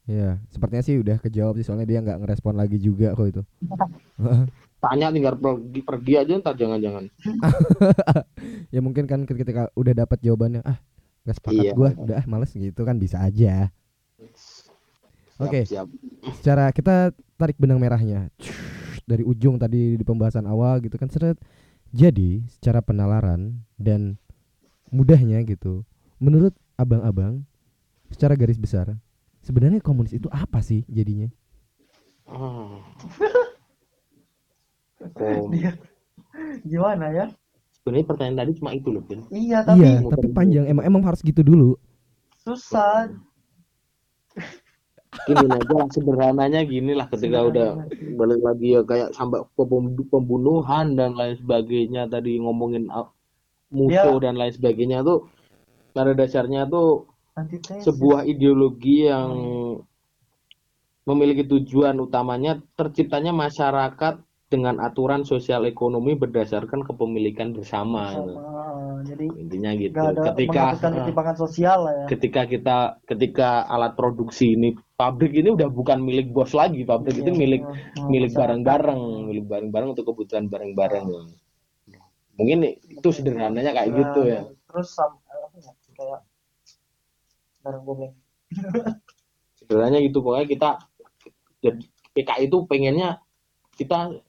Iya, 0.10 0.30
sepertinya 0.50 0.82
sih 0.82 0.98
udah 0.98 1.22
kejawab 1.22 1.54
sih 1.54 1.66
soalnya 1.70 1.86
dia 1.86 2.02
nggak 2.02 2.18
ngerespon 2.26 2.58
lagi 2.58 2.82
juga 2.82 3.14
kok 3.14 3.30
itu. 3.30 3.42
tanya 4.82 5.12
tinggal 5.14 5.36
pergi 5.38 5.82
pergi 5.84 6.14
aja 6.16 6.34
ntar 6.40 6.56
jangan-jangan 6.56 7.12
ya 8.74 8.80
mungkin 8.80 9.12
kan 9.12 9.28
ketika 9.28 9.68
udah 9.76 9.92
dapat 9.92 10.24
jawabannya 10.24 10.64
ah 10.64 10.80
gak 11.28 11.36
sepakat 11.36 11.64
Iya. 11.68 11.72
gua 11.76 11.92
udah 12.00 12.24
ah, 12.24 12.26
males 12.26 12.50
gitu 12.56 12.82
kan 12.88 12.96
bisa 12.98 13.20
aja. 13.22 13.70
Oke. 15.40 15.64
siap, 15.64 15.88
siap. 15.88 16.36
secara 16.36 16.68
kita 16.76 17.16
tarik 17.40 17.56
benang 17.56 17.80
merahnya 17.80 18.28
dari 19.08 19.24
ujung 19.24 19.56
tadi 19.56 19.96
di 19.96 20.04
pembahasan 20.04 20.44
awal 20.44 20.84
gitu 20.84 21.00
kan 21.00 21.08
seret 21.08 21.40
jadi 21.96 22.44
secara 22.60 22.84
penalaran 22.84 23.64
dan 23.80 24.20
mudahnya 24.92 25.42
gitu 25.48 25.88
menurut 26.20 26.52
abang-abang 26.76 27.48
secara 28.12 28.36
garis 28.36 28.60
besar 28.60 29.00
sebenarnya 29.42 29.80
komunis 29.80 30.12
itu 30.14 30.28
apa 30.30 30.60
sih 30.60 30.84
jadinya 30.92 31.32
Ah. 32.30 32.78
Oh, 35.18 35.50
Dia 35.56 35.74
gimana 36.62 37.10
ya? 37.10 37.26
sebenarnya 37.80 38.06
pertanyaan 38.06 38.38
tadi 38.46 38.52
cuma 38.60 38.70
itu 38.76 38.92
loh 38.94 39.02
Ben 39.02 39.24
Iya, 39.34 39.64
tapi 39.66 39.82
iya 39.82 40.04
tapi 40.06 40.28
panjang 40.30 40.66
emang 40.70 40.84
emang 40.86 41.02
harus 41.08 41.24
gitu 41.26 41.42
dulu 41.42 41.80
susah. 42.44 43.10
gini 45.26 45.46
aja 45.50 45.78
sederhananya 45.92 46.62
gini 46.68 46.92
lah 46.96 47.08
ketika 47.10 47.40
udah 47.48 47.70
balik 48.20 48.40
lagi 48.44 48.68
ya 48.78 48.82
kayak 48.84 49.10
sampai 49.16 49.44
pem- 49.58 50.08
pembunuhan 50.12 50.94
dan 50.96 51.16
lain 51.16 51.36
sebagainya 51.40 52.08
tadi 52.08 52.40
ngomongin 52.40 52.92
uh, 52.92 53.10
musuh 53.74 54.18
dan 54.22 54.36
lain 54.38 54.54
sebagainya 54.54 55.02
tuh 55.06 55.30
pada 55.94 56.14
dasarnya 56.14 56.70
tuh 56.70 57.10
Antitesis. 57.38 57.86
sebuah 57.88 58.28
ideologi 58.28 59.08
yang 59.08 59.32
memiliki 61.08 61.48
tujuan 61.48 61.98
utamanya 61.98 62.62
terciptanya 62.78 63.34
masyarakat 63.34 64.22
dengan 64.50 64.82
aturan 64.82 65.22
sosial 65.26 65.70
ekonomi 65.70 66.18
berdasarkan 66.18 66.82
kepemilikan 66.82 67.54
bersama 67.54 68.18
gitu. 68.18 68.34
Sama, 68.34 69.06
jadi 69.06 69.26
intinya 69.38 69.72
gitu 69.78 69.94
ada 70.02 70.22
ketika 70.34 70.64
ketimpangan 70.78 71.38
sosial 71.38 71.78
lah 71.86 71.94
ya. 71.94 72.06
ketika 72.10 72.42
kita 72.50 72.78
ketika 73.06 73.50
alat 73.70 73.94
produksi 73.94 74.58
ini 74.58 74.74
pabrik 75.00 75.32
ini 75.32 75.56
udah 75.56 75.72
bukan 75.72 76.04
milik 76.04 76.36
bos 76.36 76.52
lagi. 76.52 76.84
Pabrik 76.84 77.24
itu 77.24 77.32
Iya, 77.32 77.40
milik 77.40 77.64
oh, 77.64 78.08
milik 78.12 78.32
bareng-bareng 78.36 79.02
milik 79.32 79.46
bareng-bareng 79.48 79.96
untuk 79.96 80.12
kebutuhan 80.12 80.52
bareng-bareng 80.52 81.08
mungkin 82.40 82.60
itu 82.88 83.10
sederhananya 83.12 83.76
kayak 83.76 83.90
Nah, 83.92 83.98
gitu 84.00 84.20
ya. 84.28 84.42
Terus 84.72 84.88
sam 84.96 85.12
apa 85.28 85.56
ya, 85.60 85.72
kayak 87.64 87.80
booming. 87.84 88.16
sederhananya 89.60 90.00
gitu. 90.04 90.20
Pokoknya 90.24 90.48
kita 90.48 90.70
jadi 91.60 91.84
PKI 92.16 92.48
itu 92.48 92.58
pengennya 92.68 93.20
kita 93.76 94.20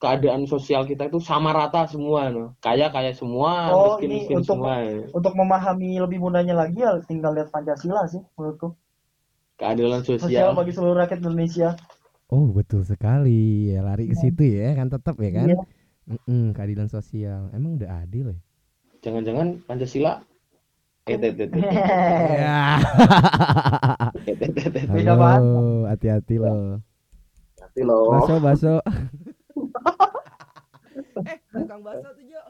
keadaan 0.00 0.48
sosial 0.48 0.88
kita 0.88 1.06
itu 1.12 1.20
sama 1.20 1.52
rata 1.52 1.84
semua 1.84 2.32
no. 2.32 2.56
kaya 2.64 2.88
kaya 2.88 3.12
semua 3.12 3.68
Oh, 3.68 4.00
miskin 4.00 4.08
ini 4.08 4.16
miskin 4.24 4.36
untuk 4.40 4.56
semua 4.56 4.80
untuk 5.12 5.32
memahami 5.36 6.00
lebih 6.00 6.18
mudahnya 6.24 6.56
lagi 6.56 6.80
ya 6.80 6.96
tinggal 7.04 7.36
lihat 7.36 7.52
Pancasila 7.52 8.08
sih 8.08 8.24
menurutku. 8.34 8.72
Keadilan 9.60 10.00
Sosial. 10.00 10.24
sosial 10.24 10.48
bagi 10.56 10.72
seluruh 10.72 10.96
rakyat 10.96 11.20
Indonesia. 11.20 11.76
oh 12.32 12.48
betul 12.48 12.80
sekali. 12.82 13.70
Ya 13.70 13.84
lari 13.84 14.08
ke 14.08 14.16
situ 14.16 14.40
ya 14.40 14.72
kan? 14.72 14.88
Tetap 14.88 15.20
ya 15.20 15.30
kan? 15.30 15.46
Iya. 15.52 15.58
Mm-mm, 16.08 16.56
keadilan 16.56 16.88
sosial. 16.88 17.52
Emang 17.52 17.76
udah 17.76 18.02
adil 18.02 18.32
ya? 18.32 18.38
Jangan-jangan 19.00 19.60
Pancasila? 19.68 20.24
Halo 24.90 25.86
hati-hati 25.90 26.36
loh 26.38 26.78
Hati 27.58 27.80
loh 27.82 28.14
baso 28.14 28.34
baso 28.38 28.74
Eh, 31.20 31.36
tukang 31.52 31.82
bakso 31.84 32.08
tuh, 32.16 32.24
Jo. 32.24 32.40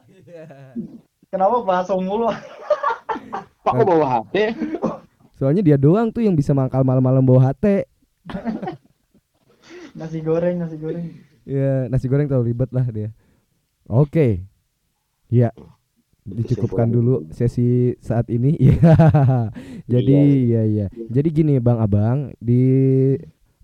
Kenapa 1.33 1.57
bahasa 1.65 1.97
mulu? 1.97 2.31
Pak 3.65 3.73
kok 3.73 3.87
bawa 3.87 4.07
HP 4.23 4.35
soalnya 5.41 5.65
dia 5.65 5.81
doang 5.81 6.13
tuh 6.13 6.21
yang 6.21 6.37
bisa 6.37 6.53
mangkal 6.53 6.85
malam-malam 6.85 7.25
bawa 7.25 7.49
HT 7.49 7.89
nasi 9.99 10.19
goreng, 10.23 10.57
nasi 10.61 10.77
goreng. 10.79 11.07
Ya, 11.47 11.89
nasi 11.91 12.07
goreng 12.07 12.31
terlalu 12.31 12.55
ribet 12.55 12.71
lah 12.71 12.87
dia. 12.91 13.11
Oke. 13.91 14.47
Ya. 15.31 15.51
Dicukupkan 16.21 16.87
dulu 16.87 17.27
sesi 17.33 17.97
saat 17.99 18.29
ini. 18.31 18.55
Iya. 18.61 18.95
Jadi 19.89 20.15
iya 20.47 20.63
iya. 20.63 20.87
Jadi 21.11 21.29
gini 21.35 21.59
Bang 21.59 21.83
Abang 21.83 22.31
di 22.39 22.63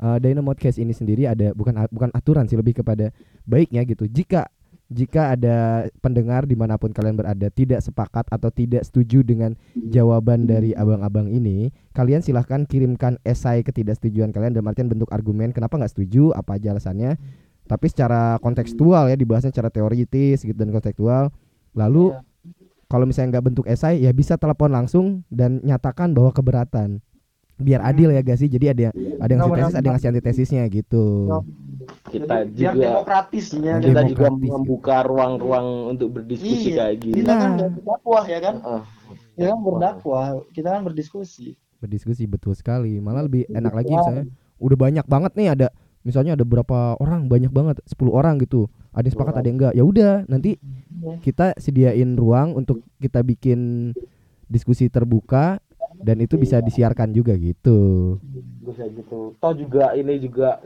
uh, 0.02 0.18
Dynamo 0.18 0.50
Podcast 0.50 0.82
ini 0.82 0.90
sendiri 0.90 1.30
ada 1.30 1.54
bukan 1.54 1.86
bukan 1.94 2.10
aturan 2.10 2.50
sih 2.50 2.58
lebih 2.58 2.82
kepada 2.82 3.14
baiknya 3.46 3.86
gitu. 3.86 4.10
Jika 4.10 4.50
jika 4.86 5.34
ada 5.34 5.90
pendengar 5.98 6.46
di 6.46 6.54
mana 6.54 6.78
pun 6.78 6.94
kalian 6.94 7.18
berada 7.18 7.50
tidak 7.50 7.82
sepakat 7.82 8.22
atau 8.30 8.54
tidak 8.54 8.86
setuju 8.86 9.26
dengan 9.26 9.58
jawaban 9.74 10.46
dari 10.46 10.78
abang-abang 10.78 11.26
ini, 11.26 11.74
kalian 11.90 12.22
silahkan 12.22 12.62
kirimkan 12.62 13.18
esai 13.26 13.66
ketidaksetujuan 13.66 14.30
kalian 14.30 14.54
dalam 14.54 14.70
artian 14.70 14.86
bentuk 14.86 15.10
argumen 15.10 15.50
kenapa 15.50 15.74
nggak 15.74 15.90
setuju, 15.90 16.30
apa 16.38 16.54
aja 16.54 16.70
alasannya. 16.70 17.18
Tapi 17.66 17.86
secara 17.90 18.38
kontekstual 18.38 19.10
ya 19.10 19.18
dibahasnya 19.18 19.50
secara 19.50 19.74
teoritis 19.74 20.46
gitu 20.46 20.54
dan 20.54 20.70
kontekstual. 20.70 21.34
Lalu 21.74 22.14
Iya. 22.14 22.22
kalau 22.86 23.04
misalnya 23.10 23.36
nggak 23.36 23.46
bentuk 23.50 23.66
esai 23.66 24.06
ya 24.06 24.14
bisa 24.14 24.38
telepon 24.38 24.70
langsung 24.70 25.26
dan 25.34 25.58
nyatakan 25.66 26.14
bahwa 26.14 26.30
keberatan. 26.30 27.02
Biar 27.56 27.80
adil 27.80 28.12
ya 28.12 28.20
gak 28.20 28.36
sih? 28.36 28.48
Jadi 28.48 28.66
ada 28.68 28.86
ada 29.16 29.30
yang 29.32 29.40
ngasih 29.40 29.56
tesis, 29.56 29.74
ada 29.74 29.84
yang 29.84 29.94
ngasih 29.96 30.10
antitesisnya 30.12 30.62
gitu. 30.68 31.04
kita 32.06 32.44
Jadi, 32.44 32.50
biar 32.54 32.72
juga 32.74 32.84
demokratis 32.84 33.46
ya. 33.54 33.74
kita 33.78 34.02
juga 34.04 34.26
Demokratis, 34.26 34.50
membuka 34.50 34.96
ruang-ruang 35.06 35.66
untuk 35.94 36.08
berdiskusi 36.12 36.74
Iya. 36.74 36.76
kayak 36.82 36.96
gini 36.98 37.16
Kita 37.16 37.32
kan 37.32 37.50
Nah. 37.54 37.68
berdakwah 37.70 38.24
ya 38.26 38.38
kan? 38.42 38.54
Ah, 38.62 38.82
Kita 39.36 39.46
kan 39.52 39.58
berdakwah, 39.62 40.26
kita 40.50 40.68
kan 40.70 40.80
berdiskusi. 40.82 41.46
Berdiskusi 41.78 42.24
betul 42.24 42.52
sekali. 42.52 42.98
Malah 42.98 43.22
lebih 43.24 43.46
enak 43.48 43.72
lagi 43.72 43.92
misalnya 43.92 44.24
udah 44.56 44.78
banyak 44.80 45.06
banget 45.06 45.32
nih 45.36 45.48
ada 45.52 45.66
misalnya 46.00 46.32
ada 46.32 46.44
berapa 46.46 46.96
orang 46.96 47.26
banyak 47.26 47.50
banget 47.50 47.76
10 47.84 48.08
orang 48.08 48.38
gitu 48.38 48.70
ada 48.94 49.04
yang 49.04 49.12
sepakat 49.12 49.34
ada 49.36 49.44
yang 49.44 49.58
enggak 49.60 49.72
ya 49.76 49.84
udah 49.84 50.12
nanti 50.24 50.56
kita 51.20 51.52
sediain 51.58 52.16
ruang 52.16 52.56
untuk 52.56 52.80
kita 52.96 53.20
bikin 53.20 53.92
diskusi 54.46 54.88
terbuka 54.88 55.60
dan 56.02 56.16
itu 56.20 56.34
bisa 56.36 56.60
disiarkan 56.60 57.12
juga 57.12 57.36
gitu. 57.36 58.16
Bisa 58.64 58.84
gitu. 58.90 59.36
Toh 59.38 59.52
juga 59.56 59.92
ini 59.94 60.20
juga 60.20 60.60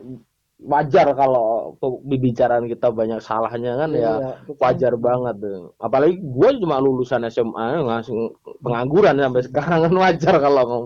wajar 0.60 1.16
kalau 1.16 1.72
pembicaraan 1.80 2.68
kita 2.68 2.92
banyak 2.92 3.24
salahnya 3.24 3.80
kan 3.80 3.90
ya. 3.96 4.20
Iya, 4.20 4.30
kita- 4.44 4.60
wajar 4.60 4.92
banget. 5.00 5.36
Apalagi 5.80 6.20
gue 6.20 6.48
cuma 6.60 6.76
lulusan 6.76 7.24
SMA 7.32 7.80
langsung 7.80 8.36
pengangguran 8.60 9.16
sampai 9.16 9.40
sekarang 9.48 9.88
kan 9.88 9.94
wajar 9.96 10.34
kalau 10.36 10.62
mau 10.68 10.82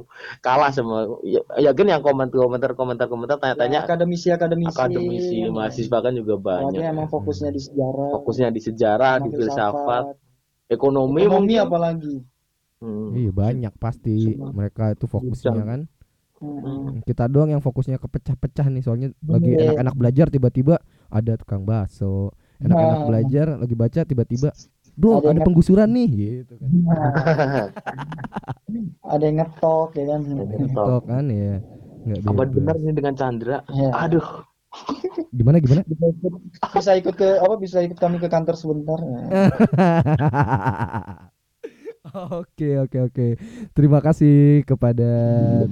kalah 0.47 0.71
sama 0.71 1.19
ya, 1.27 1.43
yakin 1.59 1.91
yang 1.91 2.03
komentar 2.07 2.39
komentar 2.39 2.71
komentar 2.79 3.07
komentar 3.11 3.37
tanya-tanya 3.43 3.83
akademisi. 3.83 4.31
akademisi 4.31 4.71
akademisi 4.71 5.37
mahasiswa 5.51 5.99
kan 5.99 6.13
juga 6.15 6.35
banyak. 6.39 6.79
Apalagi 6.79 6.93
emang 6.95 7.09
fokusnya 7.11 7.51
di 7.51 7.61
sejarah 7.67 8.09
fokusnya 8.15 8.49
di 8.55 8.61
sejarah 8.63 9.15
di 9.27 9.31
sama 9.35 9.39
filsafat 9.43 10.05
ekonomi, 10.71 11.27
ekonomi 11.27 11.55
mungkin. 11.59 11.67
apalagi 11.67 12.15
Hmm. 12.85 13.17
iya 13.17 13.33
banyak 13.33 13.73
pasti 13.75 14.13
mereka 14.37 14.93
itu 14.93 15.07
fokusnya 15.07 15.51
Bisa. 15.51 15.65
kan 15.65 15.81
Mm-mm. 16.37 17.01
kita 17.03 17.25
doang 17.27 17.49
yang 17.49 17.59
fokusnya 17.59 17.97
ke 17.97 18.05
pecah-pecah 18.05 18.69
nih 18.69 18.83
soalnya 18.83 19.09
lagi 19.25 19.51
Iya. 19.51 19.73
enak-enak 19.73 19.95
belajar 19.97 20.27
tiba-tiba 20.29 20.77
ada 21.09 21.33
tukang 21.35 21.65
bakso 21.65 22.29
enak-enak 22.59 22.99
Nah. 22.99 23.07
belajar 23.07 23.47
lagi 23.57 23.73
baca 23.75 24.01
tiba-tiba 24.03 24.53
bro 24.95 25.11
Ada 25.11 25.25
ada, 25.25 25.31
yang- 25.33 25.43
penggusuran 25.43 25.89
nih 25.89 26.09
gitu 26.13 26.55
kan 26.55 26.69
ada 29.09 29.23
yang 29.23 29.37
ngetok 29.41 29.89
ya 29.93 30.05
kan 30.07 30.21
TikTok 30.53 31.03
kan 31.05 31.25
ya 31.27 31.55
nggak 32.05 32.21
apa 32.29 32.43
benar 32.47 32.77
nih 32.77 32.93
dengan 32.93 33.15
Chandra 33.15 33.57
Ya. 33.71 33.89
aduh 33.97 34.29
gimana 35.33 35.57
gimana 35.59 35.81
bisa 35.83 36.05
ikut 36.11 36.33
bisa 36.75 36.91
ikut 36.95 37.15
ke 37.15 37.29
apa 37.39 37.55
bisa 37.57 37.79
ikut 37.81 37.97
kami 37.97 38.19
ke 38.19 38.29
kantor 38.29 38.55
sebentar 38.55 38.99
Eh. 39.01 39.49
Oke 42.13 42.77
oke 42.77 42.99
oke. 43.09 43.27
Terima 43.73 44.05
kasih 44.05 44.61
kepada 44.69 45.11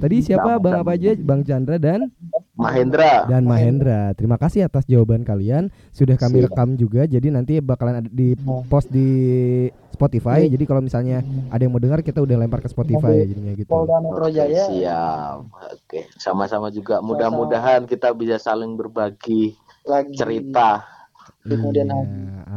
tadi 0.01 0.25
siapa 0.25 0.57
Bang 0.57 0.81
apa 0.81 0.97
aja 0.97 1.13
Bang 1.21 1.45
Chandra 1.45 1.77
dan 1.77 2.09
Mahendra 2.57 3.29
dan 3.29 3.45
Mahendra. 3.45 4.17
Terima 4.17 4.41
kasih 4.41 4.65
atas 4.65 4.89
jawaban 4.89 5.21
kalian. 5.21 5.69
Sudah 5.93 6.17
kami 6.17 6.41
rekam 6.41 6.73
juga. 6.73 7.05
Jadi 7.05 7.29
nanti 7.29 7.61
bakalan 7.61 8.01
ada 8.01 8.09
di 8.09 8.33
post 8.65 8.89
di 8.89 9.69
Spotify. 9.93 10.49
Jadi 10.49 10.65
kalau 10.65 10.81
misalnya 10.81 11.21
ada 11.53 11.61
yang 11.61 11.69
mau 11.69 11.81
dengar 11.81 12.01
kita 12.01 12.17
udah 12.25 12.35
lempar 12.41 12.65
ke 12.65 12.69
Spotify 12.69 13.13
ya 13.13 13.25
jadinya 13.29 13.53
gitu. 13.53 13.69
Polda 13.69 14.01
Metro 14.01 14.25
Oke, 14.25 14.33
Jaya 14.33 14.63
siap 14.65 15.37
oke 15.53 15.99
sama-sama 16.17 16.73
juga 16.73 16.97
mudah-mudahan 17.05 17.85
kita 17.85 18.09
bisa 18.17 18.41
saling 18.41 18.73
berbagi 18.73 19.53
lagi 19.85 20.17
cerita 20.17 20.81
di 21.43 21.59
kemudian 21.59 21.91
Iya, 21.91 21.93
hari 21.93 22.07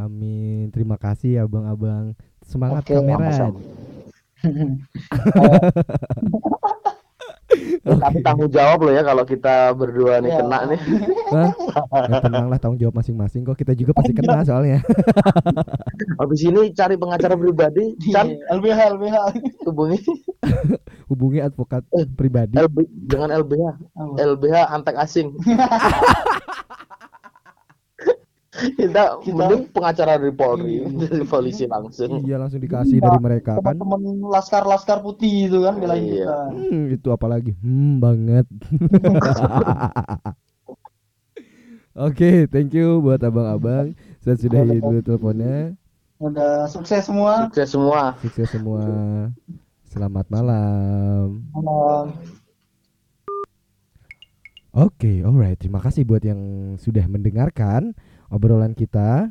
amin. 0.06 0.64
Terima 0.72 0.96
kasih 0.96 1.44
abang-abang. 1.44 2.16
Semangat 2.46 2.82
Oke, 2.82 2.94
kamera. 2.94 3.30
sama-sama. 3.30 3.60
tapi 7.86 8.18
tanggung 8.20 8.50
jawab 8.50 8.82
loh 8.82 8.92
ya 8.92 9.00
kalau 9.00 9.22
kita 9.22 9.70
berdua 9.72 10.18
nih 10.18 10.28
Ya. 10.28 10.38
kena 10.42 10.58
nih 10.66 10.80
Hah? 11.30 11.50
Ya, 12.04 12.18
tenanglah 12.20 12.58
tanggung 12.58 12.76
jawab 12.76 12.94
masing-masing 12.96 13.42
kok 13.42 13.54
kita 13.54 13.72
juga 13.72 13.94
pasti 13.94 14.12
kena 14.12 14.42
soalnya. 14.42 14.82
habis 16.20 16.42
ini 16.42 16.70
cari 16.70 16.94
pengacara 16.94 17.34
pribadi 17.34 17.94
Chan 18.04 18.26
Iya, 18.28 18.50
LBH 18.52 18.78
LBH 18.92 19.16
hubungi 19.64 19.98
Hubungi 21.08 21.38
advokat 21.38 21.86
pribadi. 22.12 22.58
LB 22.58 22.76
dengan 23.06 23.30
LBH? 23.32 23.64
LBH 24.18 24.56
antek 24.68 24.96
asing 24.96 25.30
kita, 28.74 29.02
Kita- 29.20 29.36
mending 29.36 29.62
pengacara 29.68 30.16
dari 30.16 30.30
Polri 30.30 30.76
dari 31.02 31.22
polisi 31.22 31.64
langsung 31.64 32.20
Iya 32.20 32.36
langsung 32.36 32.58
dikasih 32.58 32.98
dari 32.98 33.18
mereka 33.18 33.54
kan. 33.54 33.76
teman-teman 33.76 34.00
laskar 34.26 34.62
laskar 34.62 34.98
putih 34.98 35.46
itu 35.46 35.60
kan 35.60 35.76
belain 35.76 36.02
Iya. 36.02 36.14
kita 36.14 36.36
Hmm, 36.50 36.84
itu 36.90 37.08
apalagi 37.08 37.52
hmm 37.56 37.92
banget. 37.98 38.46
Oke, 41.96 42.44
thank 42.46 42.70
you 42.70 43.00
buat 43.00 43.20
abang-abang. 43.20 43.96
Saya 44.20 44.36
sudahi 44.36 44.78
dulu 44.78 45.00
teleponnya. 45.00 45.72
udah 46.16 46.64
sukses 46.66 47.04
semua 47.04 47.44
sukses 47.46 47.68
semua 47.70 48.16
Sukses 48.20 48.48
semua. 48.48 48.84
Selamat 49.86 50.24
malam. 50.28 51.44
Malam. 51.50 52.12
Oke, 54.72 55.20
alright. 55.20 55.56
Terima 55.56 55.76
kasih 55.78 56.04
buat 56.04 56.20
yang 56.20 56.40
sudah 56.76 57.04
mendengarkan 57.06 57.96
obrolan 58.30 58.72
kita. 58.74 59.30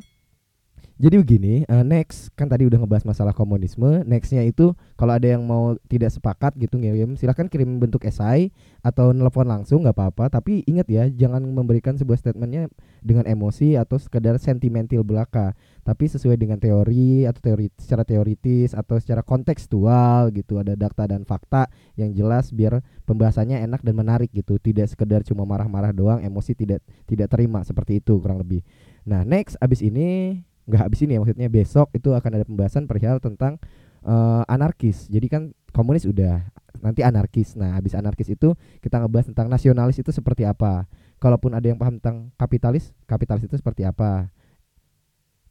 Jadi 0.96 1.20
begini, 1.20 1.54
eh, 1.68 1.84
next 1.84 2.32
kan 2.32 2.48
tadi 2.48 2.64
udah 2.64 2.80
ngebahas 2.80 3.04
masalah 3.04 3.36
komunisme. 3.36 4.00
Nextnya 4.08 4.40
itu 4.48 4.72
kalau 4.96 5.12
ada 5.12 5.28
yang 5.28 5.44
mau 5.44 5.76
tidak 5.92 6.08
sepakat 6.08 6.56
gitu 6.56 6.80
ngirim, 6.80 7.20
silahkan 7.20 7.52
kirim 7.52 7.76
bentuk 7.76 8.00
esai 8.08 8.48
atau 8.80 9.12
nelpon 9.12 9.44
langsung 9.44 9.84
nggak 9.84 9.92
apa-apa. 9.92 10.32
Tapi 10.40 10.64
ingat 10.64 10.88
ya, 10.88 11.04
jangan 11.12 11.44
memberikan 11.44 12.00
sebuah 12.00 12.16
statementnya 12.16 12.72
dengan 13.04 13.28
emosi 13.28 13.76
atau 13.76 14.00
sekedar 14.00 14.40
sentimental 14.40 15.04
belaka. 15.04 15.52
Tapi 15.84 16.08
sesuai 16.08 16.40
dengan 16.40 16.56
teori 16.56 17.28
atau 17.28 17.44
teori 17.44 17.68
secara 17.76 18.00
teoritis 18.08 18.72
atau 18.72 18.96
secara 18.96 19.20
kontekstual 19.20 20.32
gitu. 20.32 20.56
Ada 20.64 20.80
data 20.80 21.04
dan 21.04 21.28
fakta 21.28 21.68
yang 22.00 22.16
jelas 22.16 22.56
biar 22.56 22.80
pembahasannya 23.04 23.60
enak 23.68 23.84
dan 23.84 24.00
menarik 24.00 24.32
gitu. 24.32 24.56
Tidak 24.56 24.88
sekedar 24.88 25.20
cuma 25.28 25.44
marah-marah 25.44 25.92
doang, 25.92 26.24
emosi 26.24 26.56
tidak 26.56 26.80
tidak 27.04 27.28
terima 27.28 27.60
seperti 27.68 28.00
itu 28.00 28.16
kurang 28.16 28.40
lebih. 28.40 28.64
Nah, 29.06 29.22
next 29.22 29.54
abis 29.62 29.80
ini 29.86 30.40
nggak 30.66 30.82
habis 30.82 31.00
ini 31.06 31.14
ya 31.14 31.20
maksudnya 31.22 31.46
besok 31.46 31.94
itu 31.94 32.10
akan 32.10 32.30
ada 32.42 32.44
pembahasan 32.44 32.90
perihal 32.90 33.22
tentang 33.22 33.62
eh, 34.02 34.42
anarkis. 34.50 35.06
Jadi 35.06 35.26
kan 35.30 35.42
komunis 35.70 36.04
udah 36.04 36.42
nanti 36.82 37.06
anarkis. 37.06 37.54
Nah, 37.54 37.78
habis 37.78 37.94
anarkis 37.94 38.28
itu 38.28 38.52
kita 38.82 38.98
ngebahas 38.98 39.30
tentang 39.30 39.46
nasionalis 39.46 40.02
itu 40.02 40.10
seperti 40.10 40.42
apa. 40.42 40.90
Kalaupun 41.22 41.54
ada 41.54 41.64
yang 41.64 41.78
paham 41.80 42.02
tentang 42.02 42.34
kapitalis, 42.36 42.92
kapitalis 43.08 43.46
itu 43.46 43.56
seperti 43.56 43.86
apa. 43.86 44.28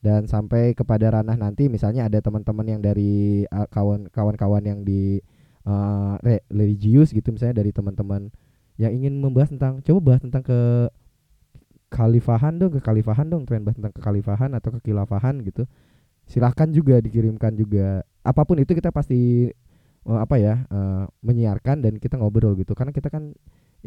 Dan 0.04 0.30
sampai 0.30 0.78
kepada 0.78 1.18
ranah 1.18 1.34
nanti 1.34 1.66
misalnya 1.66 2.06
ada 2.06 2.22
teman-teman 2.22 2.78
yang 2.78 2.82
dari 2.84 3.48
eh, 3.48 3.68
kawan 3.72 4.12
kawan-kawan 4.12 4.62
yang 4.68 4.84
di 4.84 5.24
re- 6.22 6.46
religius 6.54 7.10
gitu 7.10 7.34
misalnya 7.34 7.66
dari 7.66 7.74
teman-teman 7.74 8.30
yang 8.76 8.92
ingin 8.92 9.18
membahas 9.18 9.50
tentang 9.50 9.80
coba 9.82 10.00
bahas 10.14 10.22
tentang 10.22 10.44
ke 10.44 10.60
khalifahan 11.96 12.60
dong, 12.60 12.76
ke 12.76 12.80
khalifahan 12.84 13.32
dong, 13.32 13.48
pengen 13.48 13.72
bahas 13.72 13.80
tentang 13.80 13.96
kekhalifahan 13.96 14.52
atau 14.52 14.70
kekilafahan 14.76 15.40
gitu. 15.48 15.64
Silahkan 16.28 16.68
juga 16.68 17.00
dikirimkan 17.00 17.56
juga. 17.56 18.04
Apa 18.20 18.44
pun 18.44 18.60
itu 18.60 18.76
kita 18.76 18.92
pasti 18.92 19.48
eh, 20.04 20.20
apa 20.20 20.36
ya 20.36 20.68
eh, 20.68 21.04
menyiarkan 21.24 21.88
dan 21.88 21.94
kita 21.96 22.20
ngobrol 22.20 22.60
gitu. 22.60 22.76
Karena 22.76 22.92
kita 22.92 23.08
kan 23.08 23.32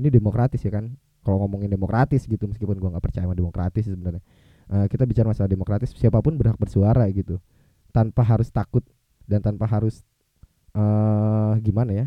ini 0.00 0.08
demokratis 0.08 0.64
ya 0.64 0.72
kan. 0.72 0.96
Kalau 1.20 1.44
ngomongin 1.44 1.68
demokratis 1.68 2.24
gitu 2.24 2.48
meskipun 2.48 2.80
gua 2.80 2.96
nggak 2.96 3.04
percaya 3.04 3.28
sama 3.28 3.36
demokratis 3.36 3.84
sebenarnya. 3.84 4.24
Eh, 4.72 4.86
kita 4.88 5.04
bicara 5.04 5.28
masalah 5.28 5.50
demokratis 5.50 5.92
siapa 5.92 6.24
pun 6.24 6.40
berhak 6.40 6.56
bersuara 6.56 7.04
gitu. 7.12 7.36
Tanpa 7.92 8.24
harus 8.24 8.48
takut 8.48 8.84
dan 9.28 9.44
tanpa 9.44 9.68
harus 9.68 10.00
eh 10.72 11.54
gimana 11.60 11.92
ya? 11.92 12.06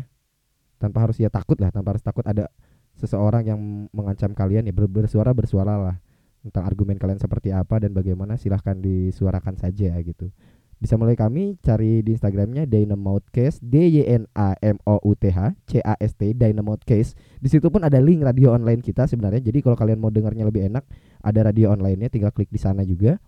Tanpa 0.82 1.06
harus 1.06 1.14
ya 1.22 1.30
takut 1.30 1.54
lah, 1.62 1.70
tanpa 1.70 1.94
harus 1.94 2.02
takut 2.02 2.26
ada 2.26 2.50
seseorang 2.98 3.44
yang 3.48 3.60
mengancam 3.92 4.32
kalian 4.36 4.68
ya 4.68 4.74
ber- 4.74 4.90
bersuara 4.90 5.32
bersuara 5.32 5.76
lah. 5.78 5.96
Tentang 6.42 6.66
argumen 6.66 6.98
kalian 6.98 7.22
seperti 7.22 7.54
apa 7.54 7.78
dan 7.78 7.94
bagaimana 7.94 8.34
silahkan 8.34 8.74
disuarakan 8.74 9.54
saja 9.54 9.94
gitu. 10.02 10.34
Bisa 10.82 10.98
mulai 10.98 11.14
kami 11.14 11.54
cari 11.62 12.02
di 12.02 12.18
Instagramnya 12.18 12.66
Dynamoutcast 12.66 13.62
D 13.62 13.86
Y 13.86 14.02
N 14.02 14.26
A 14.34 14.58
M 14.58 14.82
O 14.82 14.98
U 15.06 15.14
T 15.14 15.30
H 15.30 15.54
C 15.70 15.78
A 15.78 15.94
S 16.02 16.18
T 16.18 16.34
Dynamoutcast 16.34 17.14
di 17.38 17.46
situ 17.46 17.70
pun 17.70 17.86
ada 17.86 18.02
link 18.02 18.26
radio 18.26 18.50
online 18.50 18.82
kita 18.82 19.06
sebenarnya. 19.06 19.38
Jadi 19.38 19.62
kalau 19.62 19.78
kalian 19.78 20.02
mau 20.02 20.10
dengarnya 20.10 20.42
lebih 20.42 20.66
enak 20.66 20.82
ada 21.22 21.46
radio 21.46 21.70
online-nya 21.70 22.10
tinggal 22.10 22.34
klik 22.34 22.50
di 22.50 22.58
sana 22.58 22.82
juga. 22.82 23.22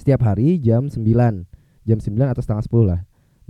Setiap 0.00 0.24
hari 0.24 0.56
jam 0.56 0.88
9 0.88 1.04
jam 1.84 1.98
9 2.00 2.16
atau 2.32 2.40
setengah 2.40 2.64
10 2.64 2.88
lah 2.88 3.00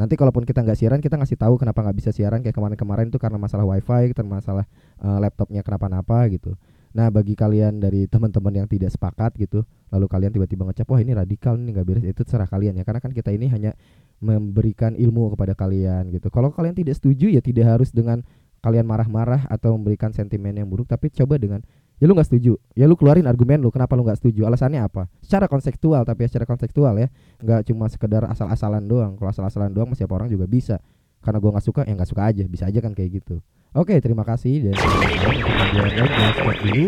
nanti 0.01 0.17
kalaupun 0.17 0.49
kita 0.49 0.65
nggak 0.65 0.79
siaran 0.81 0.99
kita 1.05 1.21
ngasih 1.21 1.37
tahu 1.37 1.61
kenapa 1.61 1.85
nggak 1.85 1.97
bisa 2.01 2.11
siaran. 2.17 2.41
Kayak 2.41 2.57
kemarin-kemarin 2.57 3.13
itu 3.13 3.21
karena 3.21 3.37
masalah 3.37 3.69
wifi 3.69 4.17
karena 4.17 4.41
masalah 4.41 4.65
eh, 4.97 5.19
laptopnya 5.21 5.61
kenapa-napa 5.61 6.25
gitu. 6.33 6.57
Nah 6.97 7.13
bagi 7.13 7.37
kalian 7.37 7.85
dari 7.85 8.09
teman-teman 8.13 8.65
yang 8.65 8.67
tidak 8.67 8.97
sepakat 8.97 9.37
gitu 9.37 9.69
lalu 9.93 10.07
kalian 10.09 10.33
tiba-tiba 10.33 10.65
ngecap 10.71 10.89
wah 10.89 11.03
ini 11.03 11.13
radikal 11.13 11.59
ini 11.61 11.77
nggak 11.77 11.87
beres 11.87 12.05
itu 12.09 12.25
terserah 12.25 12.49
kalian 12.49 12.81
ya. 12.81 12.85
Karena 12.89 13.05
kan 13.05 13.13
kita 13.13 13.29
ini 13.29 13.53
hanya 13.53 13.77
memberikan 14.25 14.97
ilmu 14.97 15.37
kepada 15.37 15.53
kalian 15.53 16.09
gitu. 16.17 16.33
Kalau 16.33 16.49
kalian 16.49 16.73
tidak 16.73 16.97
setuju 16.97 17.29
ya 17.29 17.45
tidak 17.45 17.69
harus 17.69 17.93
dengan 17.93 18.25
kalian 18.61 18.85
marah-marah 18.85 19.49
atau 19.49 19.77
memberikan 19.77 20.13
sentimen 20.13 20.53
yang 20.53 20.69
buruk 20.69 20.89
tapi 20.89 21.09
coba 21.09 21.41
dengan 21.41 21.65
ya 22.01 22.05
lu 22.09 22.17
nggak 22.17 22.29
setuju. 22.33 22.57
Ya 22.73 22.89
lu 22.89 22.97
keluarin 22.97 23.29
argumen 23.29 23.61
lu 23.61 23.69
kenapa 23.69 23.93
lu 23.95 24.03
nggak 24.03 24.19
setuju? 24.19 24.49
Alasannya 24.49 24.81
apa? 24.81 25.07
Secara 25.21 25.47
konseptual 25.47 26.03
tapi 26.09 26.25
ya 26.25 26.29
secara 26.33 26.49
konseptual 26.49 26.97
ya. 26.97 27.09
Nggak 27.45 27.69
cuma 27.69 27.87
sekedar 27.93 28.25
asal-asalan 28.27 28.83
doang. 28.89 29.21
Kalau 29.21 29.31
asal-asalan 29.31 29.71
doang 29.71 29.93
mah 29.93 29.99
siapa 30.01 30.17
orang 30.17 30.33
juga 30.33 30.49
bisa. 30.49 30.81
Karena 31.21 31.37
gua 31.37 31.53
nggak 31.55 31.67
suka 31.69 31.81
ya 31.85 31.93
nggak 31.93 32.11
suka 32.11 32.23
aja. 32.25 32.45
Bisa 32.49 32.65
aja 32.67 32.81
kan 32.81 32.97
kayak 32.97 33.21
gitu. 33.21 33.45
Oke 33.77 34.01
terima 34.01 34.27
kasih. 34.27 34.67
Dan 34.67 34.75
dulu. 34.75 34.99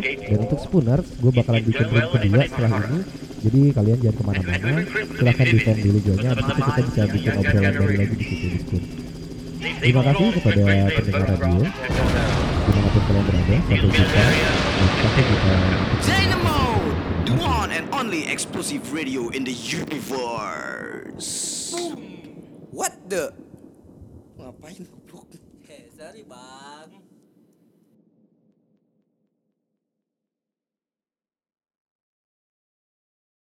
Dan 0.03 0.39
untuk 0.43 0.59
spooners 0.59 1.07
gue 1.23 1.31
bakalan 1.31 1.63
bikin 1.63 1.87
room 1.93 2.09
kedua 2.11 2.43
setelah 2.49 2.83
ini. 2.91 3.01
Jadi 3.43 3.61
kalian 3.71 3.99
jangan 4.03 4.17
ke 4.17 4.25
mana-mana. 4.27 4.71
Silahkan 5.15 5.47
defend 5.47 5.79
dulu 5.85 5.99
guanya 6.03 6.29
habis 6.35 6.47
itu 6.47 6.63
kita 6.63 6.83
bisa 6.83 7.03
bikin 7.07 7.33
obrolan 7.39 7.73
baru 7.79 7.95
lagi 7.95 8.15
di 8.19 8.25
situ 8.27 8.47
di 8.51 8.59
spoon 8.59 9.02
terima 9.63 10.03
kasih 10.03 10.27
kepada 10.43 10.59
pendengar 10.91 11.39
radio 11.39 11.63
di 11.63 12.71
mana 12.75 12.89
pun 12.91 13.03
kalian 13.07 13.25
berada 13.31 13.57
sampai 13.63 13.77
jumpa 13.79 14.23
sampai 14.99 15.23
jumpa 15.23 15.55
Dynamo, 16.03 16.59
the 17.23 17.35
one 17.39 17.71
and 17.71 17.87
only 17.95 18.27
explosive 18.27 18.83
radio 18.91 19.31
in 19.31 19.47
the 19.47 19.55
universe. 19.55 21.31
What 22.75 22.99
the? 23.07 23.31
Ngapain 24.35 24.83
goblok? 24.83 25.31
Eh, 25.71 25.87
sorry 25.95 26.27
bang. 26.27 27.02